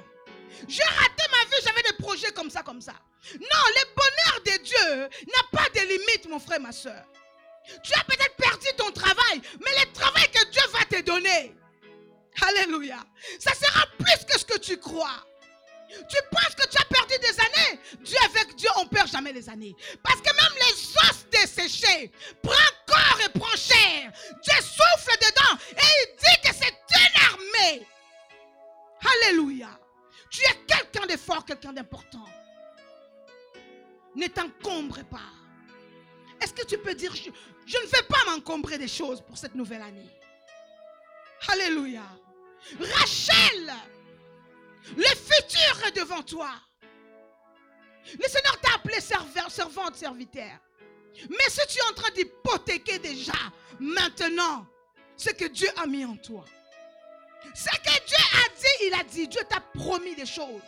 J'ai 0.67 0.83
raté 0.83 1.23
ma 1.31 1.49
vie, 1.49 1.63
j'avais 1.63 1.83
des 1.83 2.03
projets 2.03 2.31
comme 2.31 2.49
ça, 2.49 2.63
comme 2.63 2.81
ça. 2.81 2.93
Non, 3.33 3.63
le 3.75 3.83
bonheur 3.95 4.57
de 4.57 4.63
Dieu 4.63 5.09
n'a 5.27 5.43
pas 5.51 5.69
de 5.69 5.85
limite, 5.85 6.27
mon 6.29 6.39
frère, 6.39 6.59
ma 6.59 6.71
soeur. 6.71 7.03
Tu 7.83 7.93
as 7.93 8.03
peut-être 8.03 8.35
perdu 8.35 8.67
ton 8.77 8.91
travail, 8.91 9.41
mais 9.59 9.71
le 9.83 9.91
travail 9.91 10.29
que 10.31 10.45
Dieu 10.49 10.61
va 10.71 10.85
te 10.85 11.01
donner, 11.01 11.53
Alléluia, 12.41 12.99
ça 13.39 13.53
sera 13.53 13.85
plus 13.97 14.25
que 14.25 14.39
ce 14.39 14.45
que 14.45 14.57
tu 14.59 14.77
crois. 14.77 15.25
Tu 15.87 16.17
penses 16.31 16.55
que 16.55 16.67
tu 16.67 16.77
as 16.77 16.85
perdu 16.85 17.13
des 17.19 17.39
années? 17.39 17.79
Dieu 18.01 18.17
avec 18.25 18.55
Dieu, 18.55 18.69
on 18.77 18.87
perd 18.87 19.07
jamais 19.07 19.31
les 19.31 19.49
années. 19.49 19.75
Parce 20.03 20.21
que 20.21 20.33
même 20.35 20.53
les 20.55 20.73
os 21.09 21.25
desséchés 21.31 22.11
prennent 22.41 22.77
corps 22.85 23.19
et 23.25 23.39
prend 23.39 23.55
chair. 23.55 24.11
Dieu 24.43 24.55
souffle 24.61 25.17
dedans 25.17 25.57
et 25.71 25.87
il 26.01 26.15
dit 26.17 26.49
que 26.49 26.53
c'est 26.53 26.75
une 26.99 27.21
armée. 27.31 27.87
Alléluia. 29.23 29.69
Tu 30.29 30.41
es 30.41 30.55
quelqu'un 30.67 31.05
de 31.07 31.17
fort, 31.17 31.45
quelqu'un 31.45 31.73
d'important. 31.73 32.25
Ne 34.15 34.27
t'encombre 34.27 35.03
pas. 35.05 35.31
Est-ce 36.41 36.53
que 36.53 36.65
tu 36.65 36.77
peux 36.77 36.95
dire, 36.95 37.15
je, 37.15 37.29
je 37.65 37.77
ne 37.77 37.87
vais 37.87 38.03
pas 38.03 38.17
m'encombrer 38.27 38.77
des 38.77 38.87
choses 38.87 39.21
pour 39.21 39.37
cette 39.37 39.55
nouvelle 39.55 39.81
année? 39.81 40.09
Alléluia. 41.47 42.03
Rachel, 42.79 43.73
le 44.95 45.03
futur 45.03 45.87
est 45.87 45.91
devant 45.91 46.21
toi. 46.23 46.49
Le 48.17 48.27
Seigneur 48.27 48.59
t'a 48.61 48.75
appelé 48.75 49.01
servante, 49.01 49.95
serviteur. 49.95 50.59
Mais 51.29 51.49
si 51.49 51.59
tu 51.67 51.79
es 51.79 51.89
en 51.89 51.93
train 51.93 52.11
d'hypothéquer 52.11 52.99
déjà, 52.99 53.33
maintenant, 53.79 54.65
ce 55.15 55.31
que 55.31 55.45
Dieu 55.45 55.67
a 55.77 55.87
mis 55.87 56.05
en 56.05 56.15
toi, 56.17 56.45
ce 57.53 57.65
que 57.65 58.05
Dieu 58.05 58.17
a 58.33 58.49
dit, 58.55 58.87
il 58.87 58.93
a 58.93 59.03
dit, 59.03 59.27
Dieu 59.27 59.41
t'a 59.49 59.59
promis 59.59 60.15
des 60.15 60.25
choses. 60.25 60.61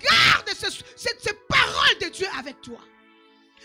Garde 0.00 0.50
ces 0.96 1.32
paroles 1.48 1.98
de 2.00 2.08
Dieu 2.08 2.28
avec 2.38 2.60
toi. 2.60 2.80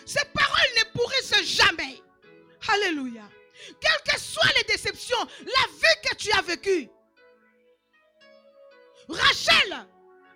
Ces 0.05 0.25
paroles 0.33 0.73
ne 0.77 0.99
pourrissent 0.99 1.43
jamais. 1.43 2.01
Alléluia. 2.67 3.29
Quelles 3.79 4.13
que 4.13 4.19
soient 4.19 4.51
les 4.57 4.63
déceptions, 4.63 5.27
la 5.39 5.67
vie 5.71 6.09
que 6.09 6.15
tu 6.15 6.31
as 6.31 6.41
vécue. 6.41 6.89
Rachel, 9.09 9.73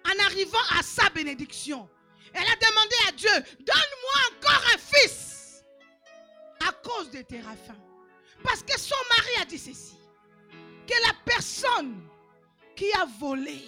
en 0.05 0.25
arrivant 0.25 0.63
à 0.77 0.83
sa 0.83 1.09
bénédiction, 1.09 1.89
elle 2.33 2.47
a 2.47 2.55
demandé 2.55 2.95
à 3.07 3.11
Dieu, 3.11 3.55
donne-moi 3.59 4.37
encore 4.37 4.63
un 4.73 4.77
fils 4.77 5.63
à 6.67 6.71
cause 6.71 7.09
de 7.11 7.21
tes 7.21 7.41
raffins. 7.41 7.77
Parce 8.43 8.63
que 8.63 8.79
son 8.79 8.95
mari 9.17 9.41
a 9.41 9.45
dit 9.45 9.57
ceci, 9.57 9.97
que 10.85 10.93
la 11.05 11.13
personne 11.25 12.07
qui 12.75 12.91
a 12.93 13.05
volé 13.19 13.61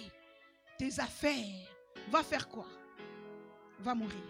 tes 0.78 1.00
affaires 1.00 1.68
va 2.08 2.22
faire 2.22 2.48
quoi? 2.48 2.66
Va 3.80 3.94
mourir. 3.94 4.20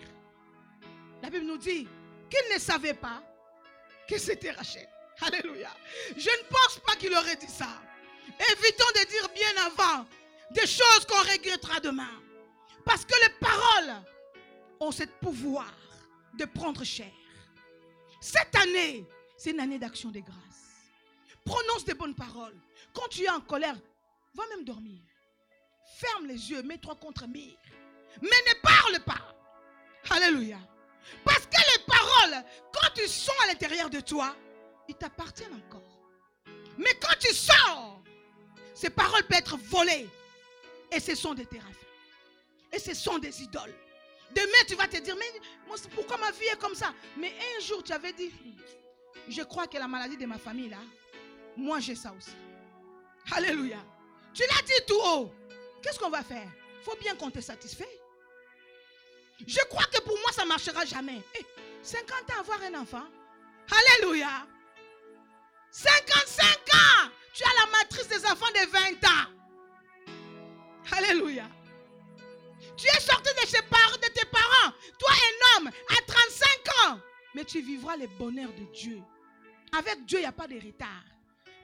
La 1.22 1.30
Bible 1.30 1.46
nous 1.46 1.58
dit 1.58 1.86
qu'il 2.30 2.54
ne 2.54 2.58
savait 2.58 2.94
pas 2.94 3.22
que 4.08 4.18
c'était 4.18 4.50
Rachel. 4.52 4.88
Alléluia. 5.20 5.70
Je 6.16 6.30
ne 6.30 6.48
pense 6.48 6.80
pas 6.86 6.96
qu'il 6.96 7.14
aurait 7.14 7.36
dit 7.36 7.48
ça. 7.48 7.68
Évitons 8.38 8.90
de 8.94 9.08
dire 9.08 9.28
bien 9.34 9.66
avant 9.66 10.06
des 10.50 10.66
choses 10.66 11.06
qu'on 11.08 11.22
regrettera 11.30 11.80
demain. 11.80 12.10
Parce 12.84 13.04
que 13.04 13.14
les 13.22 13.34
paroles 13.40 14.02
ont 14.80 14.90
ce 14.90 15.04
pouvoir 15.04 15.72
de 16.38 16.44
prendre 16.44 16.84
chair. 16.84 17.12
Cette 18.20 18.54
année, 18.56 19.06
c'est 19.36 19.50
une 19.50 19.60
année 19.60 19.78
d'action 19.78 20.10
de 20.10 20.20
grâce. 20.20 20.36
Prononce 21.44 21.84
des 21.84 21.94
bonnes 21.94 22.14
paroles. 22.14 22.56
Quand 22.92 23.08
tu 23.08 23.24
es 23.24 23.30
en 23.30 23.40
colère, 23.40 23.76
Va 24.34 24.44
même 24.48 24.64
dormir. 24.64 25.00
Ferme 25.98 26.26
les 26.26 26.50
yeux, 26.50 26.62
mets-toi 26.62 26.94
contre 26.96 27.26
mire. 27.26 27.56
Mais 28.22 28.28
ne 28.28 28.60
parle 28.62 29.00
pas. 29.04 29.36
Alléluia. 30.10 30.58
Parce 31.24 31.46
que 31.46 31.56
les 31.56 31.84
paroles, 31.84 32.44
quand 32.72 32.90
tu 32.94 33.06
sont 33.08 33.32
à 33.42 33.46
l'intérieur 33.48 33.90
de 33.90 34.00
toi, 34.00 34.34
ils 34.88 34.94
t'appartiennent 34.94 35.54
encore. 35.54 35.82
Mais 36.78 36.94
quand 37.00 37.16
tu 37.18 37.34
sors, 37.34 38.02
ces 38.74 38.90
paroles 38.90 39.24
peuvent 39.24 39.38
être 39.38 39.56
volées. 39.56 40.08
Et 40.92 41.00
ce 41.00 41.14
sont 41.14 41.34
des 41.34 41.46
terrains. 41.46 41.66
Et 42.72 42.78
ce 42.78 42.94
sont 42.94 43.18
des 43.18 43.42
idoles. 43.42 43.74
Demain, 44.34 44.64
tu 44.66 44.74
vas 44.76 44.86
te 44.86 44.98
dire, 44.98 45.16
mais 45.16 45.40
pourquoi 45.94 46.16
ma 46.16 46.30
vie 46.30 46.46
est 46.46 46.58
comme 46.58 46.74
ça? 46.74 46.94
Mais 47.16 47.32
un 47.56 47.60
jour, 47.60 47.82
tu 47.82 47.92
avais 47.92 48.12
dit, 48.12 48.32
je 49.28 49.42
crois 49.42 49.66
que 49.66 49.76
la 49.76 49.88
maladie 49.88 50.16
de 50.16 50.26
ma 50.26 50.38
famille, 50.38 50.68
là, 50.68 50.78
moi 51.56 51.80
j'ai 51.80 51.96
ça 51.96 52.12
aussi. 52.16 52.32
Alléluia. 53.32 53.78
Tu 54.32 54.42
l'as 54.42 54.62
dit 54.62 54.86
tout 54.86 55.00
haut. 55.02 55.32
Qu'est-ce 55.82 55.98
qu'on 55.98 56.10
va 56.10 56.22
faire? 56.22 56.48
Il 56.78 56.84
faut 56.84 56.96
bien 56.96 57.14
qu'on 57.16 57.30
te 57.30 57.40
satisfait. 57.40 58.00
Je 59.46 59.60
crois 59.68 59.84
que 59.84 60.00
pour 60.02 60.16
moi, 60.18 60.32
ça 60.32 60.42
ne 60.42 60.48
marchera 60.48 60.84
jamais. 60.84 61.20
50 61.82 62.08
eh, 62.28 62.32
ans 62.32 62.40
avoir 62.40 62.62
un 62.62 62.74
enfant. 62.80 63.04
Alléluia. 63.70 64.46
55 65.70 66.46
ans. 66.46 67.10
Tu 67.32 67.44
as 67.44 67.64
la 67.64 67.70
matrice 67.78 68.08
des 68.08 68.24
enfants 68.26 68.50
de 68.50 68.70
20 68.70 69.08
ans. 69.08 69.39
Alléluia. 70.92 71.48
Tu 72.76 72.86
es 72.86 73.00
sorti 73.00 73.30
de, 73.34 73.46
chez 73.46 73.62
tes 74.12 74.24
parents. 74.26 74.74
Toi, 74.98 75.10
un 75.10 75.58
homme, 75.58 75.68
à 75.68 76.02
35 76.06 76.48
ans. 76.86 77.00
Mais 77.34 77.44
tu 77.44 77.60
vivras 77.60 77.96
les 77.96 78.06
bonheurs 78.06 78.52
de 78.52 78.64
Dieu. 78.72 79.00
Avec 79.72 80.04
Dieu, 80.04 80.18
il 80.18 80.22
n'y 80.22 80.26
a 80.26 80.32
pas 80.32 80.48
de 80.48 80.54
retard. 80.54 81.04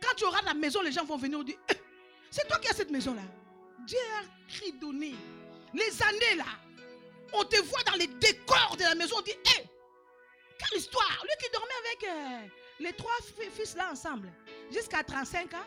Quand 0.00 0.14
tu 0.16 0.24
auras 0.24 0.42
la 0.42 0.54
maison, 0.54 0.82
les 0.82 0.92
gens 0.92 1.04
vont 1.04 1.16
venir 1.16 1.42
dire 1.42 1.56
eh, 1.70 1.74
C'est 2.30 2.46
toi 2.46 2.58
qui 2.58 2.68
as 2.68 2.74
cette 2.74 2.90
maison-là. 2.90 3.22
Dieu 3.86 3.98
a 4.20 4.52
cri 4.52 4.72
donné. 4.72 5.14
Les 5.74 6.02
années 6.02 6.36
là, 6.36 6.44
on 7.32 7.44
te 7.44 7.60
voit 7.62 7.82
dans 7.84 7.96
les 7.96 8.06
décors 8.06 8.76
de 8.78 8.84
la 8.84 8.94
maison, 8.94 9.16
on 9.18 9.22
dit 9.22 9.32
Hé, 9.32 9.64
quelle 10.58 10.78
histoire 10.78 11.24
Lui 11.24 11.30
qui 11.42 11.50
dormait 11.52 11.74
avec 11.84 12.04
euh, 12.04 12.48
les 12.80 12.92
trois 12.92 13.16
fils 13.52 13.74
là 13.74 13.90
ensemble, 13.90 14.32
jusqu'à 14.70 15.02
35 15.02 15.54
ans. 15.54 15.66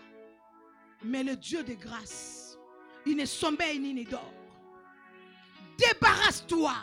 Mais 1.03 1.23
le 1.23 1.35
Dieu 1.35 1.63
de 1.63 1.73
grâce, 1.73 2.48
il 3.05 3.15
ne 3.15 3.25
sommeille 3.25 3.79
ni 3.79 3.93
ne 3.93 4.03
dort. 4.03 4.33
Débarrasse-toi 5.77 6.73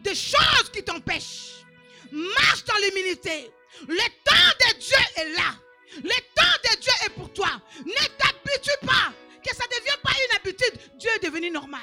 des 0.00 0.14
choses 0.14 0.70
qui 0.72 0.82
t'empêchent. 0.82 1.64
Marche 2.12 2.64
dans 2.64 2.76
l'humilité. 2.82 3.50
Le 3.88 4.08
temps 4.24 4.54
de 4.60 4.78
Dieu 4.78 4.96
est 5.16 5.28
là. 5.34 5.54
Le 5.96 6.20
temps 6.34 6.70
de 6.70 6.80
Dieu 6.80 6.92
est 7.06 7.10
pour 7.10 7.32
toi. 7.32 7.48
Ne 7.84 8.06
t'habitue 8.18 8.86
pas. 8.86 9.12
Que 9.42 9.54
ça 9.54 9.64
ne 9.64 9.78
devienne 9.78 10.00
pas 10.02 10.12
une 10.12 10.36
habitude. 10.36 10.98
Dieu 10.98 11.10
est 11.16 11.24
devenu 11.24 11.50
normal. 11.50 11.82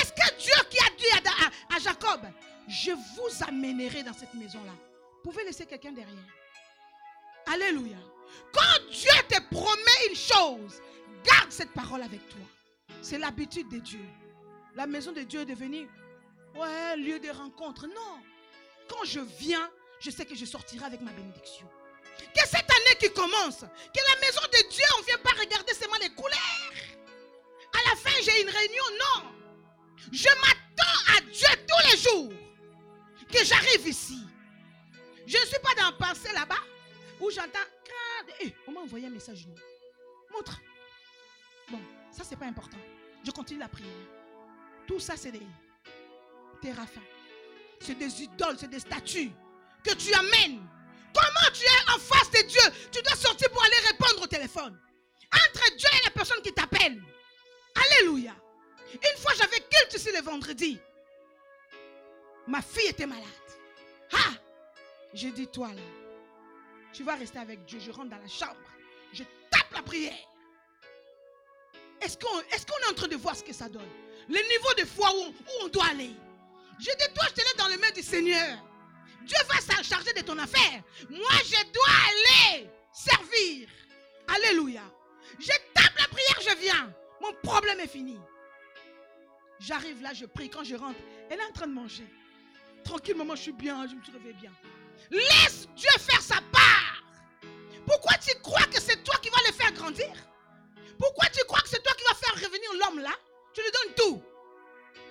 Est-ce 0.00 0.12
que 0.12 0.42
Dieu 0.42 0.54
qui 0.70 0.78
a 0.78 0.90
dit 0.96 1.28
à, 1.74 1.78
Jacob, 1.78 2.20
je 2.68 2.90
vous 2.90 3.44
amènerai 3.46 4.02
dans 4.02 4.12
cette 4.12 4.34
maison-là? 4.34 4.72
Pouvez 5.22 5.44
laisser 5.44 5.66
quelqu'un 5.66 5.92
derrière. 5.92 6.16
Alléluia. 7.46 7.96
Quand 8.52 8.90
Dieu 8.90 9.10
te 9.28 9.40
promet 9.50 10.08
une 10.08 10.16
chose, 10.16 10.80
garde 11.24 11.50
cette 11.50 11.72
parole 11.72 12.02
avec 12.02 12.28
toi. 12.28 12.40
C'est 13.02 13.18
l'habitude 13.18 13.68
de 13.68 13.78
Dieu. 13.78 14.04
La 14.74 14.86
maison 14.86 15.12
de 15.12 15.22
Dieu 15.22 15.40
est 15.40 15.46
devenue 15.46 15.88
ouais, 16.56 16.96
lieu 16.96 17.18
de 17.18 17.30
rencontre. 17.30 17.86
Non. 17.86 18.20
Quand 18.88 19.04
je 19.04 19.20
viens, 19.20 19.70
je 20.00 20.10
sais 20.10 20.24
que 20.24 20.34
je 20.34 20.44
sortirai 20.44 20.84
avec 20.84 21.00
ma 21.00 21.12
bénédiction. 21.12 21.68
Que 22.34 22.46
cette 22.46 22.70
année 22.70 22.96
qui 22.98 23.12
commence, 23.12 23.60
que 23.60 24.00
la 24.14 24.20
maison 24.20 24.40
de 24.42 24.68
Dieu, 24.70 24.84
on 24.96 25.00
ne 25.00 25.06
vient 25.06 25.18
pas 25.18 25.38
regarder 25.38 25.74
seulement 25.74 25.96
les 26.00 26.10
couleurs. 26.10 26.72
À 27.74 27.90
la 27.90 27.96
fin, 27.96 28.16
j'ai 28.22 28.42
une 28.42 28.48
réunion. 28.48 28.84
Non. 29.00 29.30
Je 30.12 30.28
m'attends 30.28 31.16
à 31.16 31.20
Dieu 31.20 31.48
tous 31.66 31.90
les 31.90 31.98
jours 31.98 32.32
que 33.30 33.44
j'arrive 33.44 33.86
ici. 33.86 34.20
Je 35.26 35.36
ne 35.36 35.44
suis 35.44 35.58
pas 35.58 35.74
dans 35.74 35.96
pensée 35.96 36.32
là-bas 36.32 36.62
où 37.20 37.30
j'entends. 37.30 37.58
Hey, 38.40 38.54
on 38.66 38.72
m'a 38.72 38.80
envoyé 38.80 39.06
un 39.06 39.10
message. 39.10 39.46
Montre. 40.32 40.60
Bon, 41.70 41.80
ça, 42.10 42.24
c'est 42.24 42.36
pas 42.36 42.46
important. 42.46 42.78
Je 43.24 43.30
continue 43.30 43.60
la 43.60 43.68
prière. 43.68 43.90
Tout 44.86 45.00
ça, 45.00 45.16
c'est 45.16 45.32
des 45.32 45.42
terraphins. 46.60 47.00
C'est 47.80 47.94
des 47.94 48.22
idoles, 48.22 48.56
c'est 48.58 48.70
des 48.70 48.80
statues 48.80 49.30
que 49.82 49.94
tu 49.94 50.12
amènes. 50.14 50.66
Comment 51.14 51.52
tu 51.52 51.64
es 51.64 51.94
en 51.94 51.98
face 51.98 52.30
de 52.30 52.46
Dieu? 52.46 52.60
Tu 52.92 53.02
dois 53.02 53.16
sortir 53.16 53.50
pour 53.50 53.64
aller 53.64 53.88
répondre 53.88 54.22
au 54.22 54.26
téléphone. 54.26 54.78
Entre 55.32 55.76
Dieu 55.76 55.88
et 56.00 56.04
la 56.04 56.10
personne 56.10 56.42
qui 56.42 56.52
t'appelle. 56.52 57.02
Alléluia. 57.74 58.34
Une 58.92 59.18
fois, 59.18 59.32
j'avais 59.36 59.58
culte 59.60 59.94
ici 59.94 60.10
le 60.14 60.22
vendredi. 60.22 60.78
Ma 62.46 62.62
fille 62.62 62.88
était 62.88 63.06
malade. 63.06 63.24
Ah 64.12 64.32
J'ai 65.12 65.32
dit, 65.32 65.48
toi 65.48 65.68
là, 65.72 65.82
tu 66.96 67.04
vas 67.04 67.14
rester 67.14 67.38
avec 67.38 67.62
Dieu. 67.66 67.78
Je 67.78 67.90
rentre 67.90 68.08
dans 68.08 68.18
la 68.18 68.28
chambre. 68.28 68.56
Je 69.12 69.22
tape 69.50 69.70
la 69.74 69.82
prière. 69.82 70.16
Est-ce 72.00 72.16
qu'on 72.16 72.40
est, 72.40 72.90
en 72.90 72.94
train 72.94 73.08
de 73.08 73.16
voir 73.16 73.36
ce 73.36 73.44
que 73.44 73.52
ça 73.52 73.68
donne? 73.68 73.88
Le 74.28 74.34
niveau 74.34 74.74
de 74.78 74.84
foi 74.84 75.10
où, 75.14 75.34
on 75.62 75.68
doit 75.68 75.88
aller. 75.90 76.12
Je 76.78 76.84
dis, 76.84 77.14
toi, 77.14 77.24
je 77.28 77.34
te 77.34 77.40
laisse 77.40 77.56
dans 77.58 77.68
les 77.68 77.76
mains 77.76 77.90
du 77.90 78.02
Seigneur. 78.02 78.58
Dieu 79.22 79.36
va 79.48 79.60
s'en 79.60 79.82
charger 79.82 80.12
de 80.14 80.22
ton 80.22 80.38
affaire. 80.38 80.82
Moi, 81.10 81.38
je 81.44 81.72
dois 81.72 81.94
aller 82.08 82.70
servir. 82.92 83.68
Alléluia. 84.28 84.82
Je 85.38 85.52
tape 85.74 85.98
la 85.98 86.08
prière, 86.08 86.40
je 86.40 86.60
viens. 86.60 86.94
Mon 87.20 87.32
problème 87.42 87.80
est 87.80 87.88
fini. 87.88 88.18
J'arrive 89.60 90.00
là, 90.00 90.14
je 90.14 90.24
prie. 90.24 90.48
Quand 90.48 90.64
je 90.64 90.76
rentre, 90.76 90.98
elle 91.28 91.40
est 91.40 91.44
en 91.44 91.52
train 91.52 91.66
de 91.66 91.72
manger. 91.72 92.06
Tranquillement, 92.84 93.34
je 93.36 93.42
suis 93.42 93.52
bien, 93.52 93.86
je 93.86 93.94
me 93.94 94.02
suis 94.02 94.12
réveillé 94.12 94.34
bien. 94.34 94.52
Laisse 95.10 95.68
Dieu 95.76 95.90
faire 95.98 96.22
sa 96.22 96.36
part. 96.52 96.55
Tu 98.20 98.34
crois 98.40 98.64
que 98.64 98.80
c'est 98.80 99.04
toi 99.04 99.14
qui 99.22 99.28
vas 99.28 99.42
le 99.46 99.52
faire 99.52 99.72
grandir? 99.72 100.12
Pourquoi 100.98 101.26
tu 101.26 101.44
crois 101.44 101.60
que 101.60 101.68
c'est 101.68 101.82
toi 101.82 101.92
qui 101.94 102.04
vas 102.04 102.14
faire 102.14 102.34
revenir 102.34 102.72
l'homme 102.74 103.00
là? 103.00 103.12
Tu 103.52 103.60
lui 103.62 103.70
donnes 103.70 103.94
tout. 103.94 104.22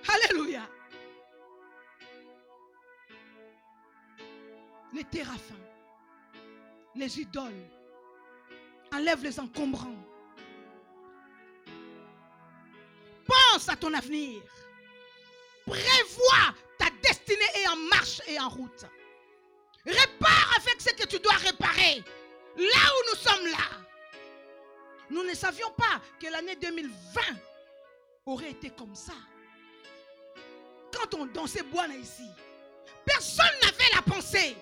Alléluia. 0.08 0.68
Les 4.94 5.04
terraphins, 5.04 5.56
les 6.96 7.20
idoles, 7.20 7.70
enlève 8.94 9.24
les 9.24 9.40
encombrants. 9.40 10.04
Pense 13.26 13.70
à 13.70 13.76
ton 13.76 13.94
avenir. 13.94 14.42
Prévois 15.66 16.56
ta 16.78 16.90
destinée 17.04 17.52
est 17.56 17.68
en 17.68 17.76
marche 17.76 18.22
et 18.28 18.40
en 18.40 18.50
route. 18.50 18.86
Répare 19.86 20.54
avec 20.58 20.82
ce 20.82 20.92
que 20.94 21.06
tu. 21.08 21.20
Là 22.58 22.64
où 22.64 23.10
nous 23.10 23.16
sommes 23.18 23.48
là. 23.48 23.86
Nous 25.10 25.24
ne 25.24 25.34
savions 25.34 25.72
pas 25.72 26.02
que 26.20 26.28
l'année 26.28 26.56
2020 26.56 27.22
aurait 28.26 28.52
été 28.52 28.70
comme 28.72 28.96
ça. 28.96 29.14
Quand 30.92 31.14
on 31.16 31.26
dansait 31.26 31.64
là 31.74 31.96
ici, 31.96 32.28
personne 33.06 33.46
n'avait 33.62 33.96
la 33.96 34.02
pensée 34.02 34.56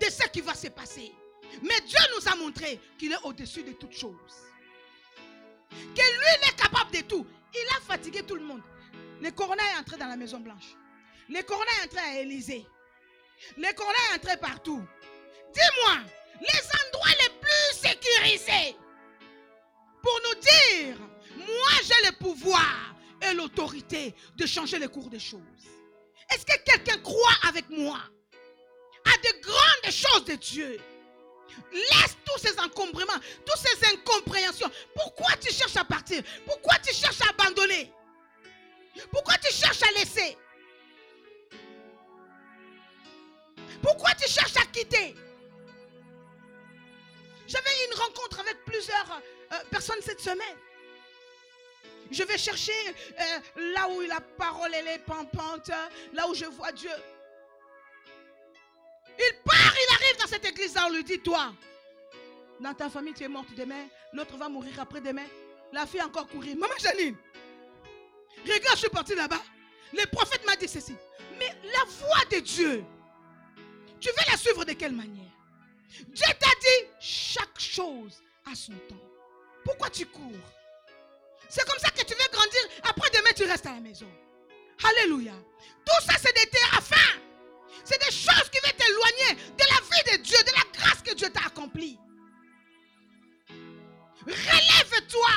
de 0.00 0.06
ce 0.06 0.28
qui 0.28 0.40
va 0.40 0.54
se 0.54 0.68
passer. 0.68 1.12
Mais 1.62 1.80
Dieu 1.86 1.98
nous 2.14 2.28
a 2.28 2.34
montré 2.36 2.80
qu'il 2.98 3.12
est 3.12 3.22
au-dessus 3.22 3.62
de 3.62 3.72
toutes 3.72 3.96
choses. 3.96 4.12
Que 5.70 6.02
lui 6.02 6.48
est 6.48 6.56
capable 6.56 6.90
de 6.90 7.00
tout. 7.02 7.26
Il 7.54 7.68
a 7.76 7.80
fatigué 7.80 8.22
tout 8.22 8.34
le 8.34 8.42
monde. 8.42 8.62
Le 9.20 9.30
corona 9.30 9.62
est 9.72 9.80
entré 9.80 9.96
dans 9.96 10.08
la 10.08 10.16
Maison 10.16 10.40
Blanche. 10.40 10.74
Le 11.28 11.42
corona 11.42 11.70
est 11.80 11.86
entré 11.86 12.00
à 12.00 12.20
Élysée. 12.20 12.66
Le 13.56 13.72
corona 13.74 13.96
est 14.10 14.16
entré 14.16 14.36
partout. 14.36 14.82
Dis-moi, 15.54 15.98
les 16.40 16.60
endroits 16.86 17.10
les 17.22 17.35
pour 20.02 20.20
nous 20.24 20.40
dire, 20.40 20.96
moi 21.36 21.70
j'ai 21.82 22.06
le 22.06 22.12
pouvoir 22.16 22.94
et 23.22 23.34
l'autorité 23.34 24.14
de 24.36 24.46
changer 24.46 24.78
le 24.78 24.88
cours 24.88 25.08
des 25.08 25.18
choses. 25.18 25.40
Est-ce 26.30 26.44
que 26.44 26.58
quelqu'un 26.64 26.98
croit 26.98 27.38
avec 27.48 27.68
moi 27.70 27.98
à 29.04 29.16
de 29.18 29.40
grandes 29.40 29.92
choses 29.92 30.24
de 30.24 30.34
Dieu? 30.34 30.80
Laisse 31.72 32.16
tous 32.24 32.38
ces 32.38 32.58
encombrements, 32.60 33.20
toutes 33.44 33.58
ces 33.58 33.86
incompréhensions. 33.86 34.70
Pourquoi 34.94 35.34
tu 35.40 35.52
cherches 35.52 35.76
à 35.76 35.84
partir? 35.84 36.22
Pourquoi 36.44 36.74
tu 36.78 36.94
cherches 36.94 37.20
à 37.22 37.30
abandonner? 37.30 37.92
Pourquoi 39.10 39.34
tu 39.38 39.52
cherches 39.52 39.82
à 39.82 39.90
laisser? 39.98 40.36
Pourquoi 43.82 44.14
tu 44.14 44.28
cherches 44.28 44.56
à 44.56 44.66
quitter? 44.66 45.14
J'avais 47.46 47.70
une 47.88 47.98
rencontre 47.98 48.40
avec 48.40 48.64
plusieurs 48.64 49.22
euh, 49.52 49.56
personnes 49.70 50.00
cette 50.02 50.20
semaine. 50.20 50.56
Je 52.10 52.22
vais 52.22 52.38
chercher 52.38 52.72
euh, 52.88 53.72
là 53.74 53.88
où 53.88 54.00
la 54.02 54.20
parole 54.20 54.74
est 54.74 54.98
pampante, 55.04 55.70
là 56.12 56.28
où 56.28 56.34
je 56.34 56.44
vois 56.44 56.72
Dieu. 56.72 56.90
Il 59.18 59.32
part, 59.44 59.74
il 59.74 59.94
arrive 59.94 60.20
dans 60.20 60.26
cette 60.26 60.44
église-là, 60.44 60.86
on 60.88 60.92
lui 60.92 61.04
dit, 61.04 61.18
toi, 61.20 61.52
Dans 62.60 62.74
ta 62.74 62.88
famille, 62.88 63.14
tu 63.14 63.24
es 63.24 63.28
morte 63.28 63.54
demain. 63.56 63.86
L'autre 64.12 64.36
va 64.36 64.48
mourir 64.48 64.78
après-demain. 64.80 65.26
La 65.72 65.86
fille 65.86 66.00
a 66.00 66.06
encore 66.06 66.28
courir. 66.28 66.56
Maman 66.56 66.74
Janine, 66.78 67.16
regarde, 68.44 68.76
je 68.76 68.80
suis 68.80 68.88
partie 68.88 69.14
là-bas. 69.14 69.42
Le 69.92 70.06
prophète 70.06 70.44
m'a 70.46 70.56
dit 70.56 70.68
ceci. 70.68 70.94
Mais 71.38 71.48
la 71.64 71.84
voix 71.84 72.24
de 72.30 72.40
Dieu, 72.40 72.84
tu 74.00 74.08
veux 74.08 74.30
la 74.30 74.36
suivre 74.36 74.64
de 74.64 74.72
quelle 74.72 74.92
manière? 74.92 75.25
Dieu 76.08 76.26
t'a 76.38 76.50
dit 76.60 76.88
chaque 77.00 77.58
chose 77.58 78.22
a 78.50 78.54
son 78.54 78.72
temps. 78.88 78.96
Pourquoi 79.64 79.90
tu 79.90 80.06
cours? 80.06 80.32
C'est 81.48 81.66
comme 81.68 81.78
ça 81.78 81.90
que 81.90 82.04
tu 82.04 82.14
veux 82.14 82.30
grandir. 82.32 82.60
Après 82.82 83.10
demain, 83.10 83.30
tu 83.34 83.44
restes 83.44 83.66
à 83.66 83.72
la 83.72 83.80
maison. 83.80 84.10
Alléluia. 84.84 85.34
Tout 85.84 86.06
ça, 86.06 86.14
c'est 86.20 86.34
des 86.34 86.58
fin. 86.82 87.20
C'est 87.84 87.98
des 87.98 88.10
choses 88.10 88.50
qui 88.50 88.58
vont 88.64 88.76
t'éloigner 88.76 89.34
de 89.56 89.64
la 89.64 89.80
vie 89.80 90.18
de 90.18 90.22
Dieu, 90.22 90.38
de 90.38 90.52
la 90.52 90.64
grâce 90.72 91.02
que 91.02 91.14
Dieu 91.14 91.30
t'a 91.30 91.46
accomplie. 91.46 91.98
Relève-toi. 94.26 95.28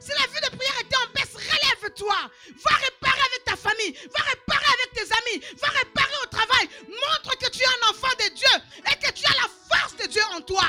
Si 0.00 0.10
la 0.10 0.26
vie 0.26 0.50
de 0.50 0.56
prière 0.56 0.80
était 0.80 0.96
en 0.96 1.12
baisse, 1.12 1.34
relève-toi. 1.34 2.14
Va 2.14 2.76
réparer 2.76 3.20
avec 3.30 3.44
ta 3.44 3.56
famille. 3.56 3.92
Va 3.92 4.22
réparer 4.22 4.72
avec 4.74 4.92
tes 4.94 5.12
amis. 5.12 5.56
Va 5.60 5.68
réparer 5.68 6.14
au 6.22 6.26
travail. 6.26 6.68
Montre 6.86 7.38
que 7.38 7.50
tu 7.50 7.62
es 7.62 7.66
un 7.66 7.90
enfant 7.90 8.14
de 8.18 8.34
Dieu 8.34 8.54
et 8.78 8.98
que 9.04 9.12
tu 9.12 9.24
as 9.26 9.34
la 9.34 9.48
force 9.70 9.96
de 9.96 10.06
Dieu 10.06 10.22
en 10.32 10.40
toi. 10.40 10.64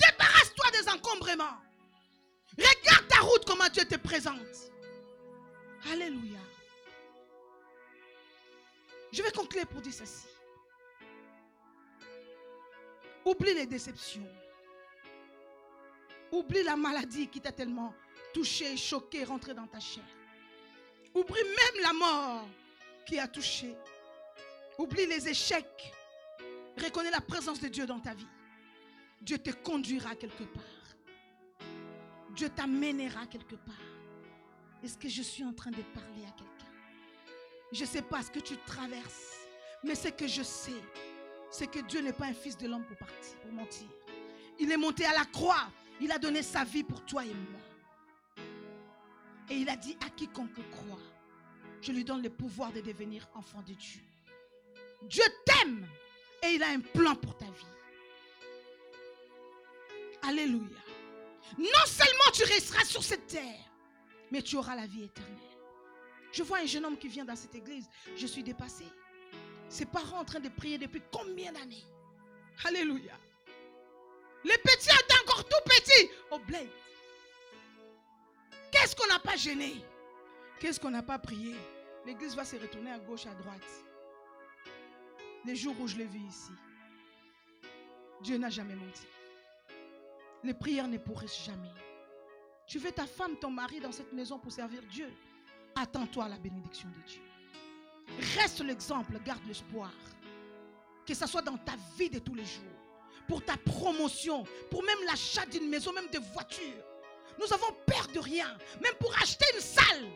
Débarrasse-toi 0.00 0.70
des 0.72 0.88
encombrements. 0.88 1.58
Regarde 2.58 3.08
ta 3.08 3.20
route, 3.20 3.44
comment 3.46 3.68
Dieu 3.68 3.84
te 3.84 3.96
présente. 3.96 4.72
Alléluia. 5.90 6.38
Je 9.12 9.22
vais 9.22 9.30
conclure 9.30 9.66
pour 9.66 9.80
dire 9.80 9.92
ceci. 9.92 10.26
Oublie 13.24 13.54
les 13.54 13.66
déceptions. 13.66 14.28
Oublie 16.30 16.62
la 16.62 16.76
maladie 16.76 17.28
qui 17.28 17.40
t'a 17.40 17.52
tellement 17.52 17.94
touché, 18.32 18.76
choqué, 18.76 19.24
rentré 19.24 19.54
dans 19.54 19.66
ta 19.66 19.80
chair. 19.80 20.04
Oublie 21.14 21.44
même 21.44 21.82
la 21.82 21.92
mort 21.92 22.48
qui 23.06 23.18
a 23.18 23.28
touché. 23.28 23.74
Oublie 24.78 25.06
les 25.06 25.28
échecs. 25.28 25.92
Reconnais 26.82 27.10
la 27.10 27.20
présence 27.20 27.60
de 27.60 27.68
Dieu 27.68 27.86
dans 27.86 28.00
ta 28.00 28.14
vie. 28.14 28.26
Dieu 29.20 29.38
te 29.38 29.50
conduira 29.50 30.16
quelque 30.16 30.44
part. 30.44 30.62
Dieu 32.30 32.48
t'amènera 32.48 33.26
quelque 33.26 33.56
part. 33.56 33.74
Est-ce 34.82 34.96
que 34.96 35.08
je 35.08 35.22
suis 35.22 35.44
en 35.44 35.52
train 35.52 35.70
de 35.70 35.82
parler 35.94 36.24
à 36.26 36.32
quelqu'un? 36.32 36.72
Je 37.70 37.82
ne 37.82 37.86
sais 37.86 38.02
pas 38.02 38.22
ce 38.22 38.30
que 38.30 38.40
tu 38.40 38.56
traverses, 38.66 39.46
mais 39.84 39.94
ce 39.94 40.08
que 40.08 40.26
je 40.26 40.42
sais, 40.42 40.82
c'est 41.50 41.66
que 41.66 41.80
Dieu 41.80 42.00
n'est 42.00 42.12
pas 42.12 42.26
un 42.26 42.34
fils 42.34 42.56
de 42.56 42.66
l'homme 42.66 42.84
pour 42.84 42.96
partir, 42.96 43.36
pour 43.40 43.52
mentir. 43.52 43.86
Il 44.58 44.72
est 44.72 44.76
monté 44.76 45.04
à 45.04 45.12
la 45.12 45.24
croix. 45.26 45.70
Il 46.00 46.10
a 46.10 46.18
donné 46.18 46.42
sa 46.42 46.64
vie 46.64 46.82
pour 46.82 47.04
toi 47.04 47.24
et 47.24 47.34
moi. 47.34 47.60
Et 49.50 49.56
il 49.56 49.68
a 49.68 49.76
dit 49.76 49.96
à 50.04 50.10
quiconque 50.10 50.70
croit, 50.70 50.98
je 51.80 51.92
lui 51.92 52.04
donne 52.04 52.22
le 52.22 52.30
pouvoir 52.30 52.72
de 52.72 52.80
devenir 52.80 53.28
enfant 53.34 53.62
de 53.62 53.74
Dieu. 53.74 54.00
Dieu 55.02 55.24
t'aime 55.44 55.86
et 56.42 56.48
il 56.54 56.62
a 56.62 56.68
un 56.68 56.80
plan 56.80 57.14
pour 57.16 57.36
ta 57.36 57.46
vie. 57.46 57.66
Alléluia. 60.22 60.78
Non 61.58 61.86
seulement 61.86 62.30
tu 62.32 62.44
resteras 62.44 62.84
sur 62.84 63.02
cette 63.02 63.26
terre, 63.26 63.70
mais 64.30 64.42
tu 64.42 64.56
auras 64.56 64.76
la 64.76 64.86
vie 64.86 65.04
éternelle. 65.04 65.38
Je 66.32 66.42
vois 66.42 66.58
un 66.58 66.66
jeune 66.66 66.86
homme 66.86 66.96
qui 66.96 67.08
vient 67.08 67.24
dans 67.24 67.36
cette 67.36 67.54
église. 67.54 67.88
Je 68.16 68.26
suis 68.26 68.42
dépassé. 68.42 68.84
Ses 69.68 69.84
parents 69.84 70.20
en 70.20 70.24
train 70.24 70.40
de 70.40 70.48
prier 70.48 70.78
depuis 70.78 71.02
combien 71.12 71.52
d'années? 71.52 71.84
Alléluia. 72.64 73.18
Les 74.44 74.58
petits 74.58 74.88
étaient 74.88 75.20
encore 75.22 75.44
tout 75.44 75.64
petits 75.64 76.10
au 76.30 76.38
bled. 76.38 76.68
Qu'est-ce 78.82 78.96
qu'on 78.96 79.06
n'a 79.06 79.20
pas 79.20 79.36
gêné? 79.36 79.74
Qu'est-ce 80.58 80.80
qu'on 80.80 80.90
n'a 80.90 81.04
pas 81.04 81.16
prié? 81.16 81.54
L'église 82.04 82.34
va 82.34 82.44
se 82.44 82.56
retourner 82.56 82.90
à 82.90 82.98
gauche, 82.98 83.26
à 83.26 83.34
droite. 83.34 83.62
Les 85.44 85.54
jours 85.54 85.76
où 85.80 85.86
je 85.86 85.94
l'ai 85.98 86.06
vu 86.06 86.18
ici, 86.18 86.50
Dieu 88.22 88.38
n'a 88.38 88.50
jamais 88.50 88.74
menti. 88.74 89.06
Les 90.42 90.52
prières 90.52 90.88
ne 90.88 90.98
pourrissent 90.98 91.44
jamais. 91.44 91.70
Tu 92.66 92.80
veux 92.80 92.90
ta 92.90 93.06
femme, 93.06 93.36
ton 93.36 93.50
mari 93.50 93.78
dans 93.78 93.92
cette 93.92 94.12
maison 94.12 94.40
pour 94.40 94.50
servir 94.50 94.82
Dieu? 94.90 95.12
Attends-toi 95.76 96.24
à 96.24 96.28
la 96.30 96.38
bénédiction 96.38 96.88
de 96.88 97.08
Dieu. 97.08 97.22
Reste 98.36 98.62
l'exemple, 98.62 99.16
garde 99.24 99.46
l'espoir. 99.46 99.92
Que 101.06 101.14
ce 101.14 101.26
soit 101.28 101.42
dans 101.42 101.56
ta 101.56 101.74
vie 101.96 102.10
de 102.10 102.18
tous 102.18 102.34
les 102.34 102.44
jours, 102.44 102.64
pour 103.28 103.44
ta 103.44 103.56
promotion, 103.58 104.42
pour 104.72 104.82
même 104.82 105.04
l'achat 105.06 105.46
d'une 105.46 105.68
maison, 105.68 105.92
même 105.92 106.10
de 106.10 106.18
voitures. 106.18 106.84
Nous 107.38 107.52
avons 107.52 107.72
peur 107.86 108.08
de 108.14 108.18
rien, 108.18 108.56
même 108.82 108.94
pour 109.00 109.14
acheter 109.16 109.44
une 109.54 109.60
salle 109.60 110.06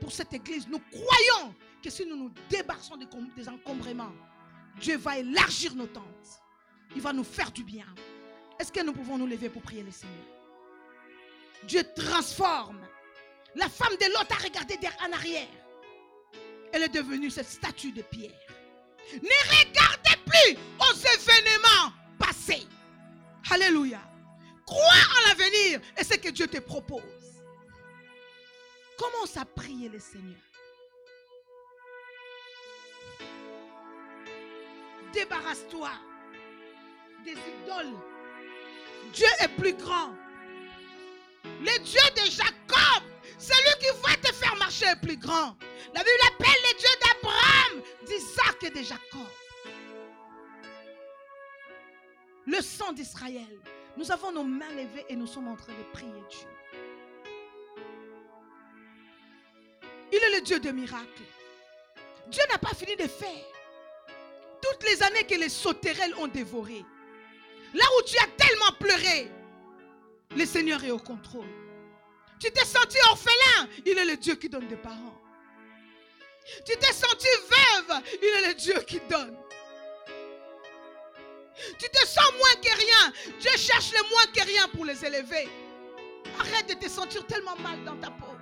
pour 0.00 0.12
cette 0.12 0.32
église. 0.32 0.66
Nous 0.68 0.80
croyons 0.90 1.54
que 1.82 1.90
si 1.90 2.04
nous 2.06 2.16
nous 2.16 2.32
débarrassons 2.48 2.96
des 2.96 3.48
encombrements, 3.48 4.12
Dieu 4.80 4.96
va 4.96 5.18
élargir 5.18 5.74
nos 5.74 5.86
tentes. 5.86 6.42
Il 6.94 7.02
va 7.02 7.12
nous 7.12 7.24
faire 7.24 7.50
du 7.50 7.62
bien. 7.62 7.86
Est-ce 8.58 8.72
que 8.72 8.82
nous 8.82 8.92
pouvons 8.92 9.16
nous 9.16 9.26
lever 9.26 9.48
pour 9.48 9.62
prier 9.62 9.82
le 9.82 9.90
Seigneur? 9.90 10.16
Dieu 11.64 11.82
transforme. 11.94 12.80
La 13.54 13.68
femme 13.68 13.96
de 14.00 14.06
l'autre 14.06 14.36
a 14.38 14.42
regardé 14.42 14.78
en 15.06 15.12
arrière. 15.12 15.48
Elle 16.72 16.84
est 16.84 16.88
devenue 16.88 17.30
cette 17.30 17.48
statue 17.48 17.92
de 17.92 18.02
pierre. 18.02 18.30
Ne 19.14 19.58
regardez 19.58 20.22
plus 20.24 20.56
aux 20.78 20.94
événements 20.94 21.92
passés. 22.18 22.66
Alléluia. 23.50 24.00
Crois 24.70 25.04
en 25.16 25.28
l'avenir 25.28 25.80
et 25.98 26.04
ce 26.04 26.14
que 26.14 26.28
Dieu 26.28 26.46
te 26.46 26.58
propose. 26.58 27.02
Commence 28.96 29.36
à 29.36 29.44
prier 29.44 29.88
le 29.88 29.98
Seigneur. 29.98 30.38
Débarrasse-toi 35.12 35.90
des 37.24 37.32
idoles. 37.32 37.98
Dieu 39.12 39.26
est 39.40 39.48
plus 39.48 39.74
grand. 39.74 40.14
Le 41.42 41.78
Dieu 41.82 42.00
de 42.14 42.30
Jacob, 42.30 43.02
celui 43.38 43.78
qui 43.80 43.88
va 44.04 44.14
te 44.18 44.32
faire 44.32 44.54
marcher 44.54 44.86
est 44.86 45.00
plus 45.00 45.16
grand. 45.16 45.56
La 45.92 46.04
Bible 46.04 46.24
appelle 46.28 46.62
le 46.68 46.78
Dieu 46.78 46.88
d'Abraham, 47.02 47.82
d'Isaac 48.06 48.62
et 48.62 48.70
de 48.70 48.84
Jacob. 48.84 49.26
Le 52.46 52.60
sang 52.60 52.92
d'Israël. 52.92 53.58
Nous 53.96 54.10
avons 54.10 54.32
nos 54.32 54.44
mains 54.44 54.70
levées 54.70 55.06
et 55.08 55.16
nous 55.16 55.26
sommes 55.26 55.48
en 55.48 55.56
train 55.56 55.72
de 55.72 55.82
prier 55.92 56.12
Dieu. 56.28 56.48
Il 60.12 60.18
est 60.18 60.36
le 60.36 60.40
Dieu 60.42 60.58
de 60.58 60.70
miracles. 60.70 61.22
Dieu 62.28 62.42
n'a 62.50 62.58
pas 62.58 62.74
fini 62.74 62.96
de 62.96 63.06
faire. 63.06 63.44
Toutes 64.62 64.88
les 64.88 65.02
années 65.02 65.24
que 65.24 65.34
les 65.34 65.48
sauterelles 65.48 66.14
ont 66.18 66.28
dévoré. 66.28 66.84
Là 67.74 67.84
où 67.98 68.02
tu 68.02 68.16
as 68.18 68.26
tellement 68.36 68.72
pleuré, 68.78 69.30
le 70.36 70.44
Seigneur 70.44 70.82
est 70.84 70.90
au 70.90 70.98
contrôle. 70.98 71.46
Tu 72.38 72.50
t'es 72.50 72.64
senti 72.64 72.96
orphelin, 73.10 73.68
il 73.84 73.98
est 73.98 74.04
le 74.04 74.16
Dieu 74.16 74.34
qui 74.34 74.48
donne 74.48 74.66
des 74.66 74.76
parents. 74.76 75.20
Tu 76.64 76.76
t'es 76.76 76.92
senti 76.92 77.28
veuve, 77.48 78.02
il 78.22 78.28
est 78.28 78.48
le 78.48 78.54
Dieu 78.54 78.80
qui 78.86 79.00
donne. 79.08 79.36
Tu 81.78 81.88
te 81.88 82.06
sens 82.06 82.32
moins 82.38 82.54
que 82.62 82.76
rien, 82.76 83.12
Dieu 83.38 83.50
cherche 83.56 83.92
le 83.92 84.08
moins 84.08 84.26
que 84.34 84.44
rien 84.44 84.68
pour 84.68 84.84
les 84.84 85.04
élever. 85.04 85.48
Arrête 86.38 86.68
de 86.68 86.74
te 86.74 86.88
sentir 86.88 87.26
tellement 87.26 87.56
mal 87.56 87.82
dans 87.84 87.96
ta 87.96 88.10
peau. 88.10 88.34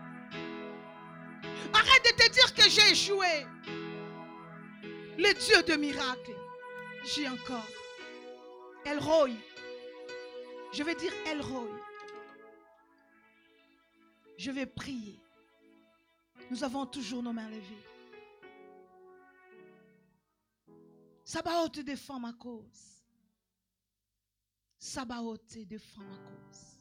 Arrête 1.73 2.05
de 2.05 2.25
te 2.25 2.31
dire 2.31 2.55
que 2.55 2.69
j'ai 2.69 2.91
échoué. 2.93 3.47
Le 5.17 5.33
Dieu 5.35 5.63
de 5.63 5.75
miracles. 5.75 6.37
J'ai 7.05 7.29
encore. 7.29 7.67
Elroy. 8.85 9.33
Je 10.73 10.83
vais 10.83 10.95
dire 10.95 11.13
Elroy. 11.27 11.69
Je 14.37 14.51
vais 14.51 14.67
prier. 14.67 15.21
Nous 16.51 16.63
avons 16.63 16.87
toujours 16.87 17.23
nos 17.23 17.33
mains 17.33 17.51
levées. 17.51 17.85
Sabaoth 21.25 21.81
défend 21.81 22.21
ma 22.21 22.33
cause. 22.33 22.98
Défend 24.81 26.03
ma 26.05 26.17
cause. 26.17 26.79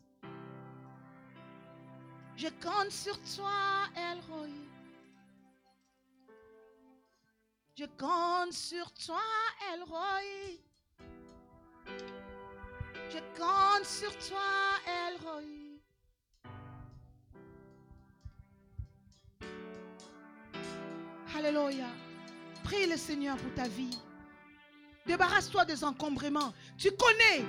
Je 2.36 2.48
compte 2.62 2.92
sur 2.92 3.20
toi, 3.36 3.90
Elroy. 3.96 4.50
Je 7.76 7.86
compte 7.98 8.54
sur 8.54 8.94
toi, 8.94 9.22
Elroy. 9.74 10.60
Je 13.10 13.20
compte 13.36 13.86
sur 13.86 14.12
toi, 14.28 14.40
Elroy. 15.08 15.44
Alléluia. 21.36 21.88
Prie 22.64 22.88
le 22.88 22.98
Seigneur 22.98 23.38
pour 23.38 23.54
ta 23.54 23.68
vie. 23.68 23.98
Débarrasse-toi 25.06 25.66
des 25.66 25.84
encombrements. 25.84 26.54
Tu 26.78 26.90
connais. 26.92 27.46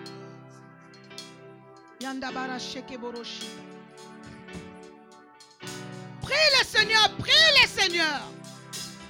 Prie 6.23 6.35
le 6.59 6.65
Seigneur, 6.65 7.11
prie 7.19 7.33
le 7.61 7.67
Seigneur. 7.67 8.21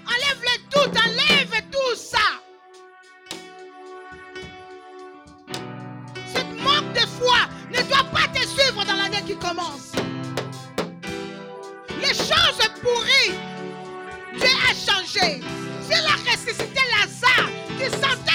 Enlève-le 0.07 0.71
tout, 0.71 0.91
enlève 0.99 1.63
tout 1.71 1.95
ça. 1.97 2.19
Cette 6.33 6.63
manque 6.63 6.93
de 6.95 7.07
foi 7.07 7.41
ne 7.71 7.83
doit 7.89 8.05
pas 8.05 8.27
te 8.29 8.47
suivre 8.47 8.85
dans 8.87 8.95
l'année 8.95 9.23
qui 9.27 9.37
commence. 9.37 9.93
Les 12.01 12.15
choses 12.15 12.71
pourries, 12.81 13.35
Dieu 14.35 14.49
a 14.49 14.75
changé. 14.75 15.43
C'est 15.87 16.03
la 16.03 16.17
ressuscité 16.31 16.81
Lazare 16.91 17.51
qui 17.79 17.91
sent 17.91 18.28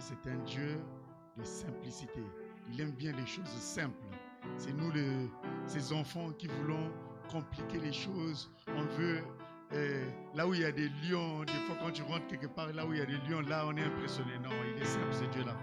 C'est 0.00 0.28
un 0.28 0.36
Dieu 0.44 0.78
de 1.36 1.44
simplicité. 1.44 2.20
Il 2.70 2.80
aime 2.80 2.92
bien 2.92 3.12
les 3.12 3.26
choses 3.26 3.46
simples. 3.46 3.94
C'est 4.58 4.72
nous, 4.72 4.90
les, 4.92 5.28
ces 5.66 5.92
enfants, 5.92 6.30
qui 6.32 6.48
voulons 6.48 6.92
compliquer 7.30 7.78
les 7.78 7.92
choses. 7.92 8.50
On 8.68 8.82
veut, 8.98 9.22
euh, 9.72 10.04
là 10.34 10.46
où 10.46 10.54
il 10.54 10.60
y 10.60 10.64
a 10.64 10.72
des 10.72 10.88
lions, 10.88 11.44
des 11.44 11.52
fois 11.66 11.76
quand 11.80 11.90
tu 11.90 12.02
rentres 12.02 12.26
quelque 12.26 12.46
part, 12.46 12.72
là 12.72 12.86
où 12.86 12.92
il 12.92 12.98
y 12.98 13.02
a 13.02 13.06
des 13.06 13.18
lions, 13.28 13.40
là 13.40 13.64
on 13.66 13.76
est 13.76 13.84
impressionné. 13.84 14.38
Non, 14.38 14.50
il 14.74 14.82
est 14.82 14.84
simple, 14.84 15.12
ce 15.12 15.24
Dieu-là. 15.24 15.56